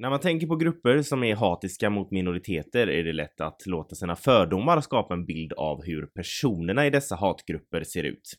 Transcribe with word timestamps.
När 0.00 0.10
man 0.10 0.20
tänker 0.20 0.46
på 0.46 0.56
grupper 0.56 1.02
som 1.02 1.24
är 1.24 1.34
hatiska 1.34 1.90
mot 1.90 2.10
minoriteter 2.10 2.86
är 2.86 3.04
det 3.04 3.12
lätt 3.12 3.40
att 3.40 3.66
låta 3.66 3.94
sina 3.94 4.16
fördomar 4.16 4.80
skapa 4.80 5.14
en 5.14 5.26
bild 5.26 5.52
av 5.52 5.84
hur 5.84 6.06
personerna 6.06 6.86
i 6.86 6.90
dessa 6.90 7.16
hatgrupper 7.16 7.84
ser 7.84 8.04
ut. 8.04 8.34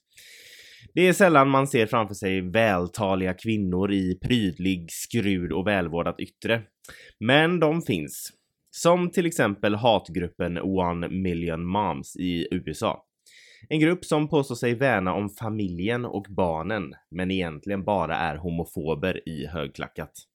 Det 0.94 1.08
är 1.08 1.14
sällan 1.14 1.50
man 1.50 1.68
ser 1.68 1.86
framför 1.86 2.16
sig 2.16 2.42
vältaliga 2.42 3.34
kvinnor 3.34 3.92
i 3.92 4.20
prydlig 4.22 4.92
skrud 4.92 5.52
och 5.52 5.68
välvårdat 5.68 6.20
yttre. 6.20 6.62
Men 7.20 7.60
de 7.60 7.82
finns. 7.82 8.34
Som 8.72 9.12
till 9.12 9.26
exempel 9.26 9.76
hatgruppen 9.76 10.58
One 10.58 11.08
Million 11.10 11.66
Moms 11.66 12.16
i 12.16 12.48
USA. 12.52 13.06
En 13.70 13.80
grupp 13.80 14.06
som 14.06 14.30
påstår 14.30 14.56
sig 14.56 14.76
värna 14.76 15.14
om 15.14 15.30
familjen 15.30 16.06
och 16.06 16.26
barnen, 16.30 16.94
men 17.12 17.32
egentligen 17.32 17.84
bara 17.84 18.16
är 18.16 18.36
homofober 18.36 19.30
i 19.30 19.46
högklackat. 19.46 20.29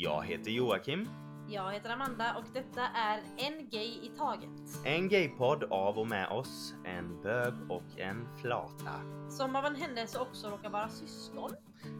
Jag 0.00 0.26
heter 0.26 0.50
Joakim. 0.50 1.08
Jag 1.50 1.72
heter 1.72 1.90
Amanda 1.90 2.34
och 2.36 2.44
detta 2.54 2.82
är 2.82 3.20
En 3.36 3.68
Gay 3.70 3.86
i 3.86 4.10
Taget. 4.18 4.84
En 4.84 5.08
gaypodd 5.08 5.64
av 5.64 5.98
och 5.98 6.06
med 6.06 6.28
oss, 6.28 6.74
en 6.84 7.22
bög 7.22 7.54
och 7.68 8.00
en 8.00 8.28
flata. 8.42 8.92
Som 9.30 9.56
av 9.56 9.64
en 9.64 9.74
händelse 9.76 10.18
också 10.18 10.50
råkar 10.50 10.70
vara 10.70 10.88
syskon. 10.88 11.50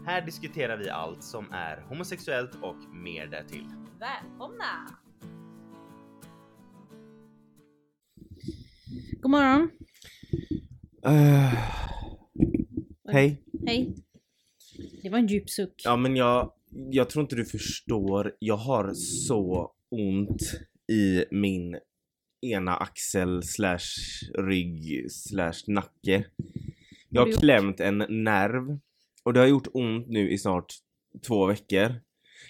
Här 0.06 0.26
diskuterar 0.26 0.76
vi 0.76 0.90
allt 0.90 1.22
som 1.22 1.52
är 1.52 1.80
homosexuellt 1.88 2.54
och 2.62 2.76
mer 2.92 3.26
därtill. 3.26 3.66
Välkomna! 3.98 4.88
God 9.22 9.30
morgon. 9.30 9.70
Uh, 11.06 11.54
hej. 13.12 13.42
Hej. 13.66 13.94
Det 15.02 15.10
var 15.10 15.18
en 15.18 15.26
djup 15.26 15.50
suck. 15.50 15.82
Ja 15.84 15.96
men 15.96 16.16
jag, 16.16 16.52
jag 16.70 17.10
tror 17.10 17.22
inte 17.22 17.36
du 17.36 17.44
förstår. 17.44 18.32
Jag 18.38 18.56
har 18.56 18.94
så 18.94 19.72
ont 19.90 20.42
i 20.92 21.24
min 21.30 21.78
ena 22.40 22.76
axel 22.76 23.42
slash 23.42 23.88
rygg 24.38 25.06
slash 25.10 25.62
nacke. 25.66 26.24
Jag 27.08 27.26
har 27.26 27.32
klämt 27.32 27.80
en 27.80 27.98
nerv 28.08 28.78
och 29.24 29.32
det 29.32 29.40
har 29.40 29.46
gjort 29.46 29.68
ont 29.72 30.08
nu 30.08 30.30
i 30.30 30.38
snart 30.38 30.74
två 31.26 31.46
veckor. 31.46 31.94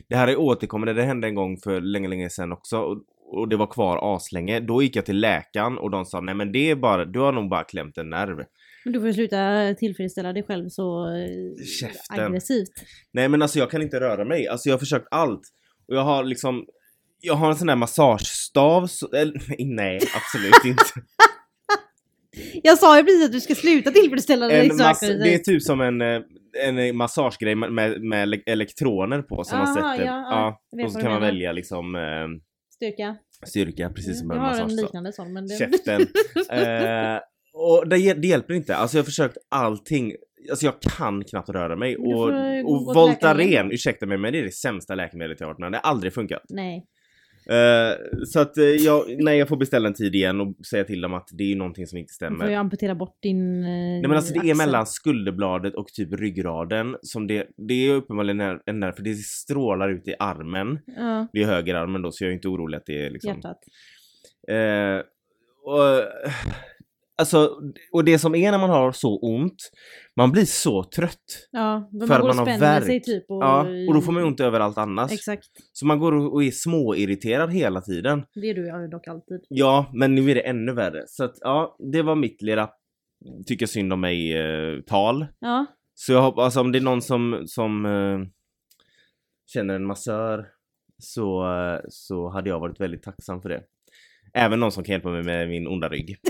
Det 0.09 0.17
här 0.17 0.29
är 0.29 0.37
återkommande, 0.37 0.93
det 0.93 1.03
hände 1.03 1.29
en 1.29 1.35
gång 1.35 1.59
för 1.59 1.81
länge, 1.81 2.09
länge 2.09 2.31
sedan 2.31 2.53
också 2.53 2.79
och, 2.79 3.03
och 3.31 3.49
det 3.49 3.57
var 3.57 3.67
kvar 3.67 4.17
aslänge. 4.17 4.61
Då 4.61 4.83
gick 4.83 4.97
jag 4.97 5.07
till 5.07 5.21
läkaren 5.21 5.79
och 5.79 5.91
de 5.91 6.05
sa 6.05 6.21
nej 6.21 6.35
men 6.35 6.53
det 6.53 6.71
är 6.71 6.77
bara, 6.77 7.05
du 7.05 7.21
har 7.21 7.33
nog 7.33 7.49
bara 7.49 7.65
klämt 7.65 7.99
en 7.99 8.11
nerv. 8.11 8.45
Men 8.89 8.93
du 8.93 9.01
får 9.01 9.13
sluta 9.13 9.75
tillfredsställa 9.79 10.33
dig 10.33 10.43
själv 10.43 10.69
så 10.69 11.07
eh, 11.17 11.65
Käften. 11.81 12.21
aggressivt. 12.27 12.69
Nej 13.13 13.29
men 13.29 13.43
alltså 13.43 13.59
jag 13.59 13.71
kan 13.71 13.83
inte 13.83 14.01
röra 14.01 14.25
mig. 14.25 14.49
Alltså 14.49 14.69
jag 14.69 14.75
har 14.75 14.79
försökt 14.79 15.07
allt. 15.11 15.41
Och 15.89 15.95
jag 15.95 16.05
har 16.05 16.25
liksom 16.25 16.67
jag 17.21 17.35
har 17.35 17.51
en 17.51 17.57
sån 17.57 17.67
där 17.67 17.77
massagestav, 17.77 18.87
så, 18.87 19.09
eller, 19.13 19.43
nej 19.77 19.99
absolut 20.17 20.65
inte. 20.65 20.85
Jag 22.63 22.79
sa 22.79 22.99
ju 22.99 23.05
precis 23.05 23.25
att 23.25 23.33
du 23.33 23.41
ska 23.41 23.55
sluta 23.55 23.91
tillfredsställa 23.91 24.47
dig 24.47 24.69
det 24.69 25.35
är 25.35 25.39
typ 25.39 25.63
som 25.63 25.81
en, 25.81 26.01
eh, 26.03 26.21
en 26.65 26.97
massagegrej 26.97 27.55
med, 27.55 27.73
med, 27.73 28.03
med 28.03 28.29
ele- 28.29 28.43
elektroner 28.47 29.23
på 29.23 29.45
som 29.45 29.59
man 29.59 29.67
Aha, 29.69 29.75
sätter. 29.75 30.07
ja, 30.07 30.29
ja, 30.31 30.61
jag 30.71 30.77
vet 30.77 30.87
och 30.87 30.93
så 30.93 30.99
kan 31.01 31.11
man 31.11 31.21
menar. 31.21 31.33
välja 31.33 31.53
liksom 31.53 31.95
eh, 31.95 32.01
Styrka. 32.75 33.17
styrka 33.47 33.91
precis 33.91 34.19
som 34.19 34.31
jag 34.31 34.37
en 34.37 34.43
har 34.43 34.51
en 34.51 34.57
massagestav. 34.57 34.85
liknande 34.85 35.13
sån 35.13 35.33
men 35.33 35.47
det... 35.47 35.59
Käften. 35.59 36.01
eh, 36.51 37.21
och 37.59 37.89
det, 37.89 38.15
det 38.15 38.29
hjälper 38.29 38.55
inte. 38.55 38.77
Alltså 38.77 38.97
jag 38.97 39.03
har 39.03 39.07
försökt 39.07 39.37
allting. 39.49 40.13
Alltså 40.51 40.67
jag 40.67 40.75
kan 40.81 41.25
knappt 41.25 41.49
röra 41.49 41.77
mig. 41.77 41.95
Du 41.95 42.01
Och, 42.15 42.33
eh, 42.35 42.63
gå 42.63 42.71
och 42.73 42.79
till 42.95 43.01
Voltaren, 43.01 43.73
ursäkta 43.73 44.07
mig 44.07 44.19
men 44.19 44.33
det 44.33 44.39
är 44.39 44.43
det 44.43 44.55
sämsta 44.55 44.95
läkemedlet 44.95 45.41
jag 45.41 45.47
har 45.47 45.53
varit 45.55 45.59
med 45.61 45.73
Det 45.73 45.81
har 45.83 45.91
aldrig 45.91 46.13
funkat. 46.15 46.43
Nej. 46.49 46.87
Eh, 47.51 47.97
så 48.27 48.41
att 48.41 48.59
eh, 48.59 48.65
jag, 48.65 49.05
nej, 49.19 49.39
jag 49.39 49.49
får 49.49 49.57
beställa 49.57 49.89
en 49.89 49.95
tid 49.95 50.15
igen 50.15 50.41
och 50.41 50.67
säga 50.71 50.85
till 50.85 51.01
dem 51.01 51.15
att 51.15 51.29
det 51.33 51.43
är 51.45 51.49
ju 51.49 51.55
någonting 51.55 51.87
som 51.87 51.99
inte 51.99 52.11
Du 52.11 52.15
stämmer. 52.15 52.39
får 52.39 52.49
ju 52.49 52.55
amputera 52.55 52.95
bort 52.95 53.17
din 53.23 53.63
eh, 53.65 53.69
Nej 53.69 54.03
men 54.03 54.13
alltså 54.13 54.35
det 54.41 54.51
är 54.51 54.55
mellan 54.55 54.87
skulderbladet 54.87 55.75
och 55.75 55.87
typ 55.87 56.13
ryggraden 56.21 56.97
som 57.03 57.27
det, 57.27 57.47
det 57.69 57.75
är 57.75 57.95
uppenbarligen 57.95 58.41
en- 58.41 58.61
en 58.67 58.81
nerv 58.81 58.93
för 58.93 59.03
det 59.03 59.15
strålar 59.15 59.89
ut 59.89 60.09
i 60.09 60.15
armen. 60.19 60.79
Ja, 60.87 61.27
Det 61.33 61.43
är 61.43 61.47
högerarmen 61.47 62.03
då 62.03 62.13
så 62.13 62.25
jag 62.25 62.31
är 62.31 62.35
inte 62.35 62.49
orolig 62.49 62.77
att 62.79 62.87
det 62.87 63.07
är 63.07 63.11
liksom... 63.11 63.35
hjärtat. 63.35 63.59
Eh, 64.51 65.03
och, 65.65 66.03
alltså, 67.19 67.61
och 67.93 68.05
det 68.05 68.19
som 68.19 68.35
är 68.35 68.51
när 68.51 68.59
man 68.59 68.71
har 68.71 68.93
så 68.93 69.19
ont, 69.19 69.71
man 70.17 70.33
blir 70.33 70.45
så 70.45 70.85
trött. 70.85 71.49
Ja, 71.51 71.91
För 72.01 72.07
man 72.07 72.31
att 72.31 72.37
man 72.37 72.39
har 72.39 72.59
värk. 72.59 72.85
sig 72.85 73.03
typ 73.03 73.25
och... 73.31 73.43
Ja, 73.43 73.67
och 73.89 73.95
då 73.95 74.01
får 74.01 74.13
man 74.13 74.23
ju 74.23 74.27
ont 74.27 74.41
överallt 74.41 74.79
annars. 74.79 75.13
Exakt. 75.13 75.49
Så 75.73 75.87
man 75.87 75.99
går 75.99 76.13
och 76.13 76.45
är 76.45 76.51
småirriterad 76.51 77.53
hela 77.53 77.81
tiden. 77.81 78.25
Det 78.35 78.51
är 78.51 78.55
du 78.55 78.67
jag 78.67 78.91
dock 78.91 79.09
alltid. 79.09 79.41
Ja, 79.49 79.91
men 79.93 80.15
nu 80.15 80.31
är 80.31 80.35
det 80.35 80.41
ännu 80.41 80.73
värre. 80.73 81.05
Så 81.07 81.25
att 81.25 81.35
ja, 81.41 81.77
det 81.93 82.03
var 82.03 82.15
mitt 82.15 82.43
lilla 82.43 82.71
tycker 83.47 83.67
synd 83.67 83.93
om 83.93 84.01
mig 84.01 84.37
eh, 84.37 84.81
tal. 84.81 85.27
Ja. 85.39 85.67
Så 85.95 86.13
jag 86.13 86.23
hoppas, 86.23 86.45
alltså, 86.45 86.61
om 86.61 86.73
det 86.73 86.79
är 86.79 86.83
någon 86.83 87.03
som, 87.03 87.43
som 87.47 87.87
eh, 87.87 88.29
känner 89.53 89.75
en 89.75 89.87
massör 89.87 90.47
så, 90.99 91.55
eh, 91.55 91.81
så 91.89 92.29
hade 92.29 92.51
jag 92.51 92.61
varit 92.61 92.81
väldigt 92.81 93.03
tacksam 93.03 93.43
för 93.43 93.49
det. 93.49 93.63
Även 94.35 94.61
någon 94.61 94.73
som 94.73 94.85
kan 94.85 94.93
hjälpa 94.93 95.09
mig 95.09 95.23
med 95.23 95.49
min 95.49 95.67
onda 95.67 95.89
rygg. 95.89 96.17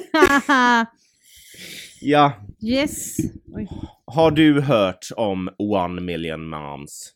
Ja, 2.01 2.33
yes. 2.63 3.17
Oj. 3.55 3.69
har 4.05 4.31
du 4.31 4.61
hört 4.61 5.07
om 5.17 5.51
One 5.59 6.01
Million 6.01 6.49
Moms? 6.49 7.13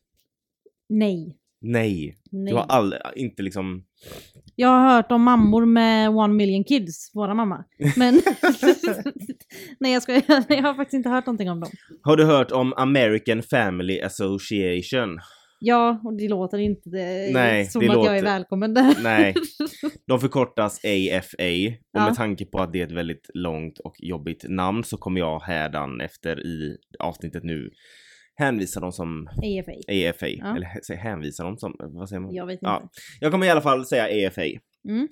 Nej. 0.89 1.37
Nej, 1.61 2.19
Nej. 2.31 2.53
du 2.53 2.59
har 2.59 2.67
aldrig, 2.69 3.01
inte 3.17 3.43
liksom... 3.43 3.85
Jag 4.57 4.69
har 4.69 4.95
hört 4.95 5.13
om 5.13 5.23
mammor 5.23 5.67
med 5.67 6.11
one 6.11 6.35
million 6.35 6.65
kids, 6.65 7.11
våra 7.15 7.35
mamma. 7.35 7.65
Men 7.97 8.15
nej 9.81 9.93
jag 9.93 10.03
ska 10.03 10.13
jag 10.49 10.63
har 10.63 10.75
faktiskt 10.75 10.95
inte 10.95 11.09
hört 11.09 11.27
någonting 11.27 11.51
om 11.51 11.61
dem. 11.61 11.71
Har 12.03 12.17
du 12.17 12.25
hört 12.25 12.51
om 12.53 12.73
American 12.77 13.43
Family 13.43 14.01
Association? 14.01 15.19
Ja, 15.65 16.01
och 16.05 16.17
det 16.17 16.29
låter 16.29 16.59
inte 16.59 16.91
Nej, 17.33 17.65
som 17.67 17.81
att 17.81 17.87
jag 17.87 17.95
låter- 17.97 18.15
är 18.15 18.23
välkommen 18.23 18.75
där. 18.75 19.03
Nej, 19.03 19.35
de 20.07 20.21
förkortas 20.21 20.81
AFA 20.85 21.43
och 21.45 22.01
Ja. 22.01 22.07
med 22.07 22.15
tanke 22.15 22.45
på 22.47 22.59
att 22.59 22.73
det 22.73 22.81
är 22.81 22.87
ett 22.87 22.93
väldigt 22.93 23.31
långt 23.35 23.79
och 23.79 23.95
jobbigt 23.99 24.45
namn 24.49 24.85
så 24.85 24.97
kommer 24.97 25.21
jag 25.21 25.41
hädan 25.41 26.01
efter 26.01 26.47
i 26.47 26.77
avsnittet 26.99 27.45
nu 27.45 27.71
hänvisa 28.35 28.81
dem 28.81 28.93
som 28.93 29.27
AFA. 29.27 29.73
AFA. 29.89 30.29
Ja. 30.29 30.57
Eller 30.57 30.67
hä- 30.67 30.97
hänvisa 30.97 31.45
dem 31.45 31.57
som, 31.59 31.75
vad 31.79 32.09
säger 32.09 32.21
man? 32.21 32.35
Jag 32.35 32.47
vet 32.47 32.55
inte. 32.55 32.67
Ja. 32.67 32.91
Jag 33.21 33.33
kommer 33.33 33.47
i 33.47 33.51
alla 33.51 33.61
fall 33.61 33.87
säga 33.87 34.29
AFA. 34.29 34.43
Mm. 34.89 35.09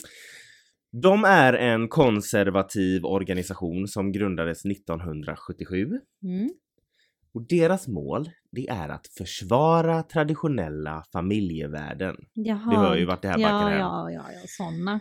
De 1.02 1.24
är 1.24 1.52
en 1.52 1.88
konservativ 1.88 3.04
organisation 3.04 3.86
som 3.88 4.12
grundades 4.12 4.64
1977 4.64 5.86
Mm. 6.24 6.50
Och 7.34 7.46
deras 7.48 7.88
mål 7.88 8.30
det 8.52 8.68
är 8.68 8.88
att 8.88 9.06
försvara 9.06 10.02
traditionella 10.02 11.04
familjevärden. 11.12 12.16
Jaha. 12.32 12.70
Du 12.70 12.76
hör 12.76 12.96
ju 12.96 13.04
vart 13.04 13.22
det 13.22 13.28
här 13.28 13.38
ja, 13.38 13.48
hän. 13.48 13.78
ja, 13.78 14.10
ja, 14.10 14.24
ja, 14.32 14.40
såna. 14.46 15.00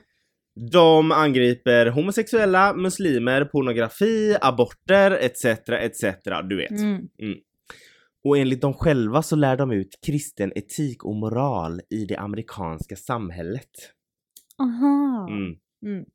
De 0.72 1.12
angriper 1.12 1.86
homosexuella, 1.86 2.74
muslimer, 2.74 3.46
pornografi, 3.46 4.38
aborter 4.42 5.12
etc. 5.12 5.46
etc. 5.70 6.04
Du 6.50 6.58
vet. 6.58 6.72
Mm. 6.72 7.08
Och 8.24 8.38
enligt 8.38 8.62
dem 8.62 8.74
själva 8.74 9.22
så 9.22 9.36
lär 9.36 9.58
de 9.58 9.72
ut 9.72 10.00
kristen 10.06 10.52
etik 10.56 11.04
och 11.04 11.16
moral 11.16 11.82
i 11.90 12.06
det 12.06 12.16
amerikanska 12.16 12.96
samhället. 12.96 13.70
Aha. 14.60 15.28
Mm. 15.30 15.56
Mm. 15.86 16.06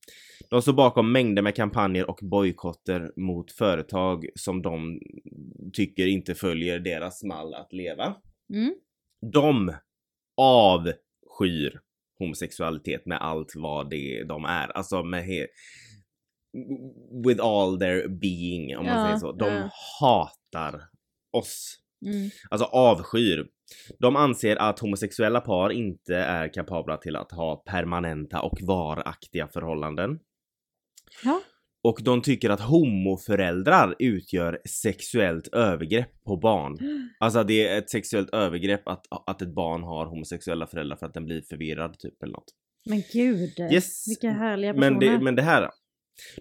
De 0.50 0.62
står 0.62 0.72
bakom 0.72 1.12
mängder 1.12 1.42
med 1.42 1.54
kampanjer 1.56 2.10
och 2.10 2.18
bojkotter 2.22 3.12
mot 3.16 3.52
företag 3.52 4.26
som 4.34 4.62
de 4.62 5.00
tycker 5.72 6.06
inte 6.06 6.34
följer 6.34 6.78
deras 6.78 7.22
mall 7.22 7.54
att 7.54 7.72
leva. 7.72 8.16
Mm. 8.54 8.74
De 9.32 9.72
avskyr 10.36 11.80
homosexualitet 12.18 13.06
med 13.06 13.18
allt 13.22 13.52
vad 13.56 13.90
det 13.90 14.24
de 14.24 14.44
är. 14.44 14.68
Alltså 14.68 15.02
med 15.02 15.24
he- 15.24 15.46
with 17.26 17.44
all 17.44 17.78
their 17.78 18.08
being 18.08 18.76
om 18.76 18.86
man 18.86 18.96
Ja, 18.98 19.04
säger 19.06 19.16
så. 19.18 19.32
De 19.32 19.46
ja. 19.54 19.70
hatar 20.00 20.80
oss. 21.32 21.78
Mm. 22.06 22.30
Alltså 22.50 22.64
avskyr. 22.66 23.48
De 23.98 24.16
anser 24.16 24.56
att 24.56 24.78
homosexuella 24.78 25.40
par 25.40 25.70
inte 25.70 26.16
är 26.16 26.54
kapabla 26.54 26.96
till 26.96 27.16
att 27.16 27.32
ha 27.32 27.56
permanenta 27.56 28.40
och 28.42 28.58
varaktiga 28.62 29.48
förhållanden. 29.48 30.18
Ja. 31.24 31.40
Och 31.84 32.00
de 32.04 32.22
tycker 32.22 32.50
att 32.50 32.60
homoföräldrar 32.60 33.94
utgör 33.98 34.58
sexuellt 34.68 35.48
övergrepp 35.48 36.24
på 36.24 36.36
barn. 36.36 36.78
Alltså 37.20 37.44
det 37.44 37.68
är 37.68 37.78
ett 37.78 37.90
sexuellt 37.90 38.34
övergrepp 38.34 38.88
att, 38.88 39.06
att 39.26 39.42
ett 39.42 39.54
barn 39.54 39.82
har 39.82 40.06
homosexuella 40.06 40.66
föräldrar 40.66 40.96
för 40.96 41.06
att 41.06 41.14
den 41.14 41.24
blir 41.24 41.42
förvirrad 41.42 41.98
typ 41.98 42.22
eller 42.22 42.32
något. 42.32 42.52
Men 42.88 43.02
gud. 43.12 43.58
Yes. 43.72 44.08
Vilka 44.08 44.30
härliga 44.30 44.74
personer. 44.74 44.90
Men 44.90 45.00
det, 45.00 45.24
men 45.24 45.34
det 45.34 45.42
här 45.42 45.62
då? 45.62 45.70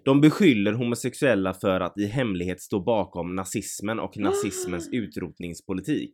De 0.06 0.22
beskyller 0.22 0.74
homosexuella 0.74 1.54
för 1.54 1.80
att 1.80 1.98
i 1.98 2.06
hemlighet 2.06 2.62
stå 2.62 2.80
bakom 2.80 3.36
nazismen 3.36 4.00
och 4.00 4.18
nazismens 4.18 4.90
utrotningspolitik. 4.92 6.12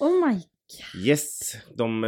Oh 0.00 0.28
my 0.28 0.40
Yes, 1.04 1.56
de... 1.76 2.00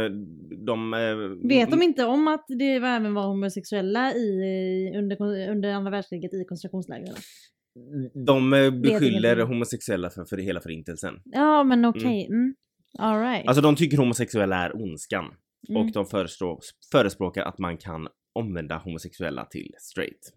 de 0.65 0.93
eh, 0.93 1.47
Vet 1.47 1.71
de 1.71 1.81
inte 1.81 2.05
om 2.05 2.27
att 2.27 2.45
det 2.47 2.71
även 2.75 3.13
var 3.13 3.27
homosexuella 3.27 4.13
i, 4.13 4.93
under, 4.97 5.49
under 5.49 5.73
andra 5.73 5.91
världskriget 5.91 6.33
i 6.33 6.45
koncentrationslägren? 6.45 7.15
De 8.25 8.53
eh, 8.53 8.71
beskyller 8.71 9.41
homosexuella 9.41 10.09
för, 10.09 10.25
för 10.25 10.37
hela 10.37 10.61
förintelsen. 10.61 11.21
Ja, 11.25 11.63
men 11.63 11.85
okej. 11.85 12.25
Mm. 12.25 12.55
All 12.99 13.21
right. 13.21 13.47
Alltså 13.47 13.61
de 13.61 13.75
tycker 13.75 13.97
homosexuella 13.97 14.55
är 14.55 14.75
ondskan. 14.75 15.25
Mm. 15.69 15.81
Och 15.81 15.91
de 15.91 16.05
förespråk, 16.05 16.59
förespråkar 16.91 17.43
att 17.43 17.57
man 17.57 17.77
kan 17.77 18.07
omvända 18.33 18.77
homosexuella 18.77 19.45
till 19.45 19.73
straight. 19.77 20.33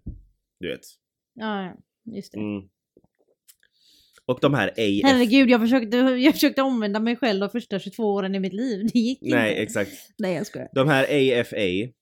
Du 0.61 0.69
vet. 0.69 0.81
Ja, 1.35 1.63
ja, 1.63 1.77
just 2.15 2.33
det. 2.33 2.39
Mm. 2.39 2.69
Och 4.27 4.39
de 4.43 4.55
här 4.55 4.69
AF... 4.69 5.03
Herregud, 5.05 5.51
jag 5.51 5.61
försökte, 5.61 5.97
jag 5.97 6.35
försökte 6.35 6.63
omvända 6.63 7.01
mig 7.01 7.17
själv 7.17 7.41
de 7.41 7.51
första 7.51 7.79
22 7.79 8.15
åren 8.15 8.35
i 8.35 8.41
mitt 8.41 8.53
liv. 8.53 8.91
Det 8.93 8.99
gick 8.99 9.19
Nej, 9.23 9.51
inte. 9.51 9.63
exakt. 9.63 9.91
Nej, 10.19 10.35
jag 10.35 10.47
skojar. 10.47 10.69
De 10.73 10.89
här 10.89 11.05
AFA, 11.41 11.93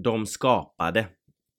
de 0.00 0.26
skapade 0.26 1.06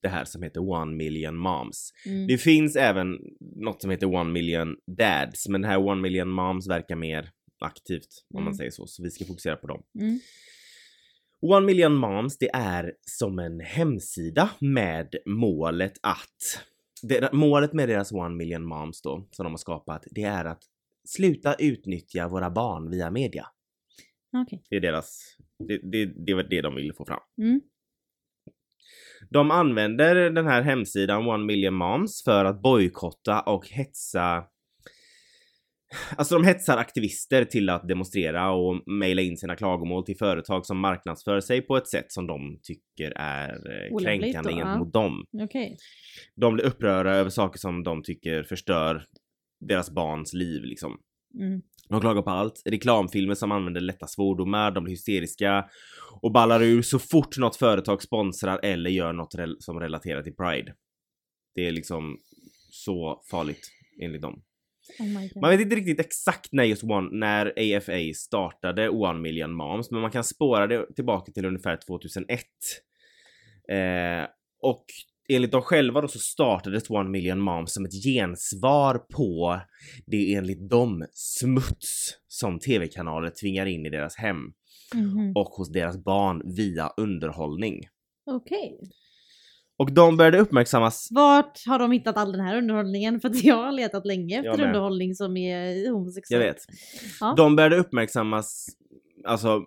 det 0.01 0.09
här 0.09 0.25
som 0.25 0.43
heter 0.43 0.61
One 0.69 0.95
Million 0.95 1.35
Moms. 1.37 1.91
Mm. 2.05 2.27
Det 2.27 2.37
finns 2.37 2.75
även 2.75 3.17
något 3.55 3.81
som 3.81 3.91
heter 3.91 4.07
One 4.15 4.31
Million 4.31 4.75
Dads, 4.97 5.47
men 5.47 5.61
det 5.61 5.67
här 5.67 5.77
One 5.77 6.01
Million 6.01 6.29
Moms 6.29 6.67
verkar 6.69 6.95
mer 6.95 7.29
aktivt 7.59 8.25
om 8.33 8.43
man 8.43 8.43
Mm. 8.43 8.53
säger 8.57 8.71
så, 8.71 8.87
så 8.87 9.03
vi 9.03 9.11
ska 9.11 9.25
fokusera 9.25 9.55
på 9.55 9.67
dem. 9.67 9.83
Mm. 9.99 10.19
One 11.41 11.65
Million 11.65 11.95
Moms, 11.95 12.37
det 12.37 12.49
är 12.53 12.93
som 13.01 13.39
en 13.39 13.59
hemsida 13.59 14.49
med 14.59 15.15
målet 15.25 15.93
att 16.03 16.63
det, 17.01 17.33
målet 17.33 17.73
med 17.73 17.89
deras 17.89 18.11
One 18.11 18.35
Million 18.35 18.65
Moms 18.65 19.01
då, 19.01 19.27
som 19.31 19.43
de 19.43 19.53
har 19.53 19.57
skapat, 19.57 20.03
det 20.11 20.23
är 20.23 20.45
att 20.45 20.63
sluta 21.07 21.53
utnyttja 21.53 22.27
våra 22.27 22.49
barn 22.49 22.89
via 22.91 23.11
media. 23.11 23.47
Okej. 24.33 24.63
Det 24.69 24.75
är 24.75 24.81
deras, 24.81 25.37
det, 25.67 25.77
det, 25.91 26.05
det 26.25 26.33
var 26.33 26.43
det 26.43 26.61
de 26.61 26.75
ville 26.75 26.93
få 26.93 27.05
fram. 27.05 27.19
Mm. 27.41 27.61
De 29.29 29.51
använder 29.51 30.29
den 30.29 30.47
här 30.47 30.61
hemsidan 30.61 31.27
One 31.27 31.45
Million 31.45 31.73
Moms 31.73 32.23
för 32.23 32.45
att 32.45 32.61
bojkotta 32.61 33.41
och 33.41 33.67
hetsa 33.67 34.45
Alltså 36.17 36.35
de 36.35 36.43
hetsar 36.43 36.77
aktivister 36.77 37.45
till 37.45 37.69
att 37.69 37.87
demonstrera 37.87 38.51
och 38.51 38.87
mejla 38.87 39.21
in 39.21 39.37
sina 39.37 39.55
klagomål 39.55 40.05
till 40.05 40.17
företag 40.17 40.65
som 40.65 40.79
marknadsför 40.79 41.39
sig 41.39 41.61
på 41.61 41.77
ett 41.77 41.87
sätt 41.87 42.11
som 42.11 42.27
de 42.27 42.59
tycker 42.63 43.11
är 43.15 43.49
eh, 43.49 43.93
Olagligt 43.93 44.23
kränkande 44.33 44.51
då, 44.51 44.59
ja. 44.59 44.63
gentemot 44.65 44.93
dem. 44.93 45.25
Okej. 45.43 45.77
De 46.35 46.53
blir 46.53 46.65
upprörda 46.65 47.11
över 47.11 47.29
saker 47.29 47.59
som 47.59 47.83
de 47.83 48.03
tycker 48.03 48.43
förstör 48.43 49.05
deras 49.59 49.91
barns 49.91 50.33
liv 50.33 50.63
liksom. 50.63 50.99
Mm. 51.39 51.61
De 51.89 52.01
klagar 52.01 52.21
på 52.21 52.29
allt. 52.29 52.61
Reklamfilmer 52.65 53.35
som 53.35 53.51
använder 53.51 53.81
lätta 53.81 54.07
svordomar, 54.07 54.71
de 54.71 54.83
blir 54.83 54.93
hysteriska 54.93 55.69
och 56.21 56.31
ballar 56.31 56.63
ur 56.63 56.81
så 56.81 56.99
fort 56.99 57.37
något 57.37 57.55
företag 57.55 58.03
sponsrar 58.03 58.59
eller 58.63 58.89
gör 58.89 59.13
något 59.13 59.35
som 59.59 59.79
relaterar 59.79 60.23
till 60.23 60.35
Pride. 60.35 60.73
Det 61.55 61.67
är 61.67 61.71
liksom 61.71 62.17
så 62.69 63.23
farligt 63.31 63.71
enligt 64.01 64.21
dem. 64.21 64.41
Oh. 64.99 65.41
Man 65.41 65.49
vet 65.51 65.59
inte 65.61 65.75
riktigt 65.75 65.99
exakt 65.99 66.51
när 66.51 66.63
just 66.63 66.83
One, 66.83 67.09
när 67.11 67.45
AFA 67.77 68.13
startade 68.15 68.89
One 68.89 69.19
Million 69.19 69.53
Moms, 69.53 69.91
men 69.91 70.01
man 70.01 70.11
kan 70.11 70.23
spåra 70.23 70.67
det 70.67 70.95
tillbaka 70.95 71.31
till 71.31 71.45
ungefär 71.45 71.77
2001. 71.87 72.41
Eh, 73.71 74.29
och 74.61 74.85
enligt 75.29 75.51
dem 75.51 75.61
själva 75.61 76.01
då 76.01 76.07
så 76.07 76.19
startades 76.19 76.89
One 76.89 77.09
Million 77.09 77.39
Moms 77.39 77.73
som 77.73 77.85
ett 77.85 78.03
gensvar 78.05 78.97
på 78.97 79.59
det 80.05 80.33
enligt 80.33 80.69
dem 80.69 81.05
smuts 81.13 82.09
som 82.27 82.59
tv-kanaler 82.59 83.29
tvingar 83.29 83.65
in 83.65 83.85
i 83.85 83.89
deras 83.89 84.15
hem 84.15 84.37
Mhm. 84.93 85.31
och 85.35 85.47
hos 85.47 85.71
deras 85.71 86.03
barn 86.03 86.41
via 86.55 86.89
underhållning. 86.97 87.81
Okej. 88.25 88.79
Och 89.77 89.91
de 89.93 90.17
började 90.17 90.37
uppmärksammas 90.39 91.07
Vart 91.11 91.65
har 91.67 91.79
de 91.79 91.91
hittat 91.91 92.17
all 92.17 92.31
den 92.31 92.41
här 92.41 92.57
underhållningen? 92.57 93.19
För 93.19 93.29
att 93.29 93.43
jag 93.43 93.55
har 93.55 93.71
letat 93.71 94.05
länge 94.05 94.37
efter 94.37 94.49
underhållning 94.65 95.15
som 95.15 95.37
är 95.37 95.91
homosexuell. 95.91 96.41
Jag 96.41 96.47
vet. 96.47 96.57
Ja. 97.19 97.33
De 97.37 97.55
började 97.55 97.77
uppmärksammas, 97.77 98.67
alltså 99.25 99.61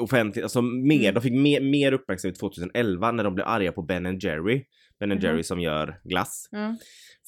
offentligt, 0.00 0.42
alltså 0.42 0.62
mer, 0.62 1.00
Mm. 1.02 1.14
de 1.14 1.20
fick 1.20 1.32
mer, 1.32 1.60
mer 1.60 1.92
uppmärksamhet 1.92 2.38
2011 2.38 3.12
när 3.12 3.24
de 3.24 3.34
blev 3.34 3.46
arga 3.48 3.72
på 3.72 3.82
Ben 3.82 4.18
Jerry. 4.18 4.64
Ben 5.00 5.08
Mhm. 5.08 5.18
Jerry 5.20 5.42
som 5.42 5.60
gör 5.60 6.00
glass. 6.04 6.48
Ja. 6.50 6.76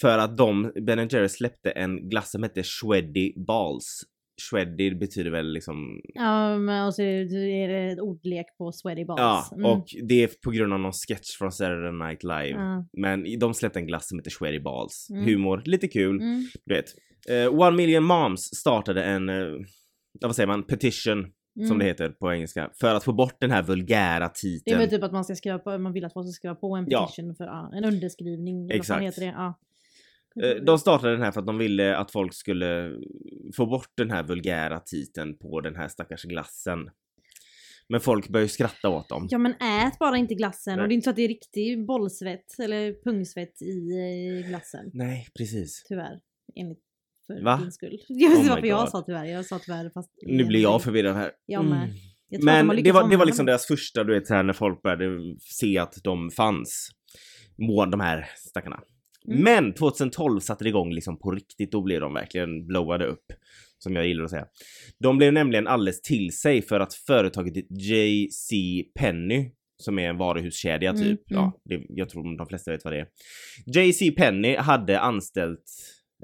För 0.01 0.19
att 0.19 0.37
de, 0.37 0.73
Ben 0.87 1.09
Jerry 1.09 1.29
släppte 1.29 1.71
en 1.71 2.09
glass 2.09 2.31
som 2.31 2.43
hette 2.43 2.63
Shreddy 2.63 3.33
Balls. 3.47 4.03
Shreddy 4.43 4.95
betyder 4.95 5.31
väl 5.31 5.53
liksom, 5.53 6.01
Ja, 6.15 6.59
men 6.59 6.87
och 6.87 6.95
så 6.95 7.03
är 7.03 7.69
det 7.69 7.93
ett 7.93 8.01
ordlek 8.01 8.47
på 8.59 8.73
sweaty 8.73 9.05
balls. 9.05 9.19
ja, 9.21 9.49
Mm. 9.57 9.67
och 9.71 9.87
det 10.03 10.23
är 10.23 10.31
på 10.45 10.51
grund 10.51 10.73
av 10.73 10.81
någon 10.81 10.93
sketch 10.93 11.37
från 11.39 11.53
Saturday 11.53 11.93
Night 12.09 12.23
Live. 12.23 12.49
Ja. 12.49 12.87
Men 12.93 13.39
de 13.39 13.55
släppte 13.55 13.79
en 13.79 13.87
glass 13.87 14.09
som 14.09 14.19
heter 14.19 14.31
Shreddy 14.31 14.61
Balls. 14.61 15.07
Mm. 15.11 15.25
Humor, 15.25 15.63
lite 15.65 15.89
kul. 15.89 16.17
Mm. 16.21 16.49
Du 16.65 16.75
vet. 16.75 16.85
Eh, 17.29 17.55
One 17.61 17.77
Million 17.77 18.05
Moms 18.05 18.41
startade 18.45 19.05
en, 19.05 19.29
uh, 19.29 19.61
vad 20.21 20.37
säger 20.37 20.47
man, 20.47 20.63
petition 20.63 21.27
Mm. 21.57 21.69
som 21.69 21.79
det 21.79 21.85
heter 21.85 22.09
på 22.09 22.33
engelska, 22.33 22.71
för 22.81 22.95
att 22.95 23.05
få 23.05 23.13
bort 23.13 23.37
den 23.41 23.51
här 23.51 23.63
vulgära 23.63 24.19
Det 24.19 24.25
är 24.25 24.29
titeln. 24.29 24.79
väl 24.79 24.91
typ 24.91 25.03
att 25.03 25.13
man 25.13 25.25
ska 25.25 25.35
skriva 25.35 25.59
på, 25.59 25.79
man 25.79 25.93
vill 25.93 26.05
att 26.05 26.13
folk 26.13 26.27
ska 26.27 26.33
skriva 26.33 26.55
på 26.55 26.77
en 26.77 26.87
Ja. 26.89 27.07
petition 27.07 27.35
för 27.35 27.45
ja, 27.45 27.71
en 27.75 27.85
underskrivning. 27.85 28.63
vad 28.67 28.73
Exakt. 28.73 28.97
fan 28.97 29.03
heter 29.05 29.21
det? 29.21 29.27
Ja. 29.27 29.59
Eh, 30.43 30.65
De 30.65 30.79
startade 30.79 31.13
den 31.13 31.23
här 31.23 31.33
för 31.33 31.41
att 31.41 31.47
de 31.47 31.59
ville 31.59 31.97
att 31.97 32.11
folk 32.13 32.35
skulle 32.35 32.93
få 33.57 33.67
bort 33.67 33.93
den 33.97 34.11
här 34.11 34.23
vulgära 34.23 34.81
titeln 34.81 35.39
på 35.39 35.61
den 35.61 35.77
här 35.77 35.89
stackars 35.89 36.23
glassen. 36.23 36.79
Men 37.89 38.01
folk 38.01 38.29
började 38.29 38.45
ju 38.45 38.49
skratta 38.49 38.89
åt 38.89 39.09
dem. 39.09 39.27
Ja 39.31 39.39
men 39.39 39.53
ät 39.53 39.99
bara 39.99 40.17
inte 40.17 40.35
glassen 40.35 40.77
Nej. 40.77 40.83
och 40.83 40.89
det 40.89 40.93
är 40.93 40.95
inte 40.95 41.05
så 41.05 41.11
att 41.11 41.17
det 41.17 41.23
är 41.25 41.29
riktig 41.29 41.87
bollsvett 41.87 42.59
eller 42.59 43.03
pungsvett 43.05 43.63
i 43.63 43.89
eh, 44.43 44.49
glassen. 44.49 44.91
Nej, 44.93 45.27
precis. 45.39 45.83
Tyvärr. 45.89 46.21
Enligt 46.57 46.79
för 47.27 47.43
Va? 47.45 47.57
din 47.63 47.73
skull. 47.73 47.99
Jag 48.09 48.31
vet 48.31 48.39
Oh 48.39 48.41
inte 48.41 48.45
my 48.45 48.55
varför 48.55 48.67
jag 48.67 48.89
sa 48.89 49.03
tyvärr. 49.03 49.25
Jag 49.25 49.45
sa 49.47 49.59
tyvärr 49.59 49.91
fast... 49.91 50.11
Nu 50.27 50.45
blir 50.45 50.63
jag 50.63 50.83
förvirrad 50.83 51.17
här. 51.17 51.31
Jag 51.47 51.65
med. 51.65 51.85
Mm. 51.85 51.97
Jag 52.29 52.41
de 52.41 52.45
Men 52.45 52.69
har 52.69 52.77
det 52.77 52.93
var, 52.93 53.09
det 53.11 53.17
var 53.17 53.27
liksom 53.27 53.47
deras 53.47 53.67
första, 53.67 54.05
du 54.05 54.15
vet 54.15 54.27
så 54.27 54.35
här 54.35 54.43
när 54.43 54.53
folk 54.53 54.83
började 54.83 55.37
se 55.41 55.79
att 55.79 55.95
de 56.05 56.31
fanns. 56.31 56.91
Må- 57.59 57.87
De 57.87 58.01
här 58.01 58.27
stackarna. 58.37 58.81
Mm. 59.29 59.43
Men 59.43 59.75
2012 59.75 60.41
satte 60.41 60.65
det 60.65 60.69
igång 60.69 60.93
liksom 60.93 61.19
på 61.19 61.31
riktigt, 61.31 61.73
då 61.73 61.83
blev 61.83 62.01
de 62.01 62.15
verkligen 62.15 62.67
blowade 62.67 63.07
upp. 63.07 63.25
Som 63.79 63.97
jag 63.97 64.07
gillar 64.07 64.25
att 64.25 64.31
säga. 64.31 64.47
De 64.99 65.19
blev 65.19 65.33
nämligen 65.33 65.67
alldeles 65.67 66.03
till 66.03 66.33
sig 66.33 66.63
för 66.63 66.81
att 66.81 66.95
företaget 66.95 67.55
JC 67.71 68.51
Penny 68.99 69.51
som 69.83 69.99
är 69.99 70.09
en 70.09 70.17
varuhuskedja 70.19 70.91
Mm, 70.91 71.03
typ. 71.03 71.31
mm. 71.31 71.43
Ja, 71.43 71.61
det, 71.65 71.83
jag 71.89 72.09
tror 72.09 72.37
de 72.39 72.47
flesta 72.47 72.71
vet 72.71 72.85
vad 72.85 72.93
det 72.93 73.01
är. 73.01 73.07
JC 73.83 74.15
Penny 74.17 74.57
hade 74.57 75.01
anställt 75.01 75.65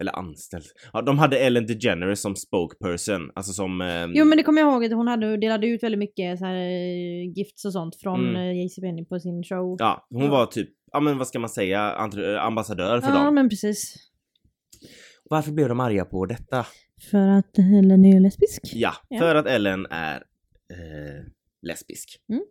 eller 0.00 0.18
anställt. 0.18 0.66
Ja, 0.92 1.02
de 1.02 1.18
hade 1.18 1.38
Ellen 1.38 1.66
DeGeneres 1.66 2.20
som 2.22 2.36
spokesperson, 2.36 3.30
alltså 3.34 3.52
som... 3.52 3.80
ehm, 3.80 4.12
Jo 4.14 4.24
men 4.24 4.38
det 4.38 4.42
kommer 4.44 4.60
jag 4.60 4.72
ihåg 4.72 4.84
att 4.84 4.92
hon 4.92 5.08
hade, 5.08 5.36
delade 5.36 5.66
ut 5.66 5.82
väldigt 5.82 5.98
mycket 5.98 6.38
så 6.38 6.44
här 6.44 6.54
eh, 6.54 7.32
gifts 7.36 7.64
och 7.64 7.72
sånt 7.72 7.96
från 7.96 8.20
Mm. 8.20 8.36
mm. 8.36 8.56
JCPenney 8.56 9.04
på 9.04 9.20
sin 9.20 9.42
show. 9.44 9.76
Ja, 9.78 10.06
hon 10.10 10.24
Ja. 10.24 10.30
var 10.30 10.46
typ, 10.46 10.68
ja 10.92 11.00
men 11.00 11.18
vad 11.18 11.28
ska 11.28 11.38
man 11.38 11.50
säga, 11.50 12.08
eh, 12.16 12.44
ambassadör 12.44 13.00
för 13.00 13.08
ja 13.08 13.24
dem. 13.24 13.34
men 13.34 13.48
precis. 13.48 13.94
Varför 15.24 15.52
blev 15.52 15.68
de 15.68 15.80
arga 15.80 16.04
på 16.04 16.26
detta? 16.26 16.66
För 17.10 17.28
att 17.28 17.58
Ellen 17.58 18.04
är 18.04 18.20
lesbisk. 18.20 18.60
Ja, 18.74 18.92
Ja. 19.08 19.18
för 19.18 19.34
att 19.34 19.46
Ellen 19.46 19.86
är 19.90 20.16
eh, 20.72 21.24
lesbisk. 21.62 22.20
Mm. 22.28 22.42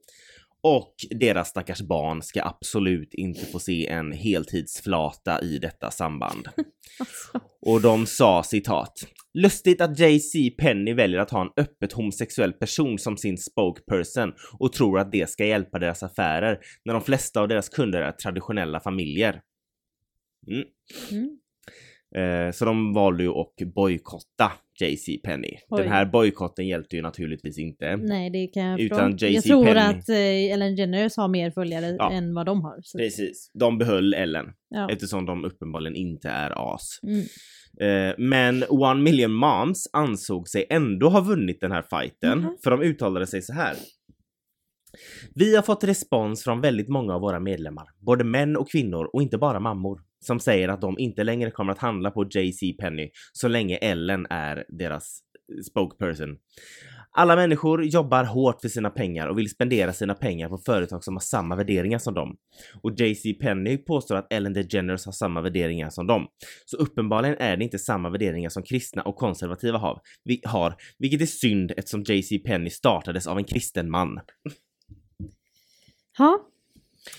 Och 0.61 0.93
deras 1.09 1.49
stackars 1.49 1.81
barn 1.81 2.21
ska 2.21 2.43
absolut 2.43 3.13
inte 3.13 3.45
få 3.45 3.59
se 3.59 3.87
en 3.87 4.11
heltidsflata 4.11 5.41
i 5.41 5.57
detta 5.57 5.91
samband. 5.91 6.49
Alltså. 6.99 7.39
Och 7.61 7.81
de 7.81 8.05
sa 8.05 8.43
citat. 8.43 8.93
Lustigt 9.33 9.81
att 9.81 9.99
JC 9.99 10.33
Penny 10.57 10.93
väljer 10.93 11.19
att 11.19 11.31
ha 11.31 11.41
en 11.41 11.51
öppet 11.57 11.93
homosexuell 11.93 12.53
person 12.53 12.99
som 12.99 13.17
sin 13.17 13.37
spokesperson 13.37 14.33
och 14.59 14.73
tror 14.73 14.99
att 14.99 15.11
det 15.11 15.29
ska 15.29 15.45
hjälpa 15.45 15.79
deras 15.79 16.03
affärer 16.03 16.59
när 16.85 16.93
de 16.93 17.03
flesta 17.03 17.41
av 17.41 17.47
deras 17.47 17.69
kunder 17.69 18.01
är 18.01 18.11
traditionella 18.11 18.79
familjer. 18.79 19.41
Mm. 20.47 20.63
Mm. 21.11 21.39
Eh, 22.15 22.51
så 22.51 22.65
de 22.65 22.93
valde 22.93 23.23
ju 23.23 23.29
att 23.29 23.73
bojkotta 23.75 24.51
JC 24.81 25.21
Penny. 25.23 25.53
Den 25.69 25.87
här 25.87 26.05
bojkotten 26.05 26.67
hjälpte 26.67 26.95
ju 26.95 27.01
naturligtvis 27.01 27.57
inte. 27.57 27.97
Nej 27.97 28.29
det 28.29 28.47
kan 28.47 28.63
jag 28.63 28.79
Utan 28.79 29.11
förstå. 29.11 29.25
Jag 29.25 29.33
JC 29.33 29.43
tror 29.43 29.65
Penny. 29.65 29.79
att 29.79 30.09
eh, 30.09 30.53
Ellen 30.53 30.75
Jenner 30.75 31.11
har 31.21 31.27
mer 31.27 31.51
följare 31.51 31.95
Ja. 31.99 32.11
än 32.11 32.33
vad 32.33 32.45
de 32.45 32.61
har. 32.61 32.79
Så. 32.83 32.97
Precis. 32.97 33.51
De 33.53 33.77
behöll 33.77 34.13
Ellen 34.13 34.45
Ja. 34.69 34.89
eftersom 34.91 35.25
de 35.25 35.45
uppenbarligen 35.45 35.95
inte 35.95 36.29
är 36.29 36.73
as. 36.75 36.99
Mm. 37.03 37.19
Eh, 37.81 38.15
men 38.17 38.63
One 38.69 39.01
Million 39.01 39.31
Moms 39.31 39.87
ansåg 39.93 40.47
sig 40.49 40.65
ändå 40.69 41.09
ha 41.09 41.21
vunnit 41.21 41.61
den 41.61 41.71
här 41.71 41.81
fighten, 41.99 42.39
Mhm. 42.39 42.57
för 42.63 42.71
de 42.71 42.81
uttalade 42.81 43.27
sig 43.27 43.41
så 43.41 43.53
här. 43.53 43.75
Vi 45.35 45.55
har 45.55 45.61
fått 45.63 45.83
respons 45.83 46.43
från 46.43 46.61
väldigt 46.61 46.89
många 46.89 47.15
av 47.15 47.21
våra 47.21 47.39
medlemmar, 47.39 47.85
både 47.99 48.23
män 48.23 48.57
och 48.57 48.71
kvinnor 48.71 49.09
och 49.13 49.21
inte 49.21 49.37
bara 49.37 49.59
mammor, 49.59 50.01
som 50.25 50.39
säger 50.39 50.69
att 50.69 50.81
de 50.81 50.99
inte 50.99 51.23
längre 51.23 51.51
kommer 51.51 51.71
att 51.71 51.79
handla 51.79 52.11
på 52.11 52.23
JC 52.23 52.77
Penny 52.79 53.09
så 53.33 53.47
länge 53.47 53.77
Ellen 53.77 54.27
är 54.29 54.65
deras 54.69 55.19
eh, 55.51 55.61
spokesperson. 55.61 56.37
Alla 57.11 57.35
människor 57.35 57.85
jobbar 57.85 58.23
hårt 58.23 58.61
för 58.61 58.69
sina 58.69 58.89
pengar 58.89 59.27
och 59.27 59.37
vill 59.37 59.49
spendera 59.49 59.93
sina 59.93 60.13
pengar 60.13 60.49
på 60.49 60.57
företag 60.57 61.03
som 61.03 61.15
har 61.15 61.21
samma 61.21 61.55
värderingar 61.55 61.99
som 61.99 62.13
dem. 62.13 62.37
Och 62.81 62.91
JC 62.99 63.39
Penny 63.41 63.77
påstår 63.77 64.15
att 64.15 64.33
Ellen 64.33 64.53
DeGeneres 64.53 65.05
har 65.05 65.11
samma 65.11 65.41
värderingar 65.41 65.89
som 65.89 66.07
dem. 66.07 66.27
Så 66.65 66.77
uppenbarligen 66.77 67.37
är 67.39 67.57
det 67.57 67.63
inte 67.63 67.79
samma 67.79 68.09
värderingar 68.09 68.49
som 68.49 68.63
kristna 68.63 69.01
och 69.01 69.15
konservativa 69.15 69.77
har, 69.77 70.01
vi 70.23 70.41
har 70.43 70.75
vilket 70.99 71.21
är 71.21 71.25
synd 71.25 71.71
eftersom 71.77 72.03
JC 72.03 72.43
Penny 72.45 72.69
startades 72.69 73.27
av 73.27 73.37
en 73.37 73.43
kristen 73.43 73.91
man. 73.91 74.19
Ja, 76.17 76.39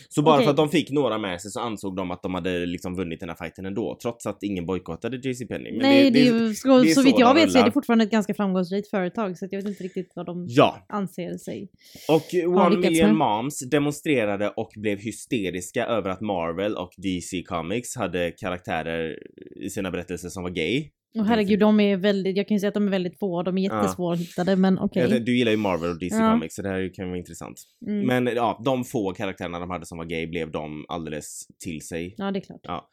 så 0.08 0.22
bara 0.22 0.34
Okej. 0.34 0.44
för 0.44 0.50
att 0.50 0.56
de 0.56 0.68
fick 0.68 0.90
några 0.90 1.18
med 1.18 1.40
sig 1.40 1.50
så 1.50 1.60
ansåg 1.60 1.96
de 1.96 2.10
att 2.10 2.22
de 2.22 2.34
hade 2.34 2.66
liksom 2.66 2.96
vunnit 2.96 3.20
den 3.20 3.28
här 3.28 3.36
fighten 3.36 3.66
ändå, 3.66 3.98
trots 4.02 4.26
att 4.26 4.42
ingen 4.42 4.66
bojkottade 4.66 5.16
JC 5.28 5.48
Penny. 5.48 5.70
Men 5.72 5.78
nej, 5.80 6.10
det, 6.10 6.20
är 6.20 6.24
ju- 6.24 6.54
så, 6.54 6.78
det 6.78 6.90
är 6.90 6.94
så 6.94 7.02
vitt 7.02 7.18
jag 7.18 7.34
vet 7.34 7.52
så 7.52 7.58
är 7.58 7.64
det 7.64 7.72
fortfarande 7.72 8.04
ett 8.04 8.10
ganska 8.10 8.34
framgångsrikt 8.34 8.90
företag 8.90 9.38
så 9.38 9.48
jag 9.50 9.58
vet 9.62 9.68
inte 9.68 9.84
riktigt 9.84 10.12
vad 10.14 10.26
de 10.26 10.46
Ja, 10.48 10.86
anser 10.88 11.36
sig. 11.38 11.68
och 12.08 12.56
One 12.64 12.76
Million 12.78 13.06
med. 13.08 13.16
Moms 13.16 13.60
demonstrerade 13.70 14.48
och 14.48 14.70
blev 14.76 14.98
hysteriska 14.98 15.86
över 15.86 16.10
att 16.10 16.20
Marvel 16.20 16.74
och 16.76 16.90
DC 16.96 17.42
Comics 17.42 17.96
hade 17.96 18.30
karaktärer 18.30 19.18
i 19.64 19.70
sina 19.70 19.90
berättelser 19.90 20.28
som 20.28 20.42
var 20.42 20.50
gay. 20.50 20.90
Och 21.18 21.26
herregud, 21.26 21.58
de 21.60 21.80
är 21.80 21.96
väldigt, 21.96 22.36
jag 22.36 22.48
kan 22.48 22.54
ju 22.54 22.58
säga 22.60 22.68
att 22.68 22.74
de 22.74 22.86
är 22.86 22.90
väldigt 22.90 23.18
få, 23.18 23.42
de 23.42 23.58
är 23.58 23.62
Ja. 23.68 23.76
jättesvårhittade 23.82 24.56
men 24.56 24.78
okej. 24.78 25.02
Eller, 25.02 25.20
Du 25.20 25.36
gillar 25.38 25.52
ju 25.52 25.56
Marvel 25.58 25.90
och 25.90 25.98
DC 25.98 26.16
Ja. 26.16 26.32
Comics 26.32 26.54
så 26.54 26.62
det 26.62 26.68
här 26.68 26.94
kan 26.94 27.08
vara 27.08 27.18
intressant. 27.18 27.62
Mm. 27.86 28.06
Men 28.06 28.34
ja, 28.36 28.62
de 28.64 28.84
få 28.84 29.12
karaktärerna 29.12 29.60
de 29.60 29.70
hade 29.70 29.86
som 29.86 29.98
var 29.98 30.04
gay 30.04 30.26
blev 30.26 30.50
de 30.50 30.84
alldeles 30.88 31.46
till 31.64 31.86
sig. 31.86 32.14
Ja, 32.18 32.30
det 32.30 32.38
är 32.38 32.40
klart. 32.40 32.84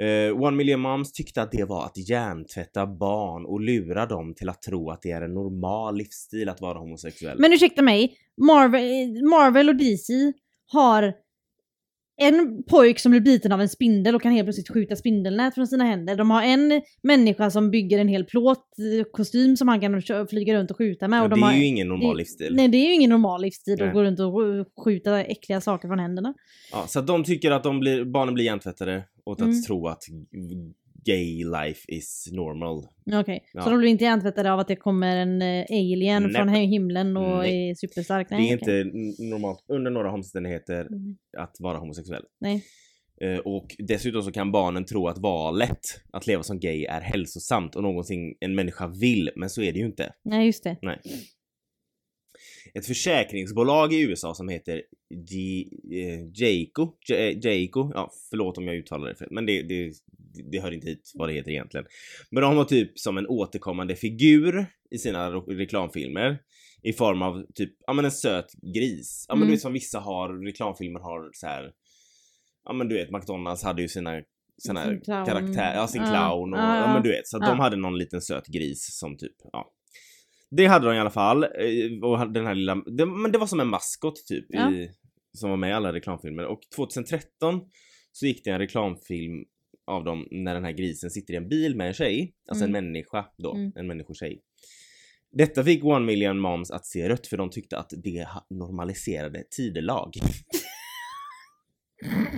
Eh, 0.00 0.42
One 0.42 0.56
Million 0.56 0.80
Moms 0.80 1.12
tyckte 1.12 1.42
att 1.42 1.52
det 1.52 1.64
var 1.64 1.84
att 1.84 2.08
hjärntvätta 2.08 2.86
barn 2.86 3.44
och 3.46 3.60
lura 3.60 4.06
dem 4.06 4.34
till 4.34 4.48
att 4.48 4.62
tro 4.62 4.90
att 4.90 5.02
det 5.02 5.10
är 5.10 5.22
en 5.22 5.34
normal 5.34 5.96
livsstil 5.96 6.48
att 6.48 6.60
vara 6.60 6.78
homosexuell. 6.78 7.38
Men 7.38 7.52
ursäkta 7.52 7.82
mig, 7.82 8.16
Marvel, 8.46 9.22
Marvel 9.24 9.68
och 9.68 9.76
DC 9.76 10.12
har 10.72 11.12
en 12.16 12.62
pojk 12.70 12.98
som 12.98 13.10
blir 13.10 13.20
biten 13.20 13.52
av 13.52 13.60
en 13.60 13.68
spindel 13.68 14.14
och 14.14 14.22
kan 14.22 14.32
helt 14.32 14.46
plötsligt 14.46 14.68
skjuta 14.68 14.96
spindelnät 14.96 15.54
från 15.54 15.66
sina 15.66 15.84
händer. 15.84 16.16
De 16.16 16.30
har 16.30 16.42
en 16.42 16.82
människa 17.02 17.50
som 17.50 17.70
bygger 17.70 17.98
en 17.98 18.08
hel 18.08 18.24
plåtkostym 18.24 19.56
som 19.56 19.68
han 19.68 19.80
kan 19.80 20.02
flyga 20.30 20.54
runt 20.54 20.70
och 20.70 20.76
skjuta 20.76 21.08
med. 21.08 21.18
Ja, 21.18 21.22
Och 21.22 21.28
det 21.28 21.34
de 21.34 21.42
är 21.42 21.46
har, 21.46 21.52
ju 21.54 21.64
ingen 21.64 21.88
normal 21.88 22.10
det- 22.16 22.18
livsstil. 22.18 22.54
Nej, 22.56 22.68
det 22.68 22.76
är 22.78 22.86
ju 22.86 22.92
ingen 22.94 23.10
normal 23.10 23.42
livsstil 23.42 23.76
Nej. 23.78 23.88
att 23.88 23.94
gå 23.94 24.02
runt 24.02 24.20
och 24.20 24.26
sk- 24.26 24.64
skjuta 24.84 25.20
äckliga 25.24 25.60
saker 25.60 25.88
från 25.88 25.98
händerna. 25.98 26.34
Ja, 26.72 26.84
så 26.88 26.98
att 26.98 27.06
de 27.06 27.24
tycker 27.24 27.50
att 27.50 27.62
de 27.62 27.80
blir, 27.80 28.04
barnen 28.04 28.34
blir 28.34 28.44
hjärntvättade 28.44 29.02
åt 29.24 29.40
att 29.40 29.46
Mm. 29.46 29.62
tro 29.62 29.86
att 29.88 30.02
gay 31.04 31.44
life 31.44 31.80
is 31.88 32.28
normal. 32.32 32.84
Okej, 33.20 33.44
Ja. 33.52 33.62
så 33.62 33.70
de 33.70 33.78
blir 33.78 33.88
inte 33.90 34.04
hjärntvättade 34.04 34.52
av 34.52 34.58
att 34.58 34.68
det 34.68 34.76
kommer 34.76 35.16
en 35.16 35.42
eh, 35.42 35.64
alien 35.70 36.22
Nej. 36.22 36.32
från 36.34 36.48
himlen 36.48 37.16
och 37.16 37.38
Nej. 37.38 37.70
är 37.70 37.74
superstark? 37.74 38.28
det 38.28 38.36
Nej, 38.36 38.52
är 38.52 38.56
okej. 38.62 38.80
inte 38.80 39.22
normalt 39.24 39.64
under 39.68 39.90
några 39.90 40.12
omständigheter 40.12 40.80
Mm. 40.86 41.16
att 41.38 41.56
vara 41.60 41.78
homosexuell. 41.78 42.24
Nej. 42.40 42.64
Eh, 43.20 43.38
och 43.38 43.76
dessutom 43.78 44.22
så 44.22 44.32
kan 44.32 44.52
barnen 44.52 44.84
tro 44.84 45.08
att 45.08 45.18
valet 45.18 45.80
att 46.12 46.26
leva 46.26 46.42
som 46.42 46.60
gay 46.60 46.84
är 46.84 47.00
hälsosamt 47.00 47.76
och 47.76 47.82
någonting 47.82 48.34
en 48.40 48.54
människa 48.54 48.86
vill, 48.86 49.30
men 49.36 49.50
så 49.50 49.62
är 49.62 49.72
det 49.72 49.78
ju 49.78 49.86
inte. 49.86 50.12
Nej, 50.24 50.46
just 50.46 50.64
det. 50.64 50.76
Nej. 50.82 50.98
Ett 52.74 52.86
försäkringsbolag 52.86 53.92
i 53.92 54.02
USA 54.02 54.34
som 54.34 54.48
heter 54.48 54.82
G- 55.30 55.68
eh, 56.02 56.20
Jayco, 56.34 56.92
J- 57.08 57.38
Jayco, 57.44 57.90
ja 57.94 58.10
förlåt 58.30 58.58
om 58.58 58.66
jag 58.66 58.76
uttalar 58.76 59.08
det 59.08 59.14
fel, 59.14 59.28
men 59.30 59.46
det, 59.46 59.62
det, 59.62 59.92
det 60.52 60.60
hör 60.60 60.72
inte 60.72 60.86
hit 60.86 61.10
vad 61.14 61.28
det 61.28 61.32
heter 61.32 61.50
egentligen. 61.50 61.86
Men 62.30 62.42
de 62.42 62.56
har 62.56 62.64
typ 62.64 62.98
som 62.98 63.18
en 63.18 63.26
återkommande 63.26 63.96
figur 63.96 64.66
i 64.90 64.98
sina 64.98 65.30
reklamfilmer 65.30 66.38
i 66.82 66.92
form 66.92 67.22
av 67.22 67.46
typ, 67.54 67.70
ja 67.86 67.92
men 67.92 68.04
en 68.04 68.10
söt 68.10 68.52
gris. 68.74 69.24
Ja 69.28 69.34
men 69.34 69.42
Mm. 69.42 69.48
du 69.48 69.52
vet 69.54 69.62
som 69.62 69.72
vissa 69.72 69.98
har, 70.00 70.44
reklamfilmer 70.46 71.00
har 71.00 71.30
så 71.32 71.46
här. 71.46 71.72
ja 72.64 72.72
men 72.72 72.88
du 72.88 72.94
vet 72.94 73.10
McDonalds 73.10 73.62
hade 73.62 73.82
ju 73.82 73.88
sina 73.88 74.22
såna 74.58 74.80
här 74.80 75.00
karaktär, 75.26 75.74
ja 75.74 75.86
sin 75.88 76.02
Ja. 76.02 76.08
clown 76.08 76.52
och 76.52 76.58
Ja, 76.58 76.76
ja, 76.80 76.92
men 76.92 77.02
du 77.02 77.08
vet 77.08 77.26
så 77.28 77.36
Ja. 77.40 77.46
de 77.46 77.58
hade 77.60 77.76
någon 77.76 77.98
liten 77.98 78.20
söt 78.20 78.46
gris 78.46 78.98
som 78.98 79.16
typ, 79.16 79.36
ja. 79.52 79.70
Det 80.50 80.66
hade 80.66 80.86
de 80.86 80.94
i 80.96 80.98
alla 80.98 81.10
fall. 81.10 81.44
eh, 81.44 81.50
Och 82.02 82.32
den 82.32 82.46
här 82.46 82.54
lilla, 82.54 82.74
det, 82.74 83.06
men 83.06 83.32
det 83.32 83.38
var 83.38 83.46
som 83.46 83.60
en 83.60 83.68
maskot 83.68 84.26
typ 84.26 84.54
i, 84.54 84.90
som 85.32 85.50
var 85.50 85.56
med 85.56 85.70
i 85.70 85.72
alla 85.72 85.92
reklamfilmer. 85.92 86.44
Och 86.46 86.60
2013 86.76 87.60
så 88.12 88.26
gick 88.26 88.44
det 88.44 88.50
en 88.50 88.58
reklamfilm 88.58 89.44
av 89.86 90.04
dem 90.04 90.28
när 90.30 90.54
den 90.54 90.64
här 90.64 90.72
grisen 90.72 91.10
sitter 91.10 91.34
i 91.34 91.36
en 91.36 91.48
bil 91.48 91.76
med 91.76 91.86
en 91.86 91.94
tjej. 91.94 92.34
Alltså 92.48 92.64
Mm. 92.64 92.74
en 92.76 92.84
människa 92.84 93.26
då, 93.38 93.54
Mm. 93.54 93.72
en 93.76 93.86
människotjej. 93.86 94.40
Detta 95.32 95.64
fick 95.64 95.84
One 95.84 96.06
Million 96.06 96.38
Moms 96.38 96.70
att 96.70 96.86
se 96.86 97.08
rött 97.08 97.26
för 97.26 97.36
de 97.36 97.50
tyckte 97.50 97.78
att 97.78 97.90
det 97.96 98.28
normaliserade 98.50 99.44
tidelag. 99.50 100.12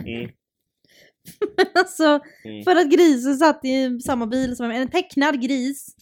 Mm. 0.06 0.30
alltså, 1.74 2.20
Mm. 2.44 2.64
för 2.64 2.76
att 2.76 2.90
grisen 2.92 3.36
satt 3.36 3.64
i 3.64 4.00
samma 4.00 4.26
bil 4.26 4.56
som 4.56 4.66
en, 4.66 4.72
en 4.82 4.90
tecknad 4.90 5.42
gris. 5.42 5.96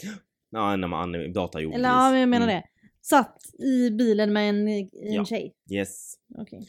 Ja, 0.50 0.76
när 0.76 0.88
man 0.88 1.32
datagjord 1.32 1.74
Eller 1.74 1.88
ja, 1.88 2.10
gris. 2.10 2.20
jag 2.20 2.28
menar 2.28 2.46
Mm. 2.48 2.56
det. 2.56 2.64
Satt 3.02 3.36
i 3.64 3.90
bilen 3.90 4.32
med 4.32 4.48
en, 4.48 4.68
en 4.68 4.88
Ja. 4.92 5.24
tjej. 5.24 5.54
Yes. 5.70 6.14
Okej. 6.38 6.60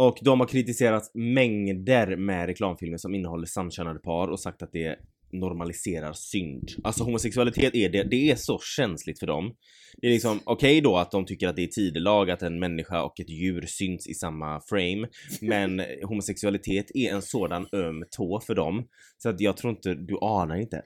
Och 0.00 0.18
de 0.22 0.40
har 0.40 0.46
kritiserat 0.46 1.10
mängder 1.14 2.16
med 2.16 2.46
reklamfilmer 2.46 2.96
som 2.96 3.14
innehåller 3.14 3.46
samkönade 3.46 3.98
par 3.98 4.28
och 4.28 4.40
sagt 4.40 4.62
att 4.62 4.72
det 4.72 4.96
normaliserar 5.32 6.12
synd. 6.12 6.68
Alltså 6.84 7.04
homosexualitet 7.04 7.74
är 7.74 7.88
det, 7.88 8.02
det 8.02 8.30
är 8.30 8.36
så 8.36 8.58
känsligt 8.58 9.18
för 9.18 9.26
dem. 9.26 9.54
Det 9.96 10.06
är 10.06 10.10
liksom 10.10 10.40
okej 10.44 10.80
då 10.80 10.96
att 10.96 11.10
de 11.10 11.26
tycker 11.26 11.48
att 11.48 11.56
det 11.56 11.62
är 11.62 11.66
tidelag 11.66 12.30
att 12.30 12.42
en 12.42 12.58
människa 12.58 13.02
och 13.02 13.20
ett 13.20 13.30
djur 13.30 13.64
syns 13.66 14.08
i 14.08 14.14
samma 14.14 14.60
frame. 14.60 15.08
Men 15.40 15.82
homosexualitet 16.02 16.90
är 16.94 17.12
en 17.12 17.22
sådan 17.22 17.66
öm 17.72 18.04
tå 18.16 18.40
för 18.40 18.54
dem. 18.54 18.88
Så 19.18 19.28
att 19.28 19.40
jag 19.40 19.56
tror 19.56 19.70
inte, 19.70 19.94
du 19.94 20.18
anar 20.20 20.56
inte. 20.56 20.82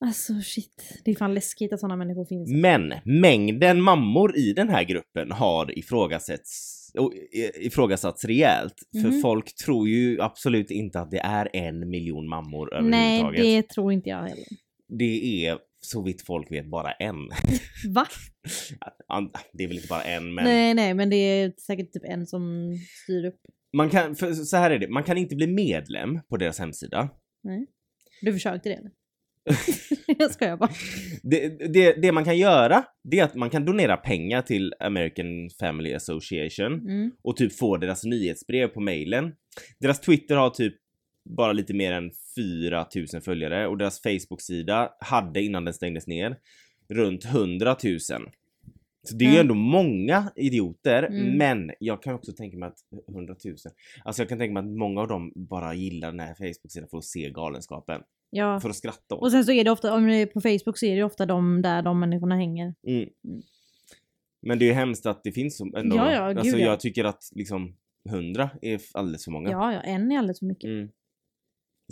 Alltså 0.00 0.32
shit. 0.40 1.00
Det 1.04 1.10
är 1.10 1.14
fan 1.14 1.34
läskigt 1.34 1.72
att 1.72 1.80
sådana 1.80 1.96
människor 1.96 2.24
finns. 2.24 2.50
Men 2.50 2.94
mängden 3.04 3.82
mammor 3.82 4.36
i 4.36 4.52
den 4.52 4.68
här 4.68 4.84
gruppen 4.84 5.32
har 5.32 5.78
ifrågasatts, 5.78 6.83
och, 6.98 7.12
ifrågasatts 7.60 8.24
rejält. 8.24 8.74
För 9.02 9.08
Mhm. 9.08 9.20
folk 9.20 9.54
tror 9.54 9.88
ju 9.88 10.20
absolut 10.20 10.70
inte 10.70 11.00
att 11.00 11.10
det 11.10 11.18
är 11.20 11.48
en 11.52 11.90
miljon 11.90 12.28
mammor 12.28 12.78
Nej, 12.82 13.20
överhuvudtaget. 13.20 13.66
det 13.68 13.74
tror 13.74 13.92
inte 13.92 14.08
jag 14.08 14.22
heller. 14.22 14.44
Det 14.88 15.46
är 15.46 15.58
så 15.80 16.02
vitt 16.02 16.22
folk 16.26 16.52
vet 16.52 16.66
bara 16.70 16.92
en. 16.92 17.16
Va? 17.94 18.06
Det 19.52 19.64
är 19.64 19.68
väl 19.68 19.76
inte 19.76 19.88
bara 19.88 20.02
en 20.02 20.34
men 20.34 20.44
Nej, 20.44 20.74
nej, 20.74 20.94
men 20.94 21.10
det 21.10 21.16
är 21.16 21.52
säkert 21.66 21.92
typ 21.92 22.04
en 22.04 22.26
som 22.26 22.72
styr 23.04 23.24
upp. 23.24 23.40
man 23.76 23.90
kan, 23.90 24.16
så 24.46 24.56
här 24.56 24.70
är 24.70 24.78
det, 24.78 24.88
man 24.88 25.04
kan 25.04 25.18
inte 25.18 25.36
bli 25.36 25.46
medlem 25.46 26.20
på 26.28 26.36
deras 26.36 26.58
hemsida. 26.58 27.08
Du 28.22 28.32
försökte 28.32 28.68
det 28.68 28.74
eller? 28.74 28.90
jag 30.18 30.30
skojar 30.30 30.56
bara. 30.56 30.70
Det, 31.22 31.48
det, 31.72 31.92
det 32.02 32.12
man 32.12 32.24
kan 32.24 32.38
göra, 32.38 32.84
det 33.04 33.18
är 33.18 33.24
att 33.24 33.34
man 33.34 33.50
kan 33.50 33.64
donera 33.64 33.96
pengar 33.96 34.42
till 34.42 34.74
American 34.80 35.50
Family 35.60 35.94
Association. 35.94 36.72
Mm. 36.72 37.12
och 37.22 37.36
typ 37.36 37.58
få 37.58 37.76
deras 37.76 38.04
nyhetsbrev 38.04 38.68
på 38.68 38.80
mailen. 38.80 39.32
Deras 39.78 40.00
Twitter 40.00 40.36
har 40.36 40.50
typ 40.50 40.74
bara 41.24 41.52
lite 41.52 41.74
mer 41.74 41.92
än 41.92 42.10
4000 42.34 43.20
följare 43.20 43.66
och 43.66 43.78
deras 43.78 44.02
Facebook-sida 44.02 44.90
hade 45.00 45.42
innan 45.42 45.64
den 45.64 45.74
stängdes 45.74 46.06
ner 46.06 46.36
runt 46.88 47.24
100 47.24 47.76
000. 47.84 48.00
Så 49.06 49.16
det 49.16 49.24
är 49.24 49.28
ju 49.28 49.34
Mm. 49.34 49.40
ändå 49.40 49.54
många 49.54 50.32
idioter, 50.36 51.02
Mm. 51.02 51.38
men 51.38 51.70
jag 51.80 52.02
kan 52.02 52.14
också 52.14 52.32
tänka 52.32 52.56
mig 52.58 52.66
att 52.66 52.78
100 53.14 53.34
000, 53.44 53.54
alltså 54.04 54.22
jag 54.22 54.28
kan 54.28 54.38
tänka 54.38 54.52
mig 54.52 54.60
att 54.60 54.76
många 54.78 55.00
av 55.00 55.08
dem 55.08 55.32
bara 55.34 55.74
gillar 55.74 56.10
den 56.10 56.20
här 56.20 56.34
Facebook-sidan 56.34 56.88
för 56.90 56.98
att 56.98 57.04
se 57.04 57.30
galenskapen. 57.30 58.00
Ja. 58.36 58.60
För 58.60 58.70
att 58.70 58.76
skratta 58.76 59.14
åt. 59.14 59.22
Och 59.22 59.30
sen 59.30 59.44
så 59.44 59.52
är 59.52 59.64
det 59.64 59.70
ofta, 59.70 59.94
om 59.94 60.06
det 60.06 60.16
är 60.16 60.26
på 60.26 60.40
Facebook 60.40 60.78
så 60.78 60.86
är 60.86 60.96
det 60.96 61.04
ofta 61.04 61.26
de 61.26 61.62
där 61.62 61.82
de 61.82 62.00
människorna 62.00 62.36
hänger. 62.36 62.74
Mm. 62.86 63.08
Men 64.42 64.58
det 64.58 64.64
är 64.64 64.66
ju 64.66 64.72
hemskt 64.72 65.06
att 65.06 65.24
det 65.24 65.32
finns 65.32 65.56
så 65.56 65.76
ändå. 65.76 65.96
Ja, 65.96 66.12
ja, 66.12 66.28
gud, 66.28 66.38
alltså 66.38 66.58
ja. 66.58 66.66
jag 66.66 66.80
tycker 66.80 67.04
att 67.04 67.30
liksom 67.34 67.76
100 68.08 68.50
är 68.62 68.80
alldeles 68.94 69.24
för 69.24 69.30
många. 69.30 69.50
Ja, 69.50 69.72
ja, 69.72 69.80
en 69.80 70.12
är 70.12 70.18
alldeles 70.18 70.38
för 70.38 70.46
mycket. 70.46 70.68
Mm. 70.68 70.88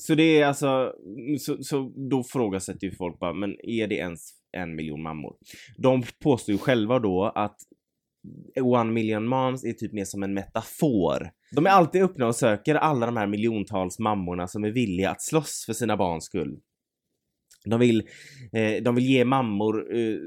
Så 0.00 0.14
det 0.14 0.40
är 0.40 0.46
alltså, 0.46 0.94
så, 1.38 1.62
så 1.62 1.92
då 2.10 2.24
frågasätter 2.24 2.86
ju 2.86 2.94
folk 2.94 3.18
bara, 3.18 3.32
men 3.32 3.56
är 3.62 3.86
det 3.88 3.94
ens 3.94 4.30
en 4.52 4.74
miljon 4.74 5.02
mammor? 5.02 5.36
De 5.78 6.02
påstår 6.22 6.52
ju 6.52 6.58
själva 6.58 6.98
då 6.98 7.24
att 7.24 7.56
One 8.60 8.92
million 8.92 9.26
moms 9.26 9.64
är 9.64 9.72
typ 9.72 9.92
mer 9.92 10.04
som 10.04 10.22
en 10.22 10.34
metafor. 10.34 11.30
De 11.52 11.66
är 11.66 11.70
alltid 11.70 12.02
öppna 12.02 12.26
och 12.26 12.36
söker 12.36 12.74
alla 12.74 13.06
de 13.06 13.16
här 13.16 13.26
miljontals 13.26 13.98
mammorna 13.98 14.48
som 14.48 14.64
är 14.64 14.70
villiga 14.70 15.10
att 15.10 15.22
slåss 15.22 15.62
för 15.66 15.72
sina 15.72 15.96
barns 15.96 16.24
skull. 16.24 16.60
De 17.64 17.80
vill, 17.80 18.02
eh, 18.52 18.82
de 18.82 18.94
vill 18.94 19.04
ge 19.04 19.24
mammor, 19.24 19.96
eh, 19.96 20.18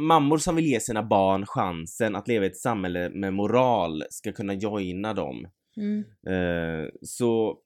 mammor 0.00 0.38
som 0.38 0.56
vill 0.56 0.66
ge 0.66 0.80
sina 0.80 1.02
barn 1.02 1.46
chansen 1.46 2.16
att 2.16 2.28
leva 2.28 2.44
i 2.44 2.48
ett 2.48 2.56
samhälle 2.56 3.10
med 3.10 3.34
moral 3.34 4.04
ska 4.10 4.32
kunna 4.32 4.54
joina 4.54 5.14
dem. 5.14 5.48
Mm. 5.76 6.04
Eh, 6.26 6.88
så, 7.02 7.58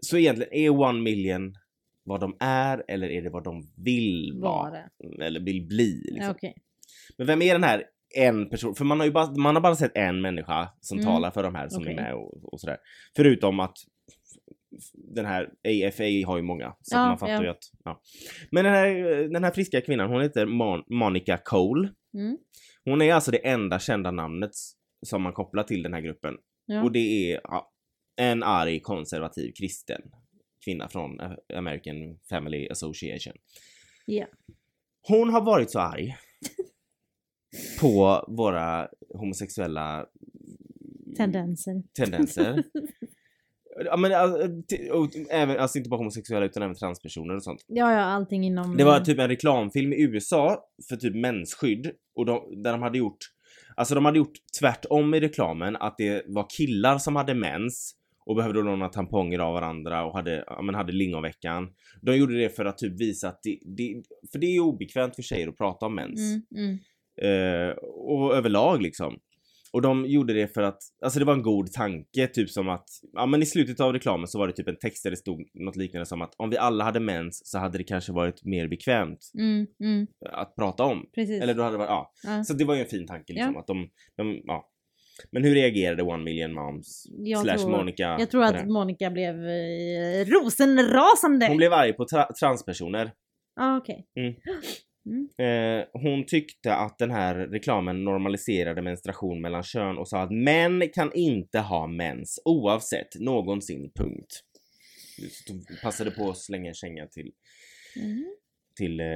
så 0.00 0.16
egentligen, 0.16 0.52
är 0.52 0.70
One 0.70 1.00
Million 1.00 1.54
vad 2.04 2.20
de 2.20 2.36
är 2.40 2.84
eller 2.88 3.08
är 3.08 3.22
det 3.22 3.30
vad 3.30 3.44
de 3.44 3.72
vill 3.76 4.32
Var 4.34 4.50
vara? 4.50 4.70
det? 4.70 5.24
Eller 5.24 5.40
vill 5.40 5.66
bli? 5.66 6.02
Liksom. 6.12 6.30
Okej. 6.30 6.54
Men 7.18 7.26
vem 7.26 7.42
är 7.42 7.52
den 7.52 7.64
här 7.64 7.84
en 8.16 8.48
person? 8.50 8.74
För 8.74 8.84
man 8.84 8.98
har 9.00 9.06
ju 9.06 9.12
bara, 9.12 9.30
man 9.36 9.54
har 9.54 9.62
bara 9.62 9.76
sett 9.76 9.92
en 9.96 10.20
människa 10.22 10.68
som 10.80 10.98
Mm. 10.98 11.06
talar 11.10 11.30
för 11.30 11.42
de 11.42 11.54
här 11.54 11.68
som 11.68 11.82
Okej. 11.82 11.92
är 11.92 11.96
med 12.02 12.14
och, 12.14 12.52
och 12.52 12.60
sådär. 12.60 12.76
Förutom 13.16 13.60
att 13.60 13.76
den 14.92 15.26
här 15.26 15.44
AFA 15.44 16.04
har 16.26 16.36
ju 16.36 16.42
många. 16.42 16.74
Så 16.82 16.96
Ja, 16.96 17.06
man 17.08 17.18
fattar 17.18 17.32
ja. 17.32 17.42
ju 17.42 17.48
att, 17.48 17.62
ja. 17.84 18.00
Men 18.50 18.64
den 18.64 18.72
här, 18.74 18.88
den 19.28 19.44
här 19.44 19.50
friska 19.50 19.80
kvinnan, 19.80 20.10
hon 20.10 20.22
heter 20.22 20.46
Mon- 20.46 20.84
Monica 20.88 21.38
Cole. 21.44 21.88
Mm. 22.14 22.38
Hon 22.84 23.02
är 23.02 23.14
alltså 23.14 23.30
det 23.30 23.46
enda 23.48 23.78
kända 23.78 24.10
namnet 24.10 24.50
som 25.06 25.22
man 25.22 25.32
kopplar 25.32 25.62
till 25.62 25.82
den 25.82 25.94
här 25.94 26.00
gruppen. 26.00 26.34
Ja. 26.66 26.82
Och 26.82 26.92
det 26.92 27.32
är 27.32 27.40
en 28.16 28.42
arg 28.42 28.80
konservativ 28.80 29.52
kristen 29.58 30.00
kvinna 30.64 30.88
från 30.88 31.20
American 31.54 32.18
Family 32.28 32.68
Association. 32.68 33.32
Ja. 34.06 34.26
Hon 35.08 35.30
har 35.30 35.40
varit 35.40 35.70
så 35.70 35.78
arg 35.80 36.16
på 37.80 38.24
våra 38.28 38.88
homosexuella 39.14 40.06
Tendenser. 41.16 41.82
tendenser. 41.96 42.64
Ja 43.84 43.96
men 43.96 44.12
alltså, 44.12 44.48
även, 45.30 45.58
alltså 45.58 45.78
inte 45.78 45.90
bara 45.90 45.96
homosexuella 45.96 46.46
utan 46.46 46.62
även 46.62 46.74
transpersoner 46.74 47.34
och 47.34 47.42
sånt. 47.42 47.64
Ja, 47.66 47.92
ja, 47.92 48.00
allting 48.00 48.44
inom... 48.44 48.76
Det 48.76 48.84
var 48.84 49.00
typ 49.00 49.18
en 49.18 49.28
reklamfilm 49.28 49.92
i 49.92 50.02
USA 50.02 50.64
för 50.88 50.96
typ 50.96 51.14
mensskydd 51.14 51.90
och 52.14 52.26
de, 52.26 52.62
där 52.62 52.72
de 52.72 52.82
hade 52.82 52.98
gjort 52.98 53.18
Alltså 53.76 53.94
de 53.94 54.04
hade 54.04 54.18
gjort 54.18 54.38
tvärtom 54.60 55.14
i 55.14 55.20
reklamen 55.20 55.76
att 55.76 55.98
det 55.98 56.22
var 56.26 56.46
killar 56.56 56.98
som 56.98 57.16
hade 57.16 57.34
mens 57.34 57.94
och 58.26 58.36
behövde 58.36 58.62
låna 58.62 58.88
tamponger 58.88 59.38
av 59.38 59.52
varandra 59.52 60.04
och 60.04 60.14
hade, 60.14 60.44
ja, 60.46 60.62
men 60.62 60.74
hade 60.74 60.92
lingonveckan. 60.92 61.68
De 62.02 62.16
gjorde 62.16 62.38
det 62.38 62.56
för 62.56 62.64
att 62.64 62.78
typ 62.78 63.00
visa 63.00 63.28
att 63.28 63.40
det, 63.42 63.58
det 63.76 64.02
för 64.32 64.38
det 64.38 64.46
är 64.46 64.60
obekvämt 64.60 65.14
för 65.14 65.22
tjejer 65.22 65.48
att 65.48 65.56
prata 65.56 65.86
om 65.86 65.94
mens. 65.94 66.20
Mm, 66.20 66.42
mm. 66.56 66.78
Eh, 67.22 67.68
och 68.08 68.36
överlag 68.36 68.82
liksom. 68.82 69.18
Och 69.72 69.82
de 69.82 70.06
gjorde 70.06 70.32
det 70.32 70.54
för 70.54 70.62
att, 70.62 70.78
alltså 71.04 71.18
det 71.18 71.24
var 71.24 71.32
en 71.32 71.42
god 71.42 71.72
tanke, 71.72 72.26
typ 72.26 72.50
som 72.50 72.68
att, 72.68 72.84
ja 73.12 73.26
men 73.26 73.42
i 73.42 73.46
slutet 73.46 73.80
av 73.80 73.92
reklamen 73.92 74.28
så 74.28 74.38
var 74.38 74.46
det 74.46 74.52
typ 74.52 74.68
en 74.68 74.78
text 74.78 75.02
där 75.02 75.10
det 75.10 75.16
stod 75.16 75.40
något 75.54 75.76
liknande 75.76 76.06
som 76.06 76.22
att 76.22 76.34
om 76.36 76.50
vi 76.50 76.56
alla 76.58 76.84
hade 76.84 77.00
mens 77.00 77.40
så 77.50 77.58
hade 77.58 77.78
det 77.78 77.84
kanske 77.84 78.12
varit 78.12 78.44
mer 78.44 78.68
bekvämt 78.68 79.30
Mm, 79.38 79.66
mm. 79.80 80.06
att 80.32 80.56
prata 80.56 80.84
om. 80.84 81.06
Precis. 81.14 81.42
Eller 81.42 81.54
då 81.54 81.62
hade 81.62 81.74
det 81.74 81.78
varit, 81.78 81.88
ja. 81.90 82.12
ja. 82.24 82.44
Så 82.44 82.54
det 82.54 82.64
var 82.64 82.74
ju 82.74 82.80
en 82.80 82.86
fin 82.86 83.06
tanke 83.06 83.32
liksom 83.32 83.52
Ja. 83.54 83.60
att 83.60 83.66
de, 83.66 83.88
de, 84.16 84.40
ja. 84.44 84.70
Men 85.32 85.44
hur 85.44 85.54
reagerade 85.54 86.02
One 86.02 86.24
Million 86.24 86.52
Moms 86.54 87.04
Jag 87.08 87.42
slash 87.42 87.56
tror- 87.58 87.70
Monica? 87.70 88.16
Jag 88.18 88.30
tror 88.30 88.44
att? 88.44 88.66
Monica 88.68 89.10
blev 89.10 89.34
eh, 89.34 90.26
rosenrasande. 90.26 91.46
Hon 91.46 91.56
blev 91.56 91.72
arg 91.72 91.92
på 91.92 92.04
tra- 92.04 92.32
transpersoner. 92.40 93.12
ah, 93.60 93.76
okej. 93.76 94.06
Eh, 95.38 95.86
hon 95.92 96.26
tyckte 96.26 96.74
att 96.74 96.98
den 96.98 97.10
här 97.10 97.34
reklamen 97.34 98.04
normaliserade 98.04 98.82
menstruation 98.82 99.40
mellan 99.40 99.62
kön 99.62 99.98
och 99.98 100.08
sa 100.08 100.20
att 100.22 100.30
män 100.30 100.82
kan 100.94 101.12
inte 101.12 101.58
ha 101.58 101.86
mens 101.86 102.40
oavsett 102.44 103.20
någonsin 103.20 103.90
punkt. 103.94 104.42
Hon 105.48 105.64
passade 105.82 106.10
på 106.10 106.30
att 106.30 106.38
slänga 106.38 106.68
en 106.68 106.74
känga 106.74 107.06
till, 107.06 107.32
Mm. 107.96 108.24
till 108.76 109.00
eh, 109.00 109.06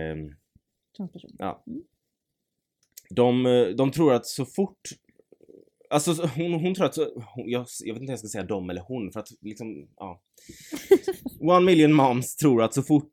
Transperson. 0.96 1.30
ja. 1.38 1.64
Mm. 1.66 1.82
De, 3.10 3.46
eh, 3.46 3.66
de 3.68 3.90
tror 3.90 4.14
att 4.14 4.26
så 4.26 4.44
fort 4.46 4.80
Alltså 5.90 6.14
så- 6.14 6.26
hon, 6.26 6.52
hon 6.52 6.74
tror 6.74 6.86
att, 6.86 6.96
hon, 7.34 7.50
jag, 7.50 7.66
jag 7.84 7.94
vet 7.94 8.00
inte 8.00 8.10
om 8.10 8.12
jag 8.12 8.18
ska 8.18 8.28
säga 8.28 8.44
de 8.44 8.70
eller 8.70 8.80
hon 8.80 9.12
för 9.12 9.20
att 9.20 9.28
liksom, 9.42 9.66
ja. 9.96 10.20
One 11.40 11.66
million 11.66 11.92
moms 11.92 12.36
tror 12.36 12.62
att 12.62 12.74
så 12.74 12.82
fort 12.82 13.10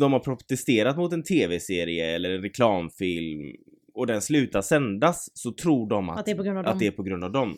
de 0.00 0.12
har 0.12 0.20
protesterat 0.20 0.96
mot 0.96 1.12
en 1.12 1.22
tv-serie 1.22 2.14
eller 2.14 2.30
en 2.30 2.42
reklamfilm 2.42 3.40
och 3.94 4.06
den 4.06 4.22
slutar 4.22 4.62
sändas 4.62 5.28
så 5.34 5.52
tror 5.52 5.88
de 5.88 6.08
att, 6.08 6.18
Att 6.18 6.24
det 6.24 6.30
är 6.30 6.36
på 6.36 6.42
grund 6.42 6.58
av 6.58 6.64
att 6.64 6.70
dem. 6.72 6.78
det 6.78 6.86
är 6.86 6.90
på 6.90 7.02
grund 7.02 7.24
av 7.24 7.32
dem. 7.32 7.56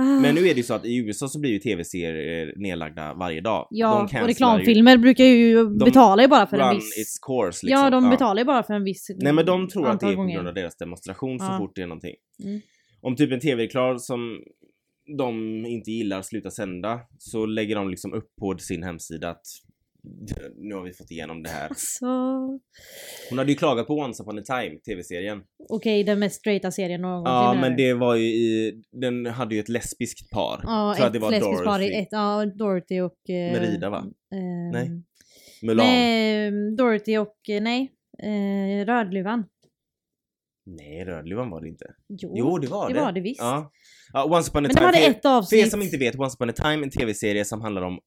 Ah. 0.00 0.02
Men 0.20 0.34
nu 0.34 0.40
är 0.40 0.54
det 0.54 0.60
ju 0.60 0.62
så 0.62 0.74
att 0.74 0.84
i 0.84 0.96
USA 0.96 1.28
så 1.28 1.40
blir 1.40 1.50
ju 1.50 1.58
tv-serier 1.58 2.54
nedlagda 2.56 3.14
varje 3.14 3.40
dag. 3.40 3.66
Ja, 3.70 4.02
och 4.02 4.26
reklamfilmer 4.26 4.96
brukar 4.96 5.24
ju 5.24 5.68
betala 5.68 6.22
ju 6.22 6.28
bara 6.28 6.40
ju 6.40 6.46
för 6.46 6.58
en 6.58 6.74
viss... 6.74 6.98
its 6.98 7.18
course 7.18 7.66
liksom. 7.66 7.82
Ja, 7.84 7.90
de 7.90 8.10
betalar 8.10 8.40
ju 8.40 8.44
bara 8.44 8.62
för 8.62 8.74
en 8.74 8.84
viss 8.84 9.10
Nej 9.16 9.32
men 9.32 9.46
de 9.46 9.68
tror 9.68 9.88
att 9.88 10.00
det 10.00 10.06
är 10.06 10.16
på 10.16 10.24
grund 10.24 10.48
av 10.48 10.54
deras 10.54 10.76
demonstration 10.76 11.38
så 11.38 11.44
Ja. 11.44 11.58
fort 11.58 11.72
det 11.74 11.82
är 11.82 11.86
någonting. 11.86 12.14
Mm. 12.44 12.60
Om 13.00 13.16
typ 13.16 13.32
en 13.32 13.40
tv-reklam 13.40 13.98
som 13.98 14.42
de 15.18 15.64
inte 15.66 15.90
gillar 15.90 16.22
slutar 16.22 16.50
sända 16.50 17.00
så 17.18 17.46
lägger 17.46 17.76
de 17.76 17.90
liksom 17.90 18.12
upp 18.12 18.36
på 18.40 18.58
sin 18.58 18.82
hemsida 18.82 19.30
att 19.30 19.46
nu 20.56 20.74
har 20.74 20.82
vi 20.82 20.92
fått 20.92 21.10
igenom 21.10 21.42
det 21.42 21.48
här. 21.48 21.68
Alltså... 21.68 22.06
Hon 23.30 23.38
hade 23.38 23.50
ju 23.50 23.56
klagat 23.56 23.86
på 23.86 23.94
Once 23.98 24.22
upon 24.22 24.38
a 24.38 24.42
time, 24.42 24.78
tv-serien. 24.78 25.42
Okej, 25.68 26.04
den 26.04 26.18
mest 26.18 26.36
straighta 26.36 26.70
serien 26.70 27.00
någonsin. 27.00 27.32
Ja 27.32 27.52
här. 27.52 27.60
men 27.60 27.76
det 27.76 27.94
var 27.94 28.14
ju 28.14 28.24
i, 28.24 28.82
den 28.92 29.26
hade 29.26 29.54
ju 29.54 29.60
ett 29.60 29.68
lesbiskt 29.68 30.30
par. 30.30 30.60
Ja, 30.62 30.92
att 30.92 31.00
ett 31.00 31.12
det 31.12 31.18
var 31.18 31.30
lesbiskt 31.30 31.64
par 31.64 31.80
i 31.80 31.84
Dorothy. 31.84 32.00
ett, 32.02 32.08
ja, 32.10 32.46
Dorothy 32.46 33.00
och... 33.00 33.30
Eh, 33.30 33.52
Merida, 33.52 33.90
va? 33.90 34.06
Eh, 34.32 34.72
Nej. 34.72 35.02
Mulan. 35.62 35.86
Nej, 35.86 36.50
Dorothy 36.76 37.16
och, 37.16 37.48
eh, 37.48 37.62
nej, 37.62 37.92
eh, 38.22 38.86
Rödluvan. 38.86 39.44
Nej, 40.66 41.04
Rödluvan 41.04 41.50
var 41.50 41.60
det 41.60 41.68
inte. 41.68 41.86
Jo, 42.08 42.32
Jo, 42.36 42.58
det 42.58 42.66
var 42.66 42.88
det. 42.88 42.94
det 42.94 43.00
var 43.00 43.12
det 43.12 43.20
visst. 43.20 43.40
Ja. 43.40 43.72
ja 44.12 44.24
Once 44.24 44.50
upon 44.50 44.58
a 44.66 44.68
Men 44.68 44.68
de 44.68 44.74
time. 44.74 44.86
hade 44.86 44.98
för- 44.98 45.10
ett 45.10 45.22
För 45.22 45.28
er 45.28 45.32
avsnitt. 45.36 45.70
som 45.70 45.82
inte 45.82 45.96
vet, 45.96 46.18
Once 46.18 46.34
upon 46.36 46.50
a 46.50 46.52
time 46.52 46.82
en 46.84 46.90
tv-serie 46.90 47.44
som 47.44 47.60
handlar 47.60 47.82
om 47.82 47.98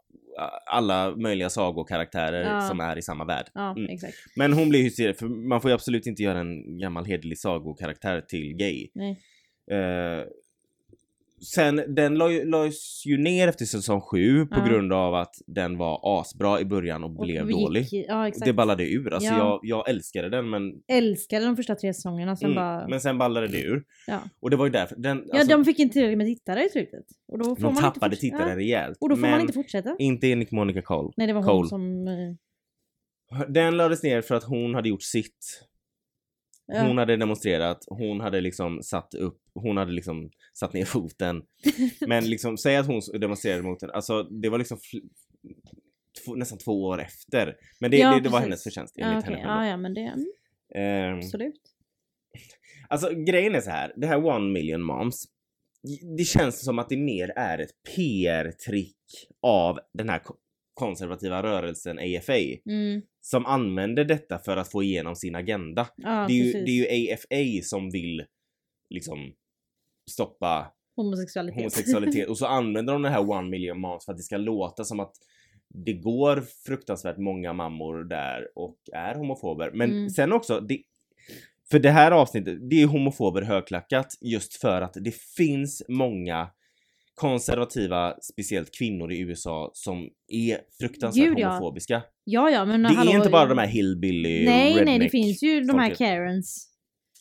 alla 0.66 1.16
möjliga 1.16 1.50
sagokaraktärer 1.50 2.44
Ja. 2.54 2.62
som 2.62 2.80
är 2.80 2.98
i 2.98 3.02
samma 3.02 3.26
värld. 3.26 3.46
Ja, 3.54 3.72
Mm. 3.72 3.90
exakt. 3.90 4.14
Men 4.36 4.54
hon 4.54 4.70
blir 4.70 4.82
hysterisk 4.84 5.20
för 5.20 5.28
man 5.50 5.62
får 5.62 5.72
ju 5.72 5.76
absolut 5.76 6.06
inte 6.08 6.24
göra 6.24 6.40
en 6.40 6.78
gammal 6.80 7.06
hederlig 7.06 7.38
sagokaraktär 7.40 8.22
till 8.22 8.54
gay. 8.56 8.90
Nej. 8.96 9.20
Eh, 9.72 10.24
sen, 11.42 11.82
den 11.96 12.16
la- 12.16 12.44
lades 12.46 13.06
ju 13.06 13.18
ner 13.18 13.48
efter 13.48 13.66
säsong 13.66 14.02
7 14.02 14.46
på 14.46 14.56
Ja. 14.60 14.66
grund 14.66 14.94
av 14.94 15.16
att 15.16 15.36
den 15.48 15.78
var 15.78 16.00
asbra 16.20 16.60
i 16.62 16.66
början 16.66 17.04
och, 17.04 17.10
Och 17.20 17.26
blev 17.26 17.46
gick- 17.50 17.56
dålig. 17.60 17.88
Ja. 17.92 18.32
Det 18.46 18.54
ballade 18.54 18.84
ur. 18.92 19.14
Alltså 19.14 19.30
Ja. 19.30 19.38
jag, 19.38 19.60
jag 19.64 19.90
älskade 19.90 20.30
den 20.30 20.50
men, 20.50 20.74
Älskade 20.88 21.46
de 21.46 21.56
första 21.56 21.76
tre 21.76 21.94
säsongerna, 21.94 22.36
sen 22.36 22.46
mm, 22.52 22.56
bara... 22.56 22.88
men 22.88 23.02
sen 23.02 23.18
ballade 23.18 23.48
det 23.48 23.62
ur. 23.62 23.84
Ja. 24.08 24.20
Och 24.40 24.50
det 24.50 24.56
var 24.56 24.66
ju 24.66 24.72
därför 24.72 24.96
den, 24.96 25.24
Ja, 25.28 25.40
alltså, 25.40 25.58
de 25.58 25.66
fick 25.66 25.80
inte 25.80 25.94
tillräckligt 25.94 26.18
med 26.18 26.28
tittare 26.28 26.66
i 26.66 26.70
slutet. 26.70 27.06
Och 27.28 27.38
då 27.40 27.44
får 27.46 27.56
de 27.56 27.62
man 27.62 27.70
inte 27.72 27.82
tappade 27.82 28.16
fortsätta. 28.16 28.38
tittare 28.38 28.50
Ja. 28.50 28.56
rejält. 28.58 28.98
Och 29.02 29.10
då 29.10 29.16
får 29.16 29.28
man 29.28 29.42
inte 29.42 29.54
fortsätta. 29.54 29.96
inte 30.00 30.32
enligt 30.32 30.52
Monica 30.52 30.82
Cole. 30.82 31.14
Nej, 31.18 31.28
det 31.28 31.34
var 31.34 31.42
hon 31.44 31.50
Cole. 31.50 31.70
som... 31.70 32.08
eh, 32.08 33.46
Den 33.50 33.78
lades 33.78 34.04
ner 34.04 34.22
för 34.22 34.36
att 34.36 34.44
hon 34.44 34.74
hade 34.76 34.90
gjort 34.90 35.04
sitt. 35.04 35.66
Ja. 36.72 36.88
Hon 36.88 36.98
hade 36.98 37.18
demonstrerat, 37.18 37.84
hon 37.88 38.20
hade 38.20 38.42
liksom 38.42 38.84
satt 38.84 39.14
upp, 39.14 39.42
hon 39.54 39.78
hade 39.78 39.92
liksom 39.92 40.32
satt 40.54 40.74
ner 40.74 40.86
foten. 40.96 41.42
Men 42.08 42.30
liksom, 42.30 42.58
säg 42.58 42.76
att 42.78 42.88
hon 42.88 43.02
demonstrerade 43.20 43.64
mot 43.64 43.80
den, 43.80 43.92
alltså 43.92 44.24
det 44.24 44.50
var 44.50 44.58
liksom 44.58 44.78
två, 46.26 46.36
nästan 46.36 46.58
två 46.58 46.84
år 46.84 47.02
efter. 47.02 47.56
Men 47.80 47.92
det, 47.92 47.98
Ja, 47.98 48.14
det, 48.16 48.22
det 48.22 48.30
var 48.30 48.40
hennes 48.40 48.64
förtjänst 48.64 48.94
Ja, 48.98 49.06
enligt 49.06 49.24
okej. 49.26 49.36
henne 49.36 49.48
ja, 49.50 49.56
själv. 49.60 49.70
ja, 49.70 49.78
men 49.78 49.94
det... 49.94 50.02
mm, 50.02 50.26
Ehm, 50.76 51.18
Absolut. 51.18 51.62
Alltså 52.90 53.10
grejen 53.14 53.56
är 53.56 53.62
så 53.62 53.70
här, 53.70 53.94
det 53.96 54.08
här 54.08 54.26
One 54.26 54.52
Million 54.54 54.82
Moms. 54.82 55.24
Det 56.18 56.24
känns 56.24 56.66
som 56.66 56.80
att 56.80 56.90
det 56.90 56.98
mer 56.98 57.30
är 57.36 57.58
ett 57.60 57.72
PR-trick 57.96 58.96
av 59.42 59.80
den 59.94 60.10
här 60.10 60.20
ko- 60.20 60.36
konservativa 60.74 61.44
rörelsen 61.44 62.00
AFA. 62.00 62.34
Mm. 62.66 63.02
Som 63.22 63.46
använder 63.46 64.06
detta 64.06 64.40
för 64.40 64.58
att 64.58 64.72
få 64.72 64.84
igenom 64.84 65.16
sin 65.16 65.36
agenda. 65.36 65.88
Ja, 65.96 66.26
det, 66.28 66.34
är 66.34 66.44
ju, 66.46 66.52
det 66.54 66.72
är 66.72 66.96
ju 66.96 67.14
AFA 67.14 67.64
som 67.64 67.90
vill 67.92 68.26
liksom 68.90 69.34
stoppa 70.12 70.74
Homosexualitet. 70.96 71.56
homosexualitet 71.58 72.28
och 72.30 72.38
så 72.38 72.46
använder 72.46 72.94
de 72.94 73.02
den 73.02 73.12
här 73.12 73.30
One 73.30 73.50
Million 73.50 73.80
Moms 73.80 74.06
för 74.06 74.12
att 74.12 74.18
det 74.18 74.24
ska 74.24 74.38
låta 74.38 74.84
som 74.84 75.00
att 75.00 75.14
det 75.86 75.94
går 75.94 76.44
fruktansvärt 76.66 77.18
många 77.18 77.54
mammor 77.54 78.04
där 78.04 78.48
och 78.56 78.78
är 78.94 79.16
homofober. 79.16 79.72
Men 79.74 79.92
Mm. 79.92 80.10
sen 80.10 80.34
också, 80.34 80.60
det, 80.60 80.82
för 81.72 81.80
det 81.80 81.90
här 81.92 82.12
avsnittet, 82.12 82.70
det 82.70 82.82
är 82.82 82.88
homofober 82.88 83.42
högklackat 83.42 84.18
just 84.22 84.54
för 84.62 84.82
att 84.82 84.94
det 84.94 85.16
finns 85.16 85.84
många 85.88 86.50
konservativa, 87.16 88.16
speciellt 88.22 88.78
kvinnor 88.78 89.12
i 89.12 89.20
USA, 89.20 89.72
som 89.74 90.10
är 90.28 90.62
fruktansvärt 90.80 91.24
Gud, 91.26 91.46
homofobiska. 91.46 91.94
Ja, 91.94 92.02
ja, 92.32 92.66
men 92.66 92.84
Det 92.84 92.90
hallå, 92.90 93.12
är 93.12 93.16
inte 93.16 93.30
bara 93.30 93.46
de 93.46 93.58
här 93.58 93.68
hillbilly 93.68 94.46
Nej, 94.46 94.46
nej, 94.46 94.86
det 94.86 94.92
redneck 94.92 95.12
finns 95.12 95.44
ju 95.44 95.62
de 95.62 95.80
här 95.80 95.90
folket. 95.90 95.98
Karens. 95.98 96.66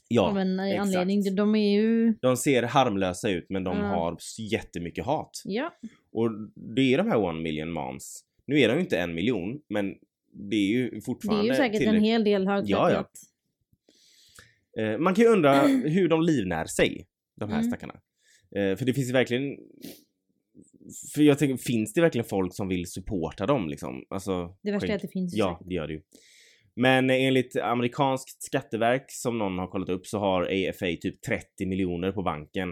Ja, 0.09 0.23
av 0.31 0.39
en 0.39 0.61
exakt. 0.61 0.81
anledning. 0.87 1.35
De 1.35 1.55
är 1.55 1.73
ju... 1.81 2.15
De 2.21 2.37
ser 2.37 2.63
harmlösa 2.63 3.29
ut 3.31 3.47
men 3.49 3.65
de 3.65 3.77
Ja. 3.79 3.85
har 3.85 4.17
jättemycket 4.39 5.05
hat. 5.05 5.43
Ja. 5.45 5.75
Och 6.13 6.31
det 6.77 6.95
är 6.95 6.99
de 6.99 7.09
här 7.09 7.17
one 7.19 7.41
million 7.41 7.73
moms. 7.73 8.25
Nu 8.47 8.61
är 8.61 8.69
de 8.69 8.75
ju 8.75 8.81
inte 8.81 8.99
en 8.99 9.15
miljon, 9.15 9.61
men 9.69 9.95
det 10.33 10.57
är 10.57 10.69
ju 10.69 10.91
Det 10.91 10.97
är 10.97 11.01
fortfarande 11.01 11.47
ju 11.49 11.55
säkert 11.55 11.75
en 11.75 11.79
tillräckligt. 11.81 12.03
hel 12.03 12.25
del 12.25 12.49
högklackat. 12.49 13.11
Ja, 13.15 13.25
Eh, 14.79 14.99
Man 14.99 15.15
kan 15.15 15.25
ju 15.25 15.31
undra 15.31 15.61
hur 15.85 16.09
de 16.09 16.23
livnär 16.23 16.65
sig, 16.67 17.07
de 17.37 17.49
här 17.51 17.59
Mm. 17.59 17.69
stackarna. 17.71 17.95
Eh, 18.57 18.77
För 18.77 18.85
det 18.85 18.95
finns 18.95 19.09
ju 19.09 19.13
verkligen... 19.13 19.57
För 21.15 21.23
jag 21.23 21.39
tänker, 21.39 21.57
finns 21.57 21.93
det 21.93 22.01
verkligen 22.01 22.25
folk 22.25 22.55
som 22.55 22.69
vill 22.69 22.87
supporta 22.87 23.47
dem 23.47 23.69
liksom? 23.69 24.05
Alltså, 24.11 24.57
Det 24.63 24.73
värsta 24.73 24.87
är 24.87 24.97
att 24.97 25.03
det 25.03 25.09
finns 25.09 25.35
Ja, 25.37 25.55
säkert. 25.55 25.69
det 25.69 25.75
gör 25.75 25.87
det 25.87 25.93
ju. 25.93 26.03
Men 26.77 27.11
enligt 27.11 27.57
amerikanskt 27.57 28.43
skatteverk 28.43 29.05
som 29.09 29.39
någon 29.39 29.59
har 29.59 29.67
kollat 29.67 29.89
upp 29.89 30.07
så 30.07 30.19
har 30.19 30.43
AFA 30.43 30.87
typ 30.87 31.23
30 31.23 31.67
miljoner 31.67 32.13
på 32.13 32.23
banken. 32.23 32.69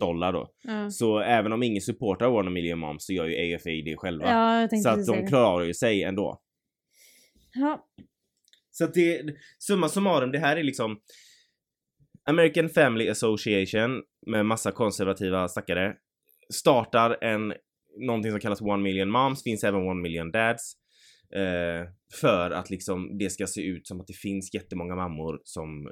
Dollar 0.00 0.32
då. 0.32 0.52
Ja. 0.62 0.90
Så 0.90 1.18
även 1.18 1.52
om 1.52 1.62
ingen 1.62 1.80
supportar 1.82 2.26
One 2.26 2.50
Million 2.50 2.78
Moms 2.78 3.06
så 3.06 3.12
gör 3.12 3.26
ju 3.26 3.54
AFA 3.54 3.70
det 3.70 3.96
själva. 3.96 4.28
Ja, 4.30 4.68
så 4.82 4.88
att 4.88 5.06
de 5.06 5.26
klarar 5.26 5.64
ju 5.64 5.74
sig 5.74 6.02
ändå. 6.02 6.40
Ja. 7.54 7.86
Så 8.70 8.84
att 8.84 8.94
det, 8.94 9.22
summa 9.58 9.88
summarum, 9.88 10.32
det 10.32 10.38
här 10.38 10.56
är 10.56 10.62
liksom 10.62 11.00
American 12.24 12.68
Family 12.68 13.08
Association 13.08 14.02
med 14.26 14.46
massa 14.46 14.72
konservativa 14.72 15.48
stackare 15.48 15.94
startar 16.54 17.24
en 17.24 17.54
någonting 18.00 18.30
som 18.30 18.40
kallas 18.40 18.60
One 18.60 18.82
Million 18.82 19.10
Moms, 19.10 19.42
finns 19.42 19.64
även 19.64 19.80
One 19.88 20.02
Million 20.02 20.30
Dads. 20.30 20.72
Eh, 21.34 21.88
för 22.20 22.50
att 22.50 22.70
liksom 22.70 23.18
det 23.18 23.30
ska 23.30 23.46
se 23.46 23.62
ut 23.66 23.86
som 23.86 24.00
att 24.00 24.06
det 24.06 24.12
finns 24.16 24.54
jättemånga 24.54 24.94
mammor 24.96 25.40
som 25.44 25.90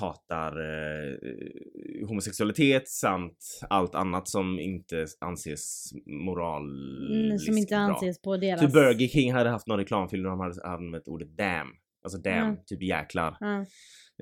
hatar 0.00 0.52
eh, 0.60 2.08
homosexualitet 2.08 2.88
samt 2.88 3.38
allt 3.70 3.94
annat 3.94 4.28
som 4.28 4.58
inte 4.60 5.06
anses 5.20 5.92
moraliskt 6.06 7.24
Mm, 7.24 7.38
som 7.38 7.58
inte 7.58 7.74
bra. 7.74 7.78
anses 7.78 8.22
på 8.22 8.36
deras... 8.36 8.60
Typ 8.60 8.72
Burger 8.72 9.08
King 9.08 9.32
hade 9.32 9.50
haft 9.50 9.66
någon 9.66 9.78
reklamfilm 9.78 10.22
där 10.22 10.30
de 10.30 10.40
hade 10.40 10.62
använt 10.64 11.08
ordet 11.08 11.36
damn. 11.36 11.68
Alltså 12.04 12.18
damn, 12.18 12.46
Mm. 12.48 12.56
typ 12.66 12.82
jäklar. 12.82 13.36
Ja, 13.40 13.66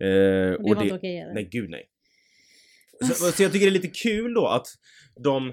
Eh, 0.00 0.52
och 0.52 0.68
det 0.68 0.74
var 0.74 0.82
inte 0.82 0.94
okej 0.94 1.18
eller? 1.20 1.34
Nej 1.34 1.48
gud 1.52 1.70
nej. 1.70 1.84
Så, 3.04 3.14
så 3.14 3.42
jag 3.42 3.52
tycker 3.52 3.66
det 3.66 3.70
är 3.70 3.82
lite 3.82 3.88
kul 3.88 4.34
då 4.34 4.46
att 4.46 4.66
de 5.24 5.52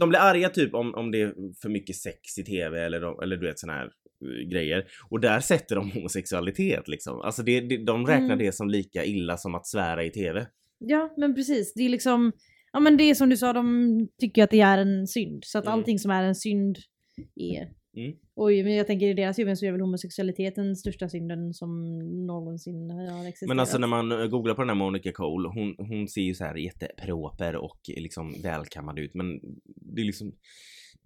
de 0.00 0.08
blir 0.08 0.18
arga 0.18 0.48
typ 0.48 0.74
om, 0.74 0.94
om 0.94 1.10
det 1.10 1.20
är 1.20 1.34
för 1.62 1.68
mycket 1.68 1.96
sex 1.96 2.38
i 2.38 2.44
TV 2.44 2.80
eller, 2.84 3.00
de, 3.00 3.20
eller 3.22 3.36
du 3.36 3.46
vet 3.46 3.58
såna 3.58 3.72
här 3.72 3.84
eh, 3.84 4.48
grejer. 4.50 4.86
Och 5.10 5.20
där 5.20 5.40
sätter 5.40 5.76
de 5.76 5.90
homosexualitet 5.94 6.88
liksom. 6.88 7.20
Alltså 7.20 7.42
det, 7.42 7.60
det, 7.60 7.84
de 7.84 8.06
räknar 8.06 8.26
Mm. 8.26 8.38
det 8.38 8.52
som 8.52 8.68
lika 8.68 9.04
illa 9.04 9.36
som 9.36 9.54
att 9.54 9.66
svära 9.66 10.04
i 10.04 10.10
TV. 10.10 10.46
Ja, 10.78 11.14
men 11.16 11.34
precis. 11.34 11.74
Det 11.74 11.82
är 11.82 11.88
liksom... 11.88 12.32
Ja 12.72 12.80
men 12.80 12.96
det 12.96 13.04
är 13.04 13.14
som 13.14 13.28
du 13.28 13.36
sa, 13.36 13.52
de 13.52 14.08
tycker 14.20 14.44
att 14.44 14.50
det 14.50 14.60
är 14.60 14.78
en 14.78 15.06
synd. 15.06 15.44
Så 15.44 15.58
att 15.58 15.64
Mm. 15.64 15.78
allting 15.78 15.98
som 15.98 16.10
är 16.10 16.22
en 16.22 16.34
synd 16.34 16.76
är... 17.36 17.62
Mm. 18.02 18.16
Oj, 18.38 18.62
men 18.62 18.74
jag 18.74 18.86
tänker 18.86 19.06
i 19.06 19.14
deras 19.14 19.38
huvuden 19.38 19.56
så 19.56 19.66
är 19.66 19.72
väl 19.72 19.80
homosexualitet 19.80 20.54
den 20.54 20.76
största 20.76 21.08
synden 21.08 21.54
som 21.54 21.98
någonsin 22.26 22.90
har 22.90 23.28
existerat. 23.28 23.48
Men 23.48 23.60
alltså 23.60 23.78
när 23.78 23.86
man 23.86 24.12
eh, 24.12 24.26
googlar 24.26 24.54
på 24.54 24.62
den 24.62 24.68
här 24.68 24.76
Monica 24.76 25.12
Cole, 25.12 25.48
hon, 25.48 25.74
hon 25.78 26.08
ser 26.08 26.20
ju 26.20 26.34
så 26.34 26.44
här 26.44 26.54
jätteproper 26.54 27.56
och 27.56 27.80
liksom 27.86 28.42
välkammad 28.42 28.98
ut 28.98 29.14
men 29.14 29.40
det 29.76 30.00
är 30.00 30.04
liksom 30.04 30.32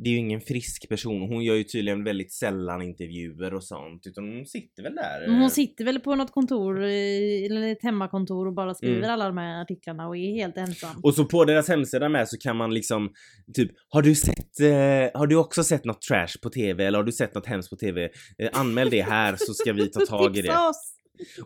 det 0.03 0.11
är 0.11 0.13
ju 0.13 0.19
ingen 0.19 0.41
frisk 0.41 0.89
person. 0.89 1.23
Hon 1.23 1.45
gör 1.45 1.55
ju 1.55 1.65
tydligen 1.65 2.05
väldigt 2.05 2.33
sällan 2.33 2.83
intervjuer 2.83 3.55
och 3.55 3.65
sånt 3.65 4.07
utan 4.07 4.29
hon 4.29 4.47
sitter 4.47 4.83
väl 4.83 4.95
där. 4.95 5.21
Men 5.27 5.35
eh, 5.37 5.41
hon 5.41 5.51
sitter 5.51 5.85
väl 5.85 6.01
på 6.01 6.15
något 6.15 6.31
kontor, 6.33 6.81
eller 6.83 7.73
ett 7.73 7.83
hemmakontor 7.83 8.47
och 8.47 8.55
bara 8.55 8.75
skriver 8.75 8.97
Mm. 8.97 9.11
alla 9.11 9.27
de 9.27 9.37
här 9.39 9.63
artiklarna 9.63 10.09
och 10.09 10.17
är 10.17 10.35
helt 10.35 10.57
ensam. 10.57 11.01
Och 11.03 11.15
så 11.15 11.25
på 11.25 11.45
deras 11.45 11.69
hemsida 11.69 12.09
med 12.09 12.29
så 12.29 12.39
kan 12.39 12.57
man 12.57 12.75
liksom 12.75 13.11
typ 13.55 13.71
Har 13.89 14.03
du 14.03 14.15
sett, 14.15 14.61
eh, 14.61 15.21
har 15.21 15.27
du 15.27 15.37
också 15.37 15.65
sett 15.65 15.85
något 15.85 16.03
trash 16.03 16.39
på 16.43 16.51
TV 16.51 16.85
eller 16.85 16.99
har 16.99 17.05
du 17.05 17.13
sett 17.13 17.35
något 17.35 17.47
hemskt 17.47 17.71
på 17.71 17.77
TV? 17.77 18.05
Eh, 18.39 18.51
anmäl 18.53 18.91
det 18.91 19.03
här 19.03 19.37
så 19.39 19.55
ska 19.55 19.73
vi 19.73 19.91
ta 19.91 20.01
tag 20.07 20.37
i 20.37 20.43
det. 20.43 20.57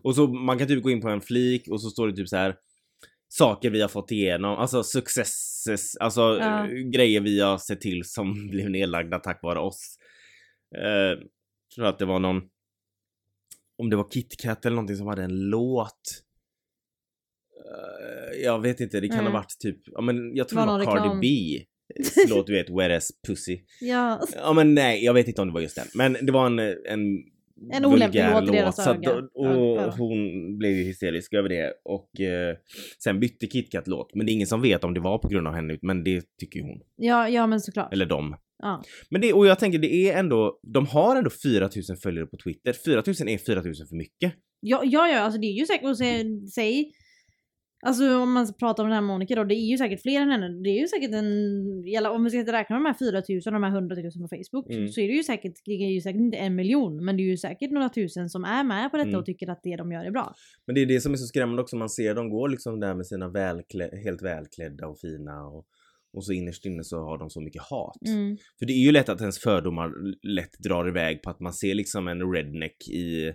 Och 0.02 0.14
så 0.14 0.26
man 0.26 0.58
kan 0.58 0.68
typ 0.68 0.82
gå 0.82 0.90
in 0.90 1.00
på 1.00 1.08
en 1.08 1.20
flik 1.20 1.68
och 1.70 1.80
så 1.82 1.90
står 1.90 2.08
det 2.08 2.16
typ 2.16 2.28
så 2.28 2.36
här 2.36 2.54
saker 3.38 3.70
vi 3.70 3.80
har 3.80 3.88
fått 3.88 4.10
igenom, 4.10 4.56
alltså 4.56 4.82
successes, 4.82 5.96
alltså 5.96 6.20
Ja. 6.20 6.66
grejer 6.92 7.20
vi 7.20 7.40
har 7.40 7.58
sett 7.58 7.80
till 7.80 8.04
som 8.04 8.48
blev 8.50 8.70
nedlagda 8.70 9.18
tack 9.18 9.42
vare 9.42 9.58
oss. 9.58 9.96
Eh, 10.76 11.18
tror 11.74 11.86
att 11.86 11.98
det 11.98 12.04
var 12.04 12.18
någon, 12.18 12.42
om 13.78 13.90
det 13.90 13.96
var 13.96 14.10
KitKat 14.10 14.66
eller 14.66 14.74
någonting 14.76 14.96
som 14.96 15.06
hade 15.06 15.22
en 15.22 15.50
låt. 15.50 16.22
Eh, 17.56 18.42
jag 18.42 18.60
vet 18.62 18.80
inte, 18.80 19.00
det 19.00 19.08
kan 19.08 19.16
ha 19.16 19.22
Mm. 19.22 19.32
varit 19.32 19.58
typ, 19.60 19.78
ja 19.86 20.00
men 20.00 20.36
jag 20.36 20.48
tror 20.48 20.66
Var 20.66 20.78
det 20.78 20.84
var 20.86 20.96
Cardi? 20.96 21.20
B. 21.20 21.64
Låt 22.28 22.46
du 22.46 22.52
vet, 22.52 22.70
Wet 22.70 22.92
as 22.96 23.10
Pussy. 23.26 23.60
Ja. 23.80 24.20
Ja 24.36 24.52
men 24.52 24.74
nej, 24.74 25.04
jag 25.04 25.14
vet 25.14 25.28
inte 25.28 25.42
om 25.42 25.48
det 25.48 25.54
var 25.54 25.60
just 25.60 25.76
den. 25.76 25.86
Men 25.94 26.12
det 26.26 26.32
var 26.32 26.46
en, 26.46 26.58
en 26.58 27.22
En 27.72 27.84
olämplig 27.84 28.24
låt 28.32 28.48
i 28.48 28.52
deras 28.52 28.84
så 28.84 28.90
att 28.90 28.96
öga. 28.96 29.12
då- 29.14 29.28
Och 29.34 29.76
Ja. 29.76 29.94
hon 29.98 30.18
blev 30.58 30.72
ju 30.72 30.84
hysterisk 30.84 31.34
över 31.34 31.48
det 31.48 31.72
och 31.84 32.20
eh, 32.20 32.56
sen 33.04 33.20
bytte 33.20 33.46
KitKat 33.46 33.86
låt. 33.88 34.14
Men 34.14 34.26
det 34.26 34.32
är 34.32 34.34
ingen 34.34 34.46
som 34.46 34.62
vet 34.62 34.84
om 34.84 34.94
det 34.94 35.00
var 35.00 35.18
på 35.18 35.28
grund 35.28 35.48
av 35.48 35.54
henne, 35.54 35.78
men 35.82 36.04
det 36.04 36.22
tycker 36.40 36.58
ju 36.60 36.66
hon. 36.66 36.80
Ja, 36.96 37.28
ja 37.28 37.46
men 37.46 37.60
såklart. 37.60 37.92
Eller 37.92 38.06
de. 38.06 38.36
Ja. 38.62 38.82
Men 39.10 39.20
det, 39.20 39.32
och 39.32 39.46
jag 39.46 39.58
tänker 39.58 39.78
det 39.78 39.94
är 39.94 40.18
ändå, 40.18 40.60
de 40.62 40.86
har 40.86 41.16
ändå 41.16 41.30
4000 41.30 41.96
följare 41.96 42.26
på 42.26 42.36
Twitter. 42.36 42.72
4000 42.84 43.28
är 43.28 43.38
4000 43.38 43.86
för 43.86 43.96
mycket. 43.96 44.34
Ja, 44.60 44.82
ja, 44.84 45.08
ja, 45.08 45.18
alltså 45.20 45.40
det 45.40 45.46
är 45.46 45.58
ju 45.60 45.66
säkert, 45.66 45.84
och 45.88 45.96
säg 46.54 46.92
Alltså 47.84 48.16
om 48.16 48.32
man 48.32 48.52
pratar 48.58 48.82
om 48.82 48.88
den 48.90 48.94
här 48.94 49.02
Monica 49.02 49.34
då, 49.34 49.44
det 49.44 49.54
är 49.54 49.66
ju 49.70 49.76
säkert 49.78 50.02
fler 50.02 50.20
än 50.20 50.30
henne. 50.30 50.48
Det 50.62 50.70
är 50.70 50.80
ju 50.80 50.86
säkert 50.86 51.12
en, 51.14 52.06
om 52.06 52.24
vi 52.24 52.30
ska 52.30 52.52
räkna 52.52 52.76
de 52.76 52.84
här 52.86 52.94
4000 52.94 53.54
och 53.54 53.60
de 53.60 53.66
här 53.66 53.76
100 53.76 53.96
000 53.96 54.04
på 54.04 54.28
Facebook, 54.36 54.70
Mm. 54.70 54.88
så 54.88 55.00
är 55.00 55.08
det 55.08 55.14
ju 55.14 55.22
säkert, 55.22 55.52
det 55.64 55.72
är 55.72 55.90
ju 55.90 56.00
säkert 56.00 56.20
inte 56.20 56.36
en 56.36 56.54
miljon, 56.54 57.04
men 57.04 57.16
det 57.16 57.22
är 57.22 57.24
ju 57.24 57.36
säkert 57.36 57.70
några 57.70 57.88
tusen 57.88 58.28
som 58.28 58.44
är 58.44 58.64
med 58.64 58.90
på 58.90 58.96
detta 58.96 59.08
Mm. 59.08 59.20
och 59.20 59.26
tycker 59.26 59.50
att 59.50 59.60
det 59.62 59.76
de 59.76 59.92
gör 59.92 60.04
är 60.04 60.10
bra. 60.10 60.34
Men 60.66 60.74
det 60.74 60.80
är 60.82 60.86
det 60.86 61.00
som 61.00 61.12
är 61.12 61.16
så 61.16 61.26
skrämmande 61.26 61.62
också, 61.62 61.76
man 61.76 61.88
ser 61.88 62.14
dem 62.14 62.30
gå 62.30 62.46
liksom 62.46 62.80
där 62.80 62.94
med 62.94 63.06
sina 63.06 63.28
välklä, 63.28 63.90
helt 64.04 64.22
välklädda 64.22 64.86
och 64.86 64.98
fina 65.00 65.46
och, 65.46 65.66
och 66.16 66.24
så 66.24 66.32
innerst 66.32 66.66
inne 66.66 66.84
så 66.84 66.98
har 66.98 67.18
de 67.18 67.30
så 67.30 67.40
mycket 67.40 67.62
hat. 67.62 68.08
Mm. 68.08 68.36
För 68.58 68.66
det 68.66 68.72
är 68.72 68.84
ju 68.86 68.92
lätt 68.92 69.08
att 69.08 69.20
ens 69.20 69.38
fördomar 69.38 69.90
lätt 70.26 70.58
drar 70.58 70.88
iväg 70.88 71.22
på 71.22 71.30
att 71.30 71.40
man 71.40 71.52
ser 71.52 71.74
liksom 71.74 72.08
en 72.08 72.32
redneck 72.32 72.88
i. 72.88 73.32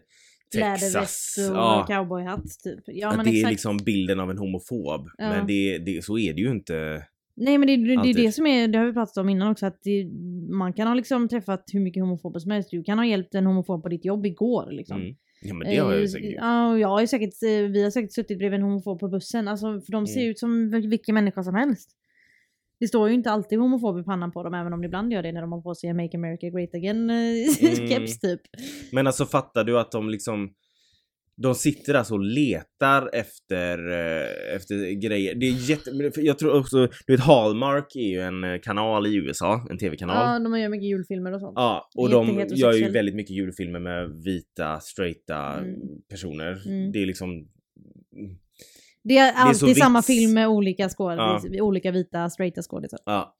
Läderväst 0.55 1.37
och 1.49 1.55
Ja, 1.55 1.85
cowboyhatt 1.89 2.45
typ. 2.63 2.79
Ja 2.85 3.13
men 3.15 3.25
det 3.25 3.31
exakt. 3.31 3.45
är 3.45 3.49
liksom 3.51 3.77
bilden 3.77 4.19
av 4.19 4.31
en 4.31 4.37
homofob. 4.37 5.09
Ja. 5.17 5.29
Men 5.29 5.47
det, 5.47 5.77
det, 5.77 6.05
så 6.05 6.17
är 6.17 6.33
det 6.33 6.41
ju 6.41 6.51
inte. 6.51 7.05
Nej 7.35 7.57
men 7.57 7.67
det, 7.67 7.75
det, 7.77 8.03
det 8.03 8.09
är 8.09 8.13
det 8.25 8.31
som 8.31 8.47
är, 8.47 8.67
det 8.67 8.77
har 8.77 8.85
vi 8.85 8.93
pratat 8.93 9.17
om 9.17 9.29
innan 9.29 9.51
också, 9.51 9.65
att 9.65 9.79
det, 9.83 10.05
man 10.49 10.73
kan 10.73 10.87
ha 10.87 10.93
liksom 10.95 11.27
träffat 11.27 11.63
hur 11.73 11.79
mycket 11.79 12.03
homofober 12.03 12.39
som 12.39 12.51
helst. 12.51 12.69
Du 12.71 12.83
kan 12.83 12.97
ha 12.97 13.05
hjälpt 13.05 13.35
en 13.35 13.45
homofob 13.45 13.83
på 13.83 13.89
ditt 13.89 14.05
jobb 14.05 14.25
igår 14.25 14.71
liksom. 14.71 15.01
Mm. 15.01 15.15
Ja 15.41 15.53
men 15.53 15.67
det 15.67 15.77
har 15.77 15.91
jag 15.91 15.99
ju 15.99 16.05
Eh, 16.05 16.09
säkert. 16.09 16.33
Ja, 16.37 16.77
jag 16.77 16.87
har 16.87 17.05
säkert, 17.05 17.43
eh, 17.43 17.71
vi 17.71 17.83
har 17.83 17.91
säkert 17.91 18.13
suttit 18.13 18.37
bredvid 18.37 18.59
en 18.59 18.63
homofob 18.65 18.99
på 18.99 19.07
bussen. 19.07 19.47
Alltså, 19.47 19.81
för 19.81 19.91
de 19.91 20.07
ser 20.07 20.19
Mm. 20.19 20.31
ut 20.31 20.39
som 20.39 20.69
vil- 20.75 20.89
vilken 20.89 21.15
människa 21.15 21.43
som 21.43 21.55
helst. 21.55 21.89
Det 22.79 22.87
står 22.87 23.09
ju 23.09 23.13
inte 23.15 23.31
alltid 23.31 23.59
homofob 23.59 23.99
i 23.99 24.03
pannan 24.03 24.31
på 24.31 24.43
dem, 24.43 24.53
även 24.53 24.73
om 24.73 24.81
det 24.81 24.85
ibland 24.85 25.13
gör 25.13 25.23
det 25.23 25.31
när 25.31 25.41
de 25.41 25.51
har 25.51 25.61
på 25.61 25.75
sig 25.75 25.89
en 25.89 25.97
Make 25.97 26.17
America 26.17 26.49
Great 26.49 26.73
Again 26.75 27.09
eh, 27.09 27.15
Mm. 27.95 28.05
typ. 28.05 28.41
Men 28.91 29.07
alltså 29.07 29.25
fattar 29.25 29.63
du 29.63 29.79
att 29.79 29.91
de 29.91 30.09
liksom 30.09 30.53
de 31.41 31.55
sitter 31.55 31.93
alltså 31.93 32.13
och 32.13 32.19
letar 32.23 33.09
efter, 33.13 33.91
eh, 33.91 34.55
efter 34.55 34.91
grejer. 35.01 35.35
Det 35.35 35.45
är 35.45 35.69
jätte... 35.69 35.89
Jag 36.21 36.39
tror 36.39 36.59
också, 36.59 36.77
du 37.07 37.13
vet 37.13 37.19
Hallmark 37.19 37.95
är 37.95 38.09
ju 38.09 38.19
en 38.21 38.43
eh, 38.43 38.59
kanal 38.63 39.07
i 39.07 39.15
USA, 39.15 39.67
en 39.69 39.77
tv-kanal. 39.77 40.15
Ja, 40.15 40.39
de 40.49 40.59
gör 40.59 40.69
mycket 40.69 40.87
julfilmer 40.87 41.33
och 41.33 41.39
sånt. 41.39 41.53
Ja, 41.55 41.89
och 41.95 42.09
de 42.09 42.45
gör 42.49 42.73
ju 42.73 42.89
väldigt 42.89 43.15
mycket 43.15 43.35
julfilmer 43.35 43.79
med 43.79 44.23
vita, 44.23 44.79
straighta 44.79 45.53
Mm. 45.57 45.75
personer. 46.09 46.61
Mm. 46.67 46.91
Det 46.91 47.01
är 47.01 47.05
liksom... 47.05 47.47
Det 49.03 49.17
är 49.17 49.33
alltid 49.33 49.77
samma 49.77 49.99
vits. 49.99 50.07
film 50.07 50.33
med 50.33 50.47
olika 50.47 50.89
skådisar, 50.89 51.61
olika 51.61 51.91
vita 51.91 52.29
straighta 52.29 52.61
skådisar. 52.61 52.99
Ja. 53.05 53.35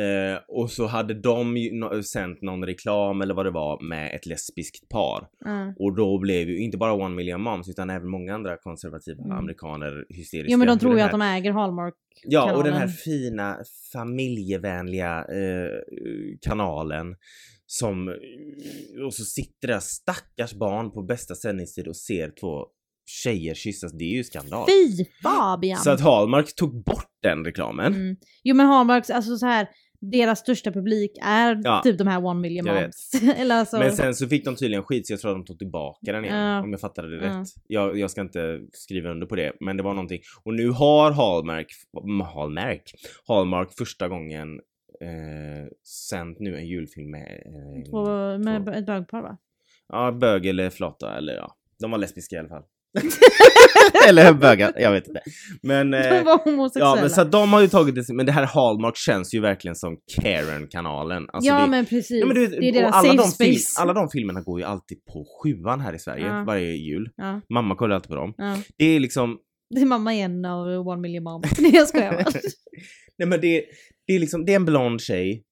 Eh, 0.00 0.38
och 0.48 0.70
så 0.70 0.86
hade 0.86 1.14
de 1.14 1.56
ju 1.56 1.70
no- 1.70 2.02
sänt 2.02 2.42
någon 2.42 2.64
reklam 2.64 3.20
eller 3.20 3.34
vad 3.34 3.46
det 3.46 3.50
var 3.50 3.88
med 3.88 4.14
ett 4.14 4.26
lesbiskt 4.26 4.88
par. 4.88 5.28
Ja. 5.44 5.74
Och 5.78 5.96
då 5.96 6.18
blev 6.18 6.48
ju 6.48 6.58
inte 6.58 6.78
bara 6.78 6.92
One 6.92 7.14
Million 7.14 7.40
Moms 7.42 7.68
utan 7.68 7.90
även 7.90 8.08
många 8.10 8.34
andra 8.34 8.56
konservativa 8.56 9.24
Mm. 9.24 9.36
amerikaner 9.36 10.06
hysteriska. 10.08 10.52
Jo 10.52 10.58
men 10.58 10.66
de 10.66 10.78
tror 10.78 10.94
ju 10.96 11.00
att 11.00 11.10
de 11.10 11.22
äger 11.22 11.52
Hallmark. 11.52 11.94
Ja, 12.24 12.56
och 12.56 12.64
den 12.64 12.74
här 12.74 12.88
fina 12.88 13.56
familjevänliga 13.92 15.18
eh, 15.18 15.68
kanalen 16.40 17.16
som... 17.66 18.08
Och 19.06 19.14
så 19.14 19.24
sitter 19.24 19.68
där 19.68 19.80
stackars 19.80 20.54
barn 20.54 20.90
på 20.90 21.02
bästa 21.02 21.34
sändningstid 21.34 21.88
och 21.88 21.96
ser 21.96 22.30
två 22.40 22.66
tjejer 23.08 23.54
kyssas. 23.54 23.92
Det 23.92 24.04
är 24.04 24.16
ju 24.16 24.24
skandal. 24.24 24.66
Fy 24.68 25.04
Fabian! 25.22 25.78
Så 25.78 25.90
att 25.90 26.00
Hallmark 26.00 26.54
tog 26.54 26.84
bort 26.84 27.08
den 27.22 27.44
reklamen. 27.44 27.94
Mm. 27.94 28.16
Jo 28.44 28.54
men 28.56 28.66
Hallmarks, 28.66 29.10
alltså 29.10 29.36
så 29.36 29.46
här 29.46 29.68
deras 30.00 30.38
största 30.38 30.72
publik 30.72 31.10
är 31.22 31.60
Ja. 31.64 31.80
typ 31.84 31.98
de 31.98 32.06
här 32.06 32.24
one 32.24 32.40
million 32.40 32.66
moms. 32.66 33.10
Eller 33.36 33.54
alltså, 33.54 33.78
Men 33.78 33.92
sen 33.96 34.14
så 34.14 34.28
fick 34.28 34.44
de 34.44 34.56
tydligen 34.56 34.82
skit 34.84 35.06
så 35.06 35.12
jag 35.12 35.20
tror 35.20 35.30
att 35.30 35.36
de 35.36 35.44
tog 35.44 35.58
tillbaka 35.58 36.12
den 36.12 36.24
igen. 36.24 36.36
Ja. 36.38 36.62
Om 36.62 36.70
jag 36.70 36.80
fattade 36.80 37.18
det 37.20 37.26
Ja. 37.26 37.40
rätt. 37.40 37.48
Jag, 37.66 37.98
jag 37.98 38.10
ska 38.10 38.20
inte 38.20 38.60
skriva 38.72 39.10
under 39.10 39.26
på 39.26 39.36
det. 39.36 39.52
Men 39.60 39.76
det 39.76 39.82
var 39.82 39.94
någonting. 39.94 40.20
Och 40.44 40.54
nu 40.54 40.68
har 40.70 41.10
Hallmark, 41.10 41.66
Hallmark, 42.34 42.92
Hallmark 43.26 43.68
första 43.78 44.08
gången 44.08 44.60
eh, 45.00 45.68
sänt 46.10 46.38
nu 46.40 46.56
en 46.56 46.66
julfilm 46.66 47.10
med... 47.10 47.42
Eh, 47.46 47.90
två, 47.90 48.04
med 48.38 48.64
två- 48.64 48.72
ett 48.72 48.86
bögpar 48.86 49.22
va? 49.22 49.36
Ja, 49.88 50.12
bög 50.12 50.46
eller 50.46 50.70
flata 50.70 51.16
eller 51.18 51.34
ja. 51.34 51.56
De 51.80 51.90
var 51.90 51.98
lesbiska 51.98 52.36
i 52.36 52.38
alla 52.38 52.48
fall. 52.48 52.62
Eller 54.08 54.32
bögar, 54.32 54.72
jag 54.76 54.92
vet 54.92 55.08
inte. 55.08 55.20
Men... 55.62 55.90
De 55.90 55.96
Eh, 55.98 56.24
var 56.24 56.44
homosexuella. 56.44 56.90
ja 56.96 57.00
men 57.00 57.10
så 57.10 57.24
de 57.24 57.52
har 57.52 57.60
ju 57.60 57.68
tagit 57.68 57.94
det, 57.94 58.12
men 58.14 58.26
det 58.26 58.32
här 58.32 58.46
Hallmark 58.46 58.96
känns 58.96 59.34
ju 59.34 59.40
verkligen 59.40 59.74
som 59.74 59.96
Karen-kanalen. 60.16 61.26
Alltså 61.32 61.48
ja 61.48 61.60
det, 61.60 61.66
men 61.66 61.86
precis. 61.86 62.20
Ja, 62.20 62.26
men 62.26 62.34
du 62.36 62.46
det 62.46 62.68
är 62.68 62.72
deras 62.72 62.94
alla, 62.94 63.08
safe 63.08 63.16
de 63.16 63.52
space. 63.54 63.80
alla 63.82 63.92
de 63.92 64.08
filmerna 64.10 64.40
går 64.40 64.60
ju 64.60 64.66
alltid 64.66 64.98
på 65.04 65.24
sjuan 65.42 65.80
här 65.80 65.94
i 65.94 65.98
Sverige 65.98 66.26
Ja. 66.26 66.44
varje 66.46 66.72
jul. 66.72 67.10
Ja, 67.16 67.40
Mamma 67.54 67.74
kollar 67.76 67.94
alltid 67.94 68.08
på 68.08 68.14
dem. 68.16 68.34
Det 68.78 68.84
är 68.84 69.00
liksom, 69.00 69.36
Det 69.74 69.80
är 69.80 69.86
mamma 69.86 70.14
igen 70.14 70.44
av 70.44 70.66
One 70.88 71.00
Million 71.00 71.24
Moms. 71.24 71.46
Nej 71.58 71.74
jag 71.74 71.88
skojar 71.88 72.12
bara. 72.12 72.24
nej 73.18 73.28
men 73.28 73.40
det, 73.40 73.64
det 74.06 74.12
är 74.14 74.18
liksom, 74.18 74.44
det 74.44 74.52
är 74.52 74.56
en 74.56 74.64
blond 74.64 75.00
tjej 75.00 75.42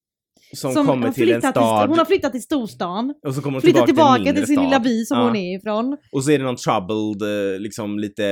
som, 0.55 0.73
Som 0.73 0.85
kommer 0.87 1.11
till 1.11 1.31
en 1.31 1.41
stad 1.41 1.89
hon 1.89 1.97
har 1.97 2.05
flyttat 2.05 2.31
till 2.31 2.41
storstan. 2.41 3.13
och 3.27 3.35
så 3.35 3.41
kommer 3.41 3.55
hon 3.55 3.61
Flyttat 3.61 3.85
tillbaka, 3.85 4.13
tillbaka 4.15 4.33
till, 4.33 4.45
till 4.45 4.55
sin 4.55 4.63
lilla 4.63 4.79
by 4.79 5.05
som 5.05 5.17
Ja. 5.17 5.23
hon 5.23 5.35
är 5.35 5.57
ifrån. 5.57 5.97
Och 6.11 6.23
så 6.23 6.31
är 6.31 6.37
det 6.39 6.43
någon 6.45 6.55
troubled, 6.55 7.53
eh, 7.53 7.59
liksom 7.59 7.99
lite 7.99 8.25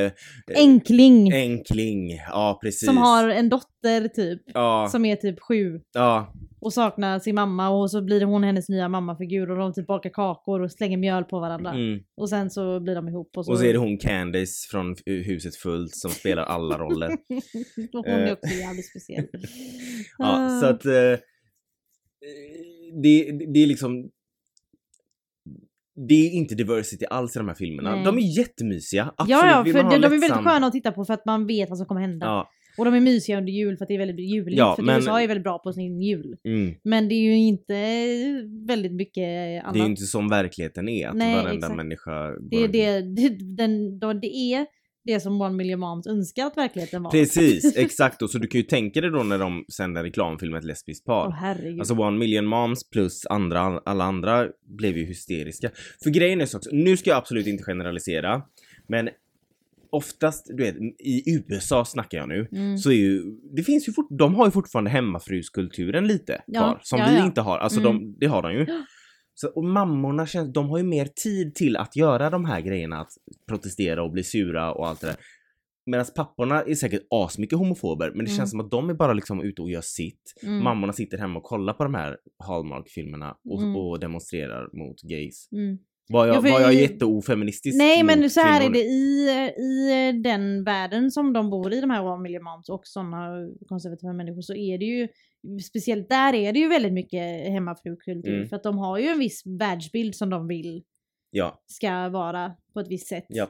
eh, 0.51 0.59
Enkling. 0.61 1.33
enkling. 1.33 2.11
Ja 2.27 2.59
precis. 2.63 2.85
Som 2.87 2.97
har 2.97 3.29
en 3.29 3.49
dotter 3.49 4.07
typ. 4.07 4.41
Ja, 4.45 4.87
Som 4.91 5.05
är 5.05 5.15
typ 5.15 5.39
sju. 5.41 5.79
ja, 5.93 6.33
Och 6.61 6.73
saknar 6.73 7.19
sin 7.19 7.35
mamma 7.35 7.69
och 7.69 7.91
så 7.91 8.01
blir 8.01 8.21
hon 8.21 8.43
hennes 8.43 8.69
nya 8.69 8.89
mammafigur 8.89 9.51
och 9.51 9.57
de 9.57 9.73
typ 9.73 9.87
bakar 9.87 10.09
kakor 10.09 10.61
och 10.61 10.71
slänger 10.71 10.97
mjöl 10.97 11.23
på 11.23 11.39
varandra. 11.39 11.71
mm. 11.71 11.99
Och 12.17 12.29
sen 12.29 12.49
så 12.49 12.79
blir 12.79 12.95
de 12.95 13.07
ihop 13.09 13.31
och 13.37 13.45
så... 13.45 13.51
Och 13.51 13.57
så 13.59 13.65
är 13.65 13.73
det 13.73 13.79
hon 13.79 13.97
Candice 13.97 14.67
från 14.71 14.95
Huset 15.05 15.55
Fullt 15.55 15.95
som 15.95 16.11
spelar 16.11 16.43
alla 16.43 16.77
roller. 16.77 17.09
Hon 17.91 18.05
är 18.05 18.33
också 18.33 18.53
jävligt 18.53 18.89
speciell. 18.89 19.25
Ja, 20.17 20.59
så 20.61 20.65
att 20.67 20.85
eh, 20.85 20.91
det, 23.03 23.31
det 23.53 23.63
är 23.63 23.67
liksom 23.67 24.09
det 26.07 26.13
är 26.13 26.31
inte 26.31 26.55
diversity 26.55 27.05
alls 27.05 27.35
i 27.35 27.39
de 27.39 27.47
här 27.47 27.55
filmerna. 27.55 27.95
Nej. 27.95 28.05
De 28.05 28.17
är 28.17 28.37
jättemysiga, 28.37 29.13
absolut. 29.17 29.29
Ja, 29.29 29.47
ja, 29.47 29.73
för 29.73 29.83
de, 29.83 29.89
de 30.01 30.05
är 30.05 30.09
väldigt 30.09 30.31
sköna 30.31 30.67
att 30.67 30.73
titta 30.73 30.91
på 30.91 31.05
för 31.05 31.13
att 31.13 31.25
man 31.25 31.47
vet 31.47 31.69
vad 31.69 31.77
som 31.77 31.87
kommer 31.87 32.01
hända. 32.01 32.25
Ja, 32.25 32.49
Och 32.77 32.85
de 32.85 32.93
är 32.93 32.99
mysiga 32.99 33.37
under 33.37 33.51
jul 33.51 33.77
för 33.77 33.85
att 33.85 33.87
det 33.87 33.93
är 33.95 33.99
väldigt 33.99 34.29
juligt. 34.29 34.57
Ja, 34.57 34.75
för 34.75 34.83
men- 34.83 34.95
USA 34.95 35.21
är 35.21 35.27
väldigt 35.27 35.43
bra 35.43 35.59
på 35.59 35.73
sin 35.73 36.01
jul. 36.01 36.37
mm. 36.43 36.75
Men 36.83 37.09
det 37.09 37.15
är 37.15 37.21
ju 37.23 37.35
inte 37.37 37.75
väldigt 38.67 38.93
mycket 38.93 39.63
annat. 39.63 39.73
Det 39.73 39.79
är 39.79 39.83
ju 39.83 39.89
inte 39.89 40.05
som 40.05 40.29
verkligheten 40.29 40.89
är, 40.89 41.07
att 41.07 41.15
Nej, 41.15 41.35
varenda 41.35 41.55
exakt. 41.55 41.75
människa 41.75 42.31
det, 42.51 42.63
är 42.63 42.67
det, 42.67 43.01
det, 43.01 43.55
den, 43.55 43.99
då 43.99 44.13
det 44.13 44.35
är 44.35 44.65
det 45.05 45.19
som 45.19 45.41
One 45.41 45.55
Million 45.55 45.79
Moms 45.79 46.07
önskar 46.07 46.45
att 46.45 46.57
verkligheten 46.57 47.03
var. 47.03 47.11
Precis, 47.11 47.77
exakt. 47.77 48.21
Och 48.21 48.29
så 48.29 48.37
du 48.37 48.47
kan 48.47 48.61
ju 48.61 48.67
tänka 48.67 49.01
dig 49.01 49.09
då 49.11 49.23
när 49.23 49.39
de 49.39 49.65
sänder 49.73 50.03
reklamfilm 50.03 50.51
med 50.51 50.59
ett 50.59 50.65
lesbiskt 50.65 51.05
par. 51.05 51.31
Herregud. 51.31 51.79
Alltså 51.79 51.93
One 51.93 52.17
Million 52.17 52.45
Moms 52.45 52.89
plus 52.89 53.25
andra, 53.25 53.81
alla 53.85 54.03
andra 54.03 54.47
blev 54.67 54.97
ju 54.97 55.05
hysteriska. 55.05 55.71
För 56.03 56.09
grejen 56.09 56.41
är 56.41 56.45
så 56.45 56.57
också, 56.57 56.69
nu 56.73 56.97
ska 56.97 57.09
jag 57.09 57.17
absolut 57.17 57.47
inte 57.47 57.63
generalisera, 57.63 58.41
men 58.87 59.09
oftast, 59.89 60.47
du 60.49 60.63
vet, 60.63 60.75
i 60.99 61.43
USA 61.47 61.85
snackar 61.85 62.17
jag 62.17 62.27
nu, 62.29 62.47
mm. 62.51 62.77
så 62.77 62.91
är 62.91 62.95
ju, 62.95 63.23
det 63.55 63.63
finns 63.63 63.87
ju 63.87 63.93
fort, 63.93 64.07
de 64.09 64.35
har 64.35 64.45
ju 64.45 64.51
fortfarande 64.51 64.89
hemmafruskulturen 64.91 66.07
lite 66.07 66.41
Ja, 66.47 66.59
kvar, 66.59 66.79
som 66.83 66.99
ja, 66.99 67.07
vi 67.09 67.15
ja. 67.17 67.25
inte 67.25 67.41
har. 67.41 67.57
Alltså 67.57 67.79
Mm. 67.79 67.93
de, 67.93 68.15
det 68.19 68.25
har 68.25 68.41
de 68.41 68.53
ju. 68.53 68.65
Så, 69.37 69.47
och 69.49 69.63
mammorna 69.63 70.25
känns, 70.27 70.53
de 70.53 70.69
har 70.69 70.77
ju 70.77 70.83
mer 70.83 71.05
tid 71.05 71.55
till 71.55 71.77
att 71.77 71.95
göra 71.95 72.29
de 72.29 72.45
här 72.45 72.61
grejerna, 72.61 73.01
att 73.01 73.11
protestera 73.47 74.03
och 74.03 74.11
bli 74.11 74.23
sura 74.23 74.73
och 74.73 74.87
allt 74.87 75.01
det 75.01 75.07
där. 75.07 75.15
Medan 75.85 76.05
papporna 76.15 76.61
är 76.61 76.75
säkert 76.75 77.01
asmycket 77.09 77.57
homofober, 77.57 78.07
men 78.15 78.25
det 78.25 78.31
Mm. 78.31 78.37
känns 78.37 78.51
som 78.51 78.59
att 78.59 78.71
de 78.71 78.89
är 78.89 78.93
bara 78.93 79.13
liksom 79.13 79.41
ute 79.41 79.61
och 79.61 79.69
gör 79.71 79.81
sitt. 79.81 80.33
Mm. 80.43 80.63
Mammorna 80.63 80.93
sitter 80.93 81.17
hemma 81.17 81.39
och 81.39 81.43
kollar 81.43 81.73
på 81.73 81.83
de 81.83 81.93
här 81.95 82.17
Hallmark-filmerna 82.43 83.35
och, 83.49 83.61
Mm. 83.61 83.75
och 83.75 83.99
demonstrerar 83.99 84.69
mot 84.77 85.01
gays. 85.01 85.49
Mm. 85.51 85.77
Var 86.09 86.25
jag, 86.27 86.35
Ja, 86.35 86.41
var 86.41 86.61
jag 86.61 86.73
jätteofeministisk 86.73 87.77
Nej 87.77 88.03
men 88.03 88.29
så 88.29 88.39
här 88.41 88.65
är 88.65 88.69
det 88.69 88.79
i, 88.79 89.29
i 89.63 90.11
den 90.23 90.63
världen 90.63 91.11
som 91.11 91.33
de 91.33 91.49
bor 91.49 91.73
i, 91.73 91.81
de 91.81 91.89
här 91.89 92.05
One 92.05 92.23
Million 92.23 92.43
Moms 92.43 92.69
och 92.69 92.81
sådana 92.83 93.47
konservativa 93.67 94.13
människor, 94.13 94.41
så 94.41 94.55
är 94.55 94.77
det 94.77 94.85
ju 94.85 95.07
speciellt 95.63 96.09
där 96.09 96.33
är 96.33 96.53
det 96.53 96.59
ju 96.59 96.67
väldigt 96.67 96.93
mycket 96.93 97.51
hemmafrukultur 97.51 98.35
Mm. 98.35 98.47
för 98.49 98.55
att 98.55 98.63
de 98.63 98.77
har 98.77 98.97
ju 98.97 99.07
en 99.07 99.19
viss 99.19 99.41
världsbild 99.45 100.15
som 100.15 100.29
de 100.29 100.47
vill 100.47 100.83
Ja, 101.31 101.63
ska 101.65 102.09
vara 102.09 102.53
på 102.73 102.79
ett 102.79 102.87
visst 102.87 103.07
sätt. 103.07 103.25
ja. 103.29 103.47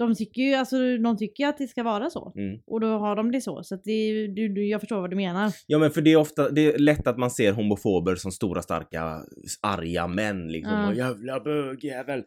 De 0.00 0.14
tycker 0.14 0.42
ju 0.42 0.54
alltså, 0.54 0.76
de 0.98 1.16
tycker 1.16 1.46
att 1.46 1.58
det 1.58 1.66
ska 1.68 1.82
vara 1.82 2.10
så. 2.10 2.32
Mm. 2.36 2.60
Och 2.66 2.80
då 2.80 2.86
har 2.98 3.16
de 3.16 3.32
det 3.32 3.40
så. 3.40 3.62
Så 3.62 3.74
att 3.74 3.84
det, 3.84 4.26
du, 4.26 4.48
du, 4.54 4.66
jag 4.68 4.80
förstår 4.80 5.00
vad 5.00 5.10
du 5.10 5.16
menar. 5.16 5.52
Ja 5.66 5.78
men 5.78 5.90
för 5.90 6.00
det 6.02 6.12
är 6.12 6.16
ofta, 6.16 6.50
det 6.50 6.66
är 6.66 6.78
lätt 6.78 7.06
att 7.06 7.18
man 7.18 7.30
ser 7.30 7.52
homofober 7.52 8.14
som 8.14 8.32
stora 8.32 8.62
starka 8.62 9.22
arga 9.60 10.06
män 10.06 10.48
liksom. 10.48 10.72
Ja. 10.72 10.88
Och 10.88 10.94
jävla 10.94 11.40
bögjävel. 11.40 12.22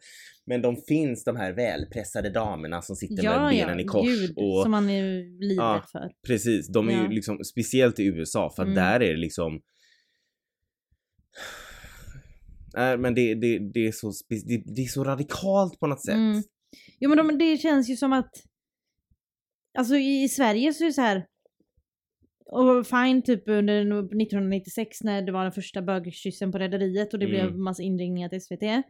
Men 0.46 0.62
de 0.62 0.76
finns 0.76 1.24
de 1.24 1.36
här 1.36 1.52
välpressade 1.52 2.30
damerna 2.30 2.82
som 2.82 2.96
sitter 2.96 3.24
Ja, 3.24 3.30
med 3.42 3.54
ja, 3.54 3.66
benen 3.66 3.80
i 3.80 3.84
kors. 3.84 4.06
gud, 4.06 4.30
och 4.36 4.62
som 4.62 4.70
man 4.70 4.90
är 4.90 5.02
livrädd 5.48 5.66
Ja. 5.66 5.84
för. 5.92 6.10
Precis, 6.26 6.68
de 6.72 6.88
är 6.88 6.92
Ja. 6.92 7.02
ju 7.02 7.08
liksom, 7.08 7.38
speciellt 7.44 7.98
i 7.98 8.04
USA 8.06 8.52
för 8.56 8.62
Mm. 8.62 8.74
där 8.74 8.94
är 9.00 9.10
det 9.14 9.16
liksom 9.20 9.60
Nej 12.76 12.98
men 12.98 13.14
det, 13.14 13.34
det, 13.34 13.58
det, 13.74 13.86
är 13.86 13.92
så, 13.92 14.12
det, 14.28 14.62
det 14.76 14.82
är 14.82 14.86
så 14.86 15.04
radikalt 15.04 15.80
på 15.80 15.86
något 15.86 16.04
sätt. 16.04 16.14
Mm. 16.14 16.42
Jo 17.00 17.08
men 17.10 17.18
de, 17.18 17.38
det 17.38 17.56
känns 17.56 17.90
ju 17.90 17.96
som 17.96 18.12
att 18.12 18.30
Alltså 19.78 19.94
i, 19.96 20.22
i 20.22 20.28
Sverige 20.28 20.72
så 20.74 20.84
är 20.84 20.86
det 20.86 20.92
så 20.92 21.00
här 21.00 21.26
och 22.46 22.86
fine 22.86 23.22
typ 23.22 23.48
under 23.48 23.80
1996 23.80 25.02
när 25.02 25.22
det 25.22 25.32
var 25.32 25.42
den 25.42 25.52
första 25.52 25.82
bögkyssen 25.82 26.52
på 26.52 26.58
Rederiet 26.58 27.12
och 27.12 27.18
det 27.18 27.26
Mm. 27.26 27.36
blev 27.46 27.58
massa 27.58 27.82
inringningar 27.82 28.28
till 28.28 28.40
SVT. 28.40 28.82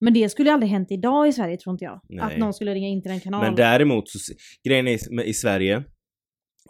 Men 0.00 0.14
det 0.14 0.28
skulle 0.28 0.52
aldrig 0.52 0.70
hänt 0.72 0.90
idag 0.90 1.28
i 1.28 1.32
Sverige 1.32 1.56
tror 1.56 1.72
inte 1.74 1.84
jag. 1.84 2.00
Nej. 2.08 2.20
Att 2.24 2.38
någon 2.38 2.54
skulle 2.54 2.74
ringa 2.74 2.88
in 2.88 3.02
till 3.02 3.10
den 3.10 3.20
kanalen. 3.20 3.46
Men 3.46 3.56
däremot 3.56 4.08
så, 4.08 4.18
grejen 4.68 4.88
är 4.88 5.20
i- 5.22 5.28
i 5.28 5.34
Sverige 5.34 5.84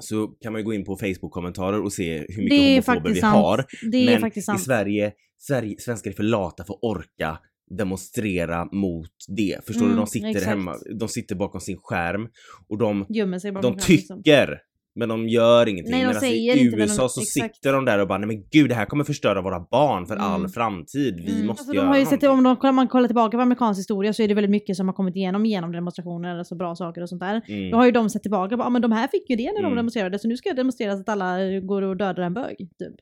så 0.01 0.27
kan 0.27 0.53
man 0.53 0.61
ju 0.61 0.65
gå 0.65 0.75
in 0.75 0.85
på 0.85 0.97
Facebook-kommentarer 0.97 1.83
och 1.83 1.93
se 1.93 2.19
hur 2.29 2.43
mycket 2.43 2.87
homofober 2.87 3.11
vi 3.15 3.21
sant. 3.21 3.35
har. 3.37 3.65
Det 3.91 3.99
är 3.99 4.11
Men 4.11 4.21
faktiskt 4.21 4.45
i 4.45 4.47
sant. 4.47 4.63
Sverige, 4.63 5.13
Sverige, 5.39 5.77
svenskar 5.79 6.11
är 6.11 6.15
för 6.15 6.23
lata 6.23 6.65
för 6.65 6.75
att 6.75 6.83
orka 6.83 7.39
demonstrera 7.71 8.65
mot 8.73 9.11
det. 9.37 9.67
Förstår 9.67 9.81
du? 9.81 9.87
Mm, 9.93 9.97
De 9.97 10.07
sitter 10.07 10.29
exakt. 10.29 10.47
hemma, 10.47 10.75
de 11.01 11.09
sitter 11.09 11.35
bakom 11.35 11.61
sin 11.61 11.77
skärm 11.83 12.29
och 12.69 12.79
de, 12.79 13.07
de 13.09 13.31
liksom. 13.31 13.81
tycker 14.23 14.59
men 14.97 15.09
de 15.09 15.29
gör 15.29 15.69
ingenting. 15.69 15.91
Nej, 15.93 16.01
de 16.01 16.07
Medan 16.07 16.25
i 16.25 16.65
inte, 16.65 16.77
USA 16.77 17.03
de- 17.03 17.09
så 17.09 17.21
exakt. 17.21 17.55
sitter 17.57 17.73
de 17.73 17.85
där 17.85 17.99
och 17.99 18.09
bara 18.09 18.19
nej 18.19 18.27
men 18.27 18.45
gud 18.51 18.69
det 18.69 18.75
här 18.75 18.87
kommer 18.87 19.05
förstöra 19.05 19.43
våra 19.43 19.61
barn 19.71 20.07
för 20.07 20.15
Mm. 20.17 20.27
all 20.27 20.49
framtid. 20.49 21.15
Vi 21.27 21.35
Mm. 21.35 21.47
måste 21.47 21.61
alltså, 21.61 21.75
göra 21.75 21.95
de 21.99 22.07
sett, 22.07 22.23
om 22.23 22.43
de, 22.43 22.75
man 22.75 22.89
kollar 22.89 23.09
tillbaka 23.09 23.37
på 23.37 23.43
amerikansk 23.43 23.79
historia 23.81 24.13
så 24.13 24.23
är 24.23 24.29
det 24.29 24.35
väldigt 24.35 24.51
mycket 24.51 24.77
som 24.77 24.89
har 24.89 24.95
kommit 24.95 25.17
igenom 25.17 25.47
genom 25.47 25.73
demonstrationer, 25.73 26.39
alltså 26.39 26.55
bra 26.55 26.75
saker 26.77 27.03
och 27.03 27.09
sånt 27.09 27.21
där. 27.21 27.43
Mm. 27.49 27.71
Då 27.71 27.77
har 27.77 27.85
ju 27.87 27.91
de 27.93 28.11
sett 28.11 28.23
tillbaka 28.23 28.55
ja 28.59 28.69
men 28.71 28.83
de 28.83 28.93
här 28.93 29.09
fick 29.09 29.31
ju 29.31 29.37
det 29.37 29.45
när 29.53 29.53
de 29.63 29.65
Mm. 29.67 29.77
demonstrerade 29.77 30.19
så 30.19 30.29
nu 30.29 30.37
ska 30.37 30.49
jag 30.49 30.57
demonstrera 30.57 30.95
så 30.95 31.01
att 31.01 31.09
alla 31.09 31.61
går 31.61 31.83
och 31.83 31.97
dödar 31.97 32.23
en 32.23 32.35
bög. 32.35 32.57
Typ. 32.59 32.95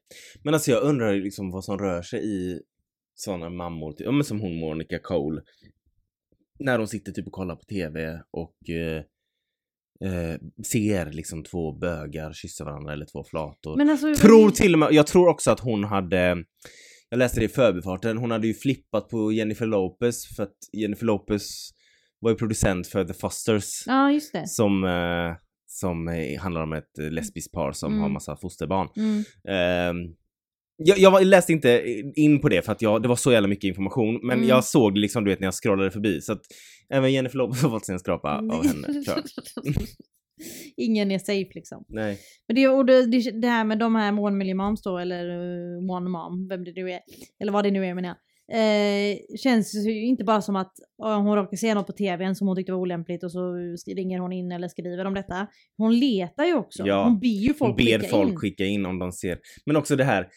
Men 0.44 0.54
alltså 0.54 0.70
jag 0.70 0.82
undrar 0.82 1.14
liksom 1.14 1.50
vad 1.50 1.64
som 1.64 1.78
rör 1.78 2.02
sig 2.02 2.20
i 2.24 2.60
sådana 3.24 3.50
mammor, 3.50 3.92
typ, 3.92 4.04
ja, 4.04 4.12
men 4.12 4.24
som 4.24 4.40
hon 4.40 4.56
Monica 4.60 4.98
Cole. 4.98 5.42
När 6.58 6.78
de 6.78 6.86
sitter 6.86 7.12
typ 7.12 7.26
och 7.26 7.32
kollar 7.32 7.56
på 7.56 7.62
TV 7.64 8.20
och 8.30 8.70
eh, 8.70 8.96
eh, 10.12 10.36
ser 10.72 11.12
liksom 11.12 11.44
två 11.44 11.72
bögar 11.72 12.32
kyssa 12.32 12.64
varandra 12.64 12.92
eller 12.92 13.06
två 13.06 13.24
flator. 13.24 13.76
Men 13.76 13.90
alltså, 13.90 14.14
Tror 14.14 14.50
till 14.50 14.72
och 14.72 14.78
med, 14.78 14.88
jag 14.92 15.06
tror 15.06 15.28
också 15.28 15.50
att 15.50 15.60
hon 15.60 15.84
hade, 15.84 16.44
jag 17.10 17.18
läste 17.18 17.40
det 17.40 17.44
i 17.46 17.48
förbifarten, 17.48 18.18
hon 18.18 18.30
hade 18.30 18.46
ju 18.46 18.54
flippat 18.54 19.08
på 19.08 19.32
Jennifer 19.32 19.66
Lopez 19.66 20.36
för 20.36 20.42
att 20.42 20.56
Jennifer 20.72 21.06
Lopez 21.06 21.70
var 22.18 22.30
ju 22.30 22.36
producent 22.36 22.86
för 22.86 23.04
The 23.04 23.14
Fosters 23.14 23.86
Ja, 23.86 24.10
just 24.12 24.32
det. 24.32 24.48
som, 24.48 24.84
eh, 24.84 25.36
som 25.66 26.08
eh, 26.08 26.40
handlar 26.40 26.62
om 26.62 26.72
ett 26.72 26.98
eh, 26.98 27.10
lesbiskt 27.10 27.52
par 27.52 27.72
som 27.72 27.92
Mm. 27.92 28.02
har 28.02 28.08
massa 28.08 28.36
fosterbarn. 28.36 28.88
Mm. 28.96 29.24
Ehm, 29.48 30.14
jag, 30.76 30.98
jag 30.98 31.26
läste 31.26 31.52
inte 31.52 31.82
in 32.14 32.40
på 32.40 32.48
det 32.48 32.62
för 32.62 32.72
att 32.72 32.82
jag, 32.82 33.02
det 33.02 33.08
var 33.08 33.16
så 33.16 33.32
jävla 33.32 33.48
mycket 33.48 33.64
information 33.68 34.20
men 34.22 34.36
Mm. 34.38 34.48
jag 34.48 34.64
såg 34.64 34.94
det 34.94 35.00
liksom 35.00 35.24
du 35.24 35.30
vet 35.30 35.40
när 35.40 35.46
jag 35.46 35.54
scrollade 35.54 35.90
förbi 35.90 36.20
så 36.20 36.32
att 36.32 36.40
även 36.94 37.12
Jennifer 37.12 37.38
Lopez 37.38 37.62
har 37.62 37.70
fått 37.70 37.86
sig 37.86 37.92
en 37.92 37.98
skrapa 37.98 38.36
av 38.36 38.66
henne 38.66 38.86
tror 39.04 39.16
jag. 39.16 39.74
Ingen 40.76 41.10
är 41.10 41.18
safe 41.18 41.50
liksom. 41.54 41.84
Nej. 41.88 42.18
Men 42.48 42.56
det, 42.56 42.68
och 42.68 42.86
det, 42.86 43.06
det, 43.40 43.48
här 43.48 43.64
med 43.64 43.78
de 43.78 43.94
här 43.94 44.20
One 44.20 44.36
Million 44.36 44.56
Moms 44.56 44.82
då, 44.82 44.98
eller 44.98 45.24
One 45.90 46.10
Mom, 46.10 46.48
vem 46.48 46.64
det 46.64 46.72
nu 46.72 46.90
är, 46.90 47.00
eller 47.42 47.52
vad 47.52 47.64
det 47.64 47.70
nu 47.70 47.86
är 47.86 47.94
menar 47.94 48.08
jag. 48.08 48.16
Eh, 48.54 49.16
känns 49.42 49.74
ju 49.74 50.04
inte 50.06 50.24
bara 50.24 50.42
som 50.42 50.56
att 50.56 50.72
hon 50.98 51.36
råkar 51.36 51.56
se 51.56 51.74
något 51.74 51.86
på 51.86 51.92
tvn 51.92 52.34
som 52.34 52.46
hon 52.46 52.56
tyckte 52.56 52.72
var 52.72 52.78
olämpligt 52.78 53.24
och 53.24 53.32
så 53.32 53.54
ringer 53.96 54.18
hon 54.18 54.32
in 54.32 54.52
eller 54.52 54.68
skriver 54.68 55.04
om 55.04 55.14
detta. 55.14 55.46
Hon 55.76 55.98
letar 55.98 56.44
ju 56.44 56.54
också. 56.54 56.86
Ja, 56.86 57.04
hon 57.04 57.20
ber 57.20 57.26
ju 57.28 57.54
folk 57.54 57.68
Hon 57.68 57.76
ber 57.76 57.98
skicka 57.98 58.08
folk 58.08 58.30
in. 58.30 58.36
skicka 58.36 58.64
in 58.64 58.86
om 58.86 58.98
de 58.98 59.12
ser. 59.12 59.38
Men 59.66 59.76
också 59.76 59.96
det 59.96 60.04
här, 60.04 60.28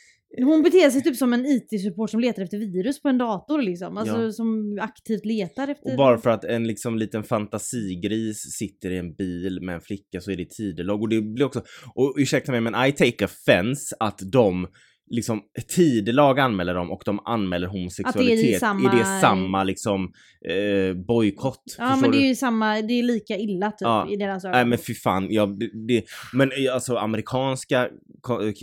Hon 0.43 0.63
beter 0.63 0.89
sig 0.89 1.03
typ 1.03 1.15
som 1.15 1.33
en 1.33 1.45
IT-support 1.45 2.09
som 2.09 2.19
letar 2.19 2.43
efter 2.43 2.57
virus 2.57 3.01
på 3.01 3.09
en 3.09 3.17
dator 3.17 3.61
liksom. 3.61 3.97
Alltså 3.97 4.21
Ja. 4.21 4.31
som 4.31 4.79
aktivt 4.81 5.25
letar 5.25 5.67
efter... 5.67 5.91
och 5.91 5.97
bara 5.97 6.17
för 6.17 6.29
att 6.29 6.43
en 6.43 6.67
liksom 6.67 6.97
liten 6.97 7.23
fantasigris 7.23 8.37
sitter 8.57 8.91
i 8.91 8.97
en 8.97 9.15
bil 9.15 9.61
med 9.61 9.75
en 9.75 9.81
flicka 9.81 10.21
så 10.21 10.31
är 10.31 10.37
det 10.37 10.49
tidelag 10.49 11.01
och 11.01 11.09
det 11.09 11.21
blir 11.21 11.45
också, 11.45 11.63
och 11.95 12.15
ursäkta 12.17 12.51
mig 12.51 12.61
men 12.61 12.85
I 12.87 12.91
take 12.91 13.25
offense 13.25 13.95
att 13.99 14.19
de 14.31 14.67
liksom 15.09 15.41
tidelag 15.75 16.39
anmäler 16.39 16.73
dem 16.73 16.91
och 16.91 17.01
de 17.05 17.19
anmäler 17.25 17.67
homosexualitet. 17.67 18.59
samma- 18.59 18.91
Är 18.93 18.97
det 18.97 19.21
samma 19.21 19.63
liksom 19.63 20.11
eh, 20.49 20.95
bojkott? 21.07 21.75
Ja 21.77 21.95
men 21.95 22.11
det 22.11 22.17
är 22.17 22.27
ju 22.27 22.35
samma, 22.35 22.81
det 22.81 22.93
är 22.93 23.03
lika 23.03 23.37
illa 23.37 23.71
typ 23.71 23.81
Ja. 23.81 24.07
i 24.11 24.15
deras 24.15 24.45
ögon. 24.45 24.51
Nej 24.51 24.65
men 24.65 24.77
fy 24.77 24.93
fan, 24.93 25.27
ja, 25.29 25.45
det, 25.45 25.69
det, 25.87 26.03
men 26.33 26.51
eh, 26.51 26.73
alltså 26.73 26.95
amerikanska, 26.95 27.89
ko- 28.21 28.41
eh, 28.43 28.53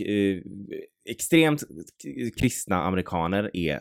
extremt 1.09 1.63
kristna 2.39 2.75
amerikaner 2.83 3.49
är, 3.53 3.79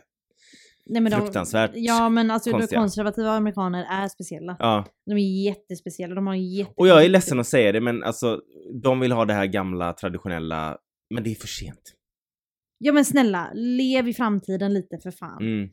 Nej, 0.86 1.02
men 1.02 1.12
de- 1.12 1.20
fruktansvärt 1.20 1.70
Ja 1.74 2.08
men 2.08 2.30
alltså 2.30 2.50
de 2.50 2.58
konstiga. 2.58 2.80
konservativa 2.80 3.30
amerikaner 3.30 3.84
är 3.90 4.08
speciella. 4.08 4.56
ja. 4.58 4.84
De 5.06 5.12
är 5.12 5.44
jättespeciella, 5.44 6.14
de 6.14 6.26
har 6.26 6.34
jätte... 6.34 6.72
Och 6.76 6.88
jag 6.88 7.04
är 7.04 7.08
ledsen 7.08 7.40
att 7.40 7.46
säga 7.46 7.72
det 7.72 7.80
men 7.80 8.02
alltså, 8.02 8.40
de 8.82 9.00
vill 9.00 9.12
ha 9.12 9.24
det 9.24 9.34
här 9.34 9.46
gamla 9.46 9.92
traditionella, 9.92 10.76
men 11.14 11.22
det 11.24 11.30
är 11.30 11.34
för 11.34 11.48
sent. 11.48 11.92
Ja 12.84 12.92
men 12.92 13.04
snälla, 13.04 13.50
lev 13.54 14.08
i 14.08 14.14
framtiden 14.14 14.74
lite 14.74 14.98
för 14.98 15.10
fan. 15.10 15.42
Mm. 15.42 15.68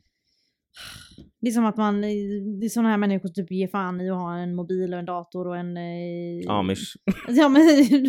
Det 1.42 1.48
är 1.48 1.52
som 1.52 1.66
att 1.66 1.78
man, 1.78 2.02
det 2.02 2.66
är 2.66 2.70
sådana 2.70 2.90
här 2.90 2.98
människor 2.98 3.28
som 3.28 3.34
typ 3.34 3.52
ger 3.52 3.68
fan 3.68 4.02
i 4.02 4.10
att 4.10 4.18
ha 4.18 4.38
en 4.38 4.56
mobil 4.56 4.94
och 4.94 5.00
en 5.00 5.06
dator 5.06 5.48
och 5.48 5.58
en... 5.58 5.78
Eh, 5.78 6.52
Amish. 6.52 6.96
Ja 7.28 7.50
men 7.50 7.62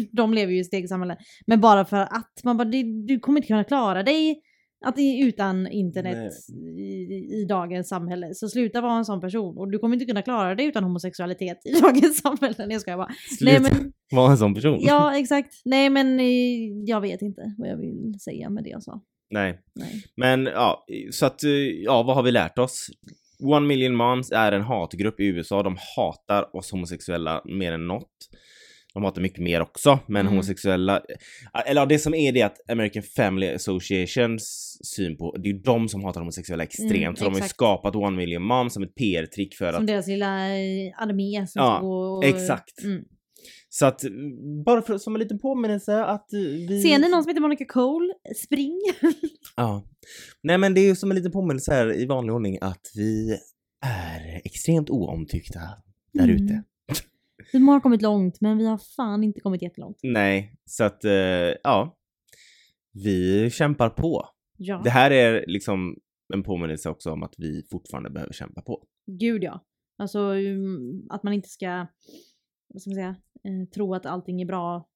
de 0.13 0.35
lever 0.35 0.53
ju 0.53 0.61
i 0.61 0.65
stegsamhälle. 0.65 1.17
Men 1.47 1.61
bara 1.61 1.85
för 1.85 2.01
att 2.01 2.41
man 2.45 2.57
bara, 2.57 2.69
du 3.07 3.21
kommer 3.21 3.39
inte 3.39 3.47
kunna 3.49 3.65
klara 3.65 4.03
dig 4.03 4.43
att 4.87 4.97
det, 4.97 5.19
utan 5.19 5.67
internet 5.67 6.33
i, 6.79 7.41
i 7.41 7.47
dagens 7.49 7.89
samhälle. 7.89 8.35
Så 8.35 8.49
sluta 8.49 8.81
vara 8.81 8.99
en 8.99 9.05
sån 9.05 9.21
person. 9.21 9.59
Och 9.59 9.71
du 9.71 9.79
kommer 9.79 9.95
inte 9.97 10.07
kunna 10.07 10.23
klara 10.23 10.55
dig 10.55 10.67
utan 10.67 10.85
homosexualitet 10.85 11.59
i 11.65 11.73
dagens 11.81 12.19
samhälle. 12.21 12.55
Nej 12.59 12.73
jag 12.73 12.81
skojar 12.81 12.97
bara. 12.97 13.09
Nej 13.41 13.57
Sluta 13.57 13.75
men, 13.75 13.93
vara 14.19 14.31
en 14.31 14.39
sån 14.39 14.55
person. 14.55 14.79
ja 14.81 15.17
exakt. 15.19 15.55
Nej 15.65 15.91
men 15.91 16.21
eh, 16.21 16.27
jag 16.87 17.01
vet 17.01 17.23
inte 17.23 17.55
vad 17.59 17.69
jag 17.69 17.77
vill 17.77 18.21
säga 18.21 18.51
med 18.51 18.65
det 18.65 18.71
jag 18.71 18.83
sa. 18.83 19.01
Nej. 19.31 19.61
Nej. 19.75 20.05
Men 20.17 20.47
ja, 20.47 20.85
så 21.11 21.27
att, 21.27 21.45
eh, 21.45 21.51
ja 21.85 22.03
vad 22.03 22.17
har 22.17 22.23
vi 22.23 22.33
lärt 22.33 22.59
oss? 22.59 22.87
One 23.43 23.67
Million 23.67 23.95
Moms 23.95 24.33
är 24.33 24.53
en 24.53 24.63
hatgrupp 24.63 25.21
i 25.21 25.25
USA. 25.27 25.63
De 25.63 25.77
hatar 25.97 26.57
oss 26.57 26.71
homosexuella 26.73 27.43
mer 27.45 27.73
än 27.73 27.87
något. 27.87 28.13
De 28.95 29.03
hatar 29.05 29.23
mycket 29.23 29.43
mer 29.43 29.61
också, 29.61 29.99
men 30.07 30.21
Mm. 30.21 30.31
homosexuella... 30.33 31.03
Eller 31.67 31.81
ja, 31.81 31.87
det 31.87 31.99
som 31.99 32.15
är 32.15 32.33
det 32.33 32.43
att 32.43 32.71
American 32.71 33.03
Family 33.03 33.49
Associations 33.49 34.77
syn 34.85 35.17
på, 35.17 35.37
det 35.37 35.49
är 35.49 35.53
ju 35.53 35.59
de 35.59 35.89
som 35.89 36.05
hatar 36.05 36.21
homosexuella 36.21 36.63
extremt. 36.65 36.95
Mm, 36.95 37.17
så 37.17 37.25
de 37.25 37.35
har 37.35 37.41
ju 37.41 37.49
skapat 37.49 37.97
One 37.97 38.17
Million 38.17 38.43
Moms 38.43 38.75
som 38.75 38.83
ett 38.83 38.95
PR-trick 38.95 39.55
för 39.55 39.73
Som 39.73 39.81
att... 39.81 39.87
deras 39.87 40.07
lilla 40.07 40.49
eh, 40.49 40.93
armé 41.03 41.47
som 41.47 41.63
Ja, 41.63 41.77
ska 41.77 41.87
gå 41.87 41.97
och... 42.17 42.25
exakt. 42.25 42.83
Mm. 42.85 43.05
Så 43.69 43.87
att, 43.87 44.03
mm, 44.05 44.63
bara 44.65 44.83
för, 44.83 44.99
som 44.99 45.15
en 45.15 45.21
liten 45.21 45.39
påminnelse 45.39 46.05
att 46.05 46.33
eh, 46.33 46.39
vi... 46.41 46.83
Ser 46.83 46.99
ni 46.99 47.09
någon 47.09 47.23
som 47.23 47.29
heter 47.31 47.41
Monica 47.41 47.65
Cole? 47.65 48.15
Spring! 48.45 48.81
Ja. 49.57 49.85
Nej 50.43 50.59
men 50.59 50.75
det 50.75 50.81
är 50.81 50.87
ju 50.89 50.97
som 50.97 51.11
en 51.11 51.17
liten 51.17 51.33
påminnelse 51.33 51.73
här 51.75 51.95
i 51.97 52.07
vanlig 52.07 52.35
ordning 52.35 52.59
att 52.61 52.91
vi 52.97 53.31
är 53.87 54.41
extremt 54.45 54.91
oomtyckta 54.91 55.61
där 56.13 56.25
Mm. 56.25 56.63
Vi 57.53 57.59
har 57.59 57.81
kommit 57.81 58.03
långt 58.03 58.41
men 58.41 58.59
vi 58.59 58.67
har 58.67 58.79
fan 58.97 59.25
inte 59.25 59.41
kommit 59.41 59.63
jättelångt. 59.63 59.99
Nej, 60.03 60.55
så 60.65 60.85
att 60.85 61.05
eh, 61.05 61.13
ja. 61.63 61.97
Vi 62.93 63.51
kämpar 63.51 63.91
på. 63.91 64.29
Ja, 64.57 64.81
Det 64.85 64.91
här 64.91 65.11
är 65.11 65.45
liksom 65.47 65.97
en 66.35 66.43
påminnelse 66.43 66.89
också 66.89 67.13
om 67.13 67.23
att 67.23 67.35
vi 67.39 67.67
fortfarande 67.71 68.11
behöver 68.11 68.33
kämpa 68.33 68.63
på. 68.63 68.85
gud 69.07 69.45
ja. 69.45 69.65
Alltså 69.99 70.19
um, 70.21 71.07
att 71.11 71.23
man 71.23 71.33
inte 71.33 71.49
ska, 71.49 71.87
vad 72.69 72.83
ska 72.83 72.91
man 72.91 72.95
säga, 72.95 73.17
eh, 73.45 73.69
tro 73.75 73.95
att 73.95 74.07
allting 74.07 74.43
är 74.43 74.47
bra 74.47 74.89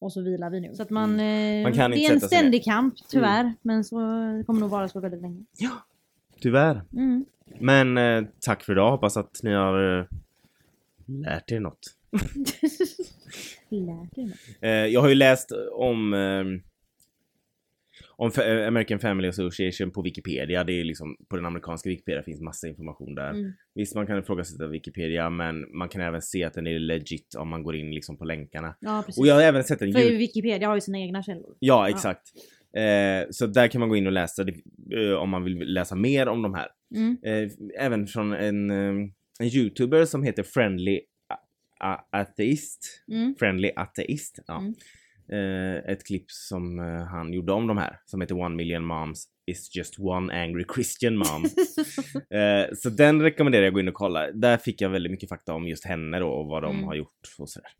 och 0.00 0.12
så 0.12 0.22
vilar 0.22 0.50
vi 0.50 0.60
nu. 0.60 0.74
Så 0.74 0.82
att 0.82 0.90
man, 0.90 1.20
eh, 1.20 1.62
Man 1.62 1.72
kan 1.72 1.90
det 1.90 1.96
är 1.96 2.12
en 2.12 2.20
ständig 2.20 2.64
kamp 2.64 2.94
tyvärr. 3.08 3.54
Men 3.62 3.84
så 3.84 3.96
det 4.38 4.44
kommer 4.46 4.60
nog 4.60 4.70
vara 4.70 4.88
så 4.88 5.00
väldigt 5.00 5.22
länge. 5.22 5.44
Tyvärr. 6.40 6.82
Mm. 6.92 7.24
Men 7.60 7.98
eh, 7.98 8.24
tack 8.40 8.62
för 8.62 8.72
idag. 8.72 8.90
Hoppas 8.90 9.16
att 9.16 9.40
ni 9.42 9.52
har 9.52 10.08
lärt 11.20 11.52
er 11.52 11.60
något. 11.60 11.78
Lärt 13.70 14.14
dig 14.14 14.24
något. 14.24 14.36
Eh, 14.60 14.70
jag 14.70 15.00
har 15.00 15.08
ju 15.08 15.14
läst 15.14 15.52
om 15.72 16.14
eh, 16.14 16.44
om 18.16 18.30
Fa- 18.30 18.66
American 18.66 18.98
Family 18.98 19.28
Association 19.28 19.90
på 19.90 20.02
Wikipedia. 20.02 20.64
Det 20.64 20.80
är 20.80 20.84
liksom 20.84 21.16
på 21.28 21.36
den 21.36 21.46
amerikanska 21.46 21.88
Wikipedia 21.88 22.22
finns 22.22 22.40
massa 22.40 22.68
information 22.68 23.14
där. 23.14 23.30
Mm. 23.30 23.52
Visst, 23.74 23.94
man 23.94 24.06
kan 24.06 24.18
ifrågasätta 24.18 24.66
Wikipedia, 24.66 25.30
men 25.30 25.76
man 25.76 25.88
kan 25.88 26.00
även 26.00 26.22
se 26.22 26.44
att 26.44 26.54
den 26.54 26.66
är 26.66 26.78
legit 26.78 27.34
om 27.34 27.48
man 27.48 27.62
går 27.62 27.76
in 27.76 27.94
liksom 27.94 28.18
på 28.18 28.24
länkarna. 28.24 28.76
Ja 28.80 29.02
precis. 29.06 29.20
Och 29.20 29.26
jag 29.26 29.34
har 29.34 29.42
även 29.42 29.64
sett 29.64 29.82
en 29.82 29.92
För. 29.92 30.00
Wikipedia 30.00 30.68
har 30.68 30.74
ju 30.74 30.80
sina 30.80 30.98
egna 30.98 31.22
källor. 31.22 31.56
Ja, 31.58 31.88
exakt. 31.88 32.28
Eh, 32.76 33.28
så 33.30 33.46
där 33.46 33.68
kan 33.68 33.80
man 33.80 33.88
gå 33.88 33.96
in 33.96 34.06
och 34.06 34.12
läsa 34.12 34.44
det, 34.44 34.54
eh, 34.96 35.12
om 35.12 35.30
man 35.30 35.44
vill 35.44 35.58
läsa 35.58 35.94
mer 35.94 36.28
om 36.28 36.42
de 36.42 36.54
här. 36.54 36.68
Mm. 36.94 37.16
Eh, 37.22 37.50
även 37.78 38.06
från 38.06 38.32
en, 38.32 38.70
eh, 38.70 39.08
en 39.40 39.46
YouTuber 39.46 40.04
som 40.04 40.22
heter 40.22 40.42
Friendly 40.42 41.00
Atheist. 42.10 43.02
Mm. 43.08 43.34
Friendly 43.38 43.70
Atheist. 43.76 44.38
Ja. 44.46 44.58
Mm. 44.58 44.74
Eh, 45.32 45.92
ett 45.92 46.06
klipp 46.06 46.30
som 46.30 46.78
eh, 46.78 47.04
han 47.04 47.32
gjorde 47.32 47.52
om 47.52 47.66
de 47.66 47.76
här 47.78 48.00
som 48.04 48.20
heter 48.20 48.34
One 48.40 48.56
Million 48.56 48.84
Moms 48.84 49.24
is 49.46 49.76
just 49.76 49.98
one 49.98 50.42
angry 50.42 50.64
Christian 50.74 51.16
mom. 51.16 51.44
eh, 52.30 52.74
så 52.76 52.90
den 52.90 53.22
rekommenderar 53.22 53.62
jag 53.62 53.68
att 53.70 53.74
gå 53.74 53.80
in 53.80 53.88
och 53.88 53.94
kolla. 53.94 54.32
Där 54.32 54.56
fick 54.56 54.80
jag 54.80 54.90
väldigt 54.90 55.12
mycket 55.12 55.28
fakta 55.28 55.54
om 55.54 55.68
just 55.68 55.84
henne 55.84 56.18
då 56.18 56.28
och 56.28 56.46
vad 56.46 56.62
de 56.62 56.74
Mm. 56.74 56.84
har 56.84 56.94
gjort 56.94 57.34
och 57.38 57.48
sådär. 57.48 57.70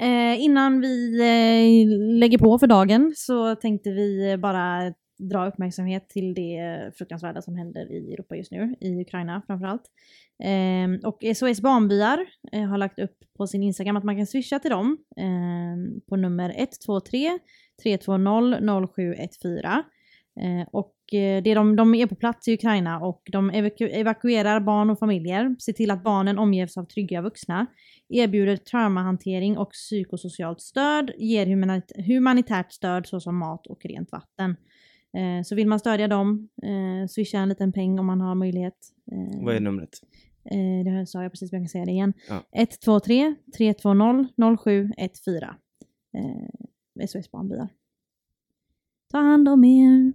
Eh, 0.00 0.40
innan 0.40 0.80
vi 0.80 1.20
eh, 1.20 1.88
lägger 2.18 2.38
på 2.38 2.58
för 2.58 2.66
dagen 2.66 3.12
så 3.16 3.54
tänkte 3.54 3.90
vi 3.90 4.36
bara 4.38 4.94
dra 5.18 5.48
uppmärksamhet 5.48 6.08
till 6.08 6.34
det 6.34 6.90
fruktansvärda 6.98 7.42
som 7.42 7.56
händer 7.56 7.92
i 7.92 8.12
Europa 8.12 8.36
just 8.36 8.52
nu, 8.52 8.74
i 8.80 9.00
Ukraina 9.00 9.42
framförallt. 9.46 9.82
Eh, 10.44 11.08
och 11.08 11.36
SOS 11.36 11.60
Barnbyar 11.60 12.18
eh, 12.52 12.64
har 12.64 12.78
lagt 12.78 12.98
upp 12.98 13.18
på 13.36 13.46
sin 13.46 13.62
Instagram 13.62 13.96
att 13.96 14.04
man 14.04 14.16
kan 14.16 14.26
swisha 14.26 14.58
till 14.58 14.70
dem 14.70 14.98
eh, 15.16 16.02
på 16.08 16.16
nummer 16.16 16.54
123 16.56 17.38
320 17.82 18.86
0714. 18.94 19.82
Eh, 20.40 20.68
och 20.72 21.14
eh, 21.14 21.42
det 21.42 21.54
de, 21.54 21.76
de 21.76 21.94
är 21.94 22.06
på 22.06 22.14
plats 22.14 22.48
i 22.48 22.54
Ukraina 22.54 23.00
och 23.00 23.22
de 23.32 23.50
evaku- 23.52 23.90
evakuerar 23.92 24.60
barn 24.60 24.90
och 24.90 24.98
familjer, 24.98 25.56
ser 25.58 25.72
till 25.72 25.90
att 25.90 26.04
barnen 26.04 26.38
omges 26.38 26.76
av 26.76 26.84
trygga 26.84 27.22
vuxna, 27.22 27.66
erbjuder 28.08 28.56
traumahantering 28.56 29.58
och 29.58 29.70
psykosocialt 29.70 30.60
stöd, 30.60 31.10
ger 31.18 31.46
humanit- 31.46 32.06
humanitärt 32.06 32.72
stöd 32.72 33.06
såsom 33.06 33.38
mat 33.38 33.66
och 33.66 33.84
rent 33.84 34.12
vatten. 34.12 34.56
Eh, 35.16 35.42
så 35.42 35.54
vill 35.54 35.66
man 35.68 35.78
stödja 35.78 36.08
dem, 36.08 36.48
eh, 36.62 37.06
swisha 37.08 37.38
en 37.38 37.48
liten 37.48 37.72
peng 37.72 37.98
om 37.98 38.06
man 38.06 38.20
har 38.20 38.34
möjlighet. 38.34 38.76
Eh, 39.12 39.44
Vad 39.44 39.56
är 39.56 39.60
numret? 39.60 39.90
eh, 40.50 40.84
det 40.84 41.06
sa 41.06 41.22
jag 41.22 41.32
precis, 41.32 41.52
men 41.52 41.60
jag 41.60 41.64
kan 41.64 41.68
säga 41.70 41.84
det 41.84 41.90
igen. 41.90 42.12
Ja. 42.28 42.42
123 42.52 43.34
320 43.56 44.26
0714. 44.36 45.54
Eh, 46.16 47.06
SOS 47.06 47.30
Barnbyar. 47.30 47.68
Ta 49.10 49.18
hand 49.18 49.48
om 49.48 49.64
er. 49.64 50.12